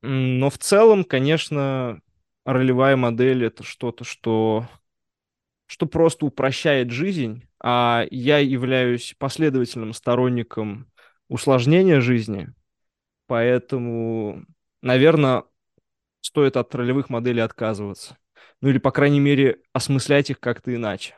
Но 0.06 0.50
в 0.50 0.58
целом, 0.58 1.02
конечно, 1.04 2.00
ролевая 2.44 2.94
модель 2.94 3.44
это 3.46 3.62
что-то, 3.62 4.04
что, 4.04 4.68
что 5.66 5.86
просто 5.86 6.26
упрощает 6.26 6.90
жизнь, 6.90 7.48
а 7.58 8.04
я 8.10 8.38
являюсь 8.38 9.14
последовательным 9.18 9.94
сторонником 9.94 10.90
усложнения 11.28 12.00
жизни, 12.00 12.48
поэтому, 13.26 14.44
наверное, 14.82 15.44
стоит 16.22 16.56
от 16.56 16.74
ролевых 16.74 17.10
моделей 17.10 17.42
отказываться. 17.42 18.18
Ну 18.60 18.70
или, 18.70 18.78
по 18.78 18.92
крайней 18.92 19.20
мере, 19.20 19.60
осмыслять 19.72 20.30
их 20.30 20.40
как-то 20.40 20.74
иначе. 20.74 21.16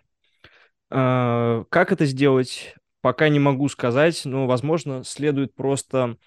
А, 0.91 1.65
Как 1.71 1.93
это 1.93 2.07
сделать, 2.07 2.75
пока 3.03 3.29
не 3.29 3.41
могу 3.41 3.69
сказать, 3.69 4.25
но, 4.25 4.47
возможно, 4.47 5.05
следует 5.05 5.55
просто 5.55 6.19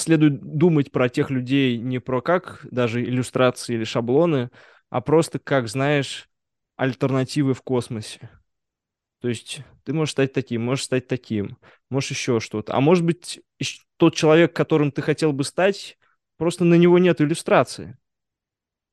следует 0.00 0.40
думать 0.40 0.90
про 0.90 1.08
тех 1.08 1.30
людей 1.30 1.78
не 1.78 2.00
про 2.00 2.20
как 2.20 2.66
даже 2.70 3.02
иллюстрации 3.02 3.74
или 3.74 3.84
шаблоны, 3.84 4.50
а 4.88 5.00
просто 5.00 5.38
как, 5.38 5.68
знаешь, 5.68 6.28
альтернативы 6.76 7.54
в 7.54 7.62
космосе. 7.62 8.30
То 9.20 9.28
есть 9.28 9.60
ты 9.84 9.92
можешь 9.92 10.12
стать 10.12 10.32
таким, 10.32 10.64
можешь 10.64 10.84
стать 10.84 11.06
таким, 11.06 11.58
можешь 11.90 12.10
еще 12.10 12.40
что-то. 12.40 12.74
А 12.74 12.80
может 12.80 13.04
быть, 13.04 13.40
тот 13.98 14.14
человек, 14.14 14.54
которым 14.54 14.90
ты 14.90 15.02
хотел 15.02 15.32
бы 15.32 15.44
стать, 15.44 15.98
просто 16.38 16.64
на 16.64 16.74
него 16.74 16.98
нет 16.98 17.20
иллюстрации. 17.20 17.98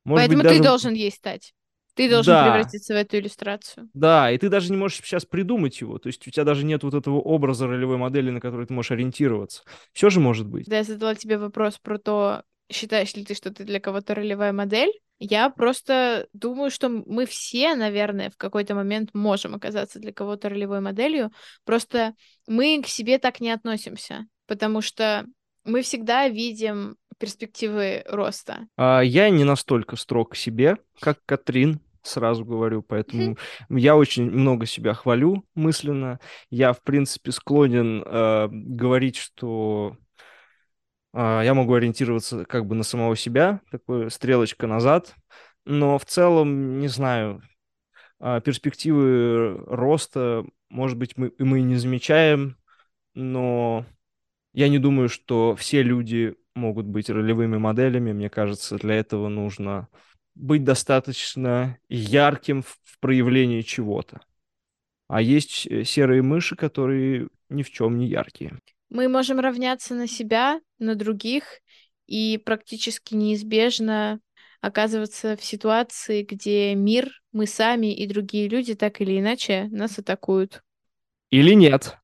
Может 0.03 0.29
быть, 0.29 0.37
Поэтому 0.37 0.43
ты 0.43 0.49
даже... 0.49 0.63
должен 0.63 0.93
ей 0.93 1.11
стать. 1.11 1.53
Ты 1.97 2.09
должен 2.09 2.33
Да. 2.33 2.43
превратиться 2.43 2.93
в 2.93 2.97
эту 2.97 3.17
иллюстрацию. 3.17 3.89
Да, 3.93 4.31
и 4.31 4.37
ты 4.37 4.49
даже 4.49 4.71
не 4.71 4.77
можешь 4.77 4.99
сейчас 4.99 5.25
придумать 5.25 5.81
его. 5.81 5.97
То 5.97 6.07
есть 6.07 6.25
у 6.27 6.31
тебя 6.31 6.43
даже 6.45 6.63
нет 6.63 6.83
вот 6.83 6.93
этого 6.93 7.15
образа 7.17 7.67
ролевой 7.67 7.97
модели, 7.97 8.29
на 8.29 8.39
который 8.39 8.67
ты 8.67 8.73
можешь 8.73 8.91
ориентироваться. 8.91 9.63
Все 9.91 10.09
же 10.09 10.19
может 10.19 10.47
быть. 10.47 10.65
Когда 10.65 10.77
я 10.77 10.83
задала 10.83 11.15
тебе 11.15 11.37
вопрос 11.37 11.79
про 11.79 11.97
то, 11.97 12.43
считаешь 12.71 13.15
ли 13.15 13.25
ты, 13.25 13.33
что 13.33 13.51
ты 13.51 13.63
для 13.63 13.79
кого-то 13.79 14.13
ролевая 14.15 14.53
модель, 14.53 14.91
я 15.19 15.49
просто 15.49 16.27
думаю, 16.33 16.69
что 16.69 16.89
мы 16.89 17.25
все, 17.25 17.75
наверное, 17.75 18.29
в 18.29 18.37
какой-то 18.37 18.75
момент 18.75 19.09
можем 19.13 19.55
оказаться 19.55 19.97
для 19.99 20.13
кого-то 20.13 20.49
ролевой 20.49 20.79
моделью. 20.79 21.31
Просто 21.65 22.13
мы 22.47 22.79
к 22.83 22.87
себе 22.87 23.17
так 23.17 23.39
не 23.39 23.49
относимся, 23.49 24.27
потому 24.45 24.81
что 24.81 25.25
мы 25.65 25.81
всегда 25.81 26.29
видим 26.29 26.97
перспективы 27.19 28.03
роста. 28.07 28.67
А, 28.77 29.01
я 29.01 29.29
не 29.31 29.43
настолько 29.43 29.95
строг 29.95 30.33
к 30.33 30.35
себе, 30.35 30.77
как 30.99 31.17
Катрин, 31.25 31.79
сразу 32.07 32.45
говорю, 32.45 32.81
поэтому 32.81 33.37
я 33.69 33.95
очень 33.95 34.29
много 34.29 34.65
себя 34.65 34.93
хвалю 34.93 35.45
мысленно. 35.55 36.19
Я, 36.49 36.73
в 36.73 36.81
принципе, 36.81 37.31
склонен 37.31 38.03
э, 38.05 38.47
говорить, 38.51 39.17
что 39.17 39.97
а, 41.13 41.41
я 41.41 41.53
могу 41.53 41.73
ориентироваться 41.73 42.45
как 42.45 42.67
бы 42.67 42.75
на 42.75 42.83
самого 42.83 43.15
себя, 43.15 43.61
такой 43.71 44.11
стрелочка 44.11 44.67
назад, 44.67 45.15
но 45.65 45.97
в 45.97 46.05
целом, 46.05 46.79
не 46.79 46.87
знаю, 46.89 47.41
а, 48.19 48.39
перспективы 48.39 49.57
роста, 49.65 50.45
может 50.69 50.97
быть, 50.97 51.17
мы, 51.17 51.33
мы 51.39 51.59
и 51.59 51.63
не 51.63 51.75
замечаем, 51.75 52.57
но 53.15 53.85
я 54.53 54.69
не 54.69 54.79
думаю, 54.79 55.09
что 55.09 55.55
все 55.55 55.81
люди 55.81 56.35
могут 56.55 56.85
быть 56.85 57.09
ролевыми 57.09 57.57
моделями. 57.57 58.11
Мне 58.11 58.29
кажется, 58.29 58.77
для 58.77 58.95
этого 58.95 59.27
нужно 59.27 59.87
быть 60.37 60.63
достаточно 60.63 61.77
ярким 61.89 62.63
в, 62.63 62.77
проявлении 62.99 63.61
чего-то. 63.61 64.21
А 65.07 65.21
есть 65.21 65.67
э, 65.67 65.83
серые 65.83 66.23
мыши, 66.23 66.55
которые 66.55 67.27
ни 67.49 67.61
в 67.61 67.69
чем 67.69 67.97
не 67.99 68.07
яркие. 68.07 68.59
Мы 68.89 69.07
можем 69.07 69.39
равняться 69.39 69.93
на 69.93 70.07
себя, 70.07 70.59
на 70.79 70.95
других, 70.95 71.59
и 72.07 72.41
практически 72.43 73.13
неизбежно 73.13 74.19
оказываться 74.61 75.37
в 75.37 75.43
ситуации, 75.43 76.23
где 76.23 76.73
мир, 76.73 77.21
мы 77.31 77.45
сами 77.45 77.93
и 77.93 78.07
другие 78.07 78.47
люди 78.47 78.73
так 78.73 78.99
или 79.01 79.19
иначе 79.19 79.67
нас 79.71 79.99
атакуют. 79.99 80.63
Или 81.29 81.53
нет. 81.53 81.97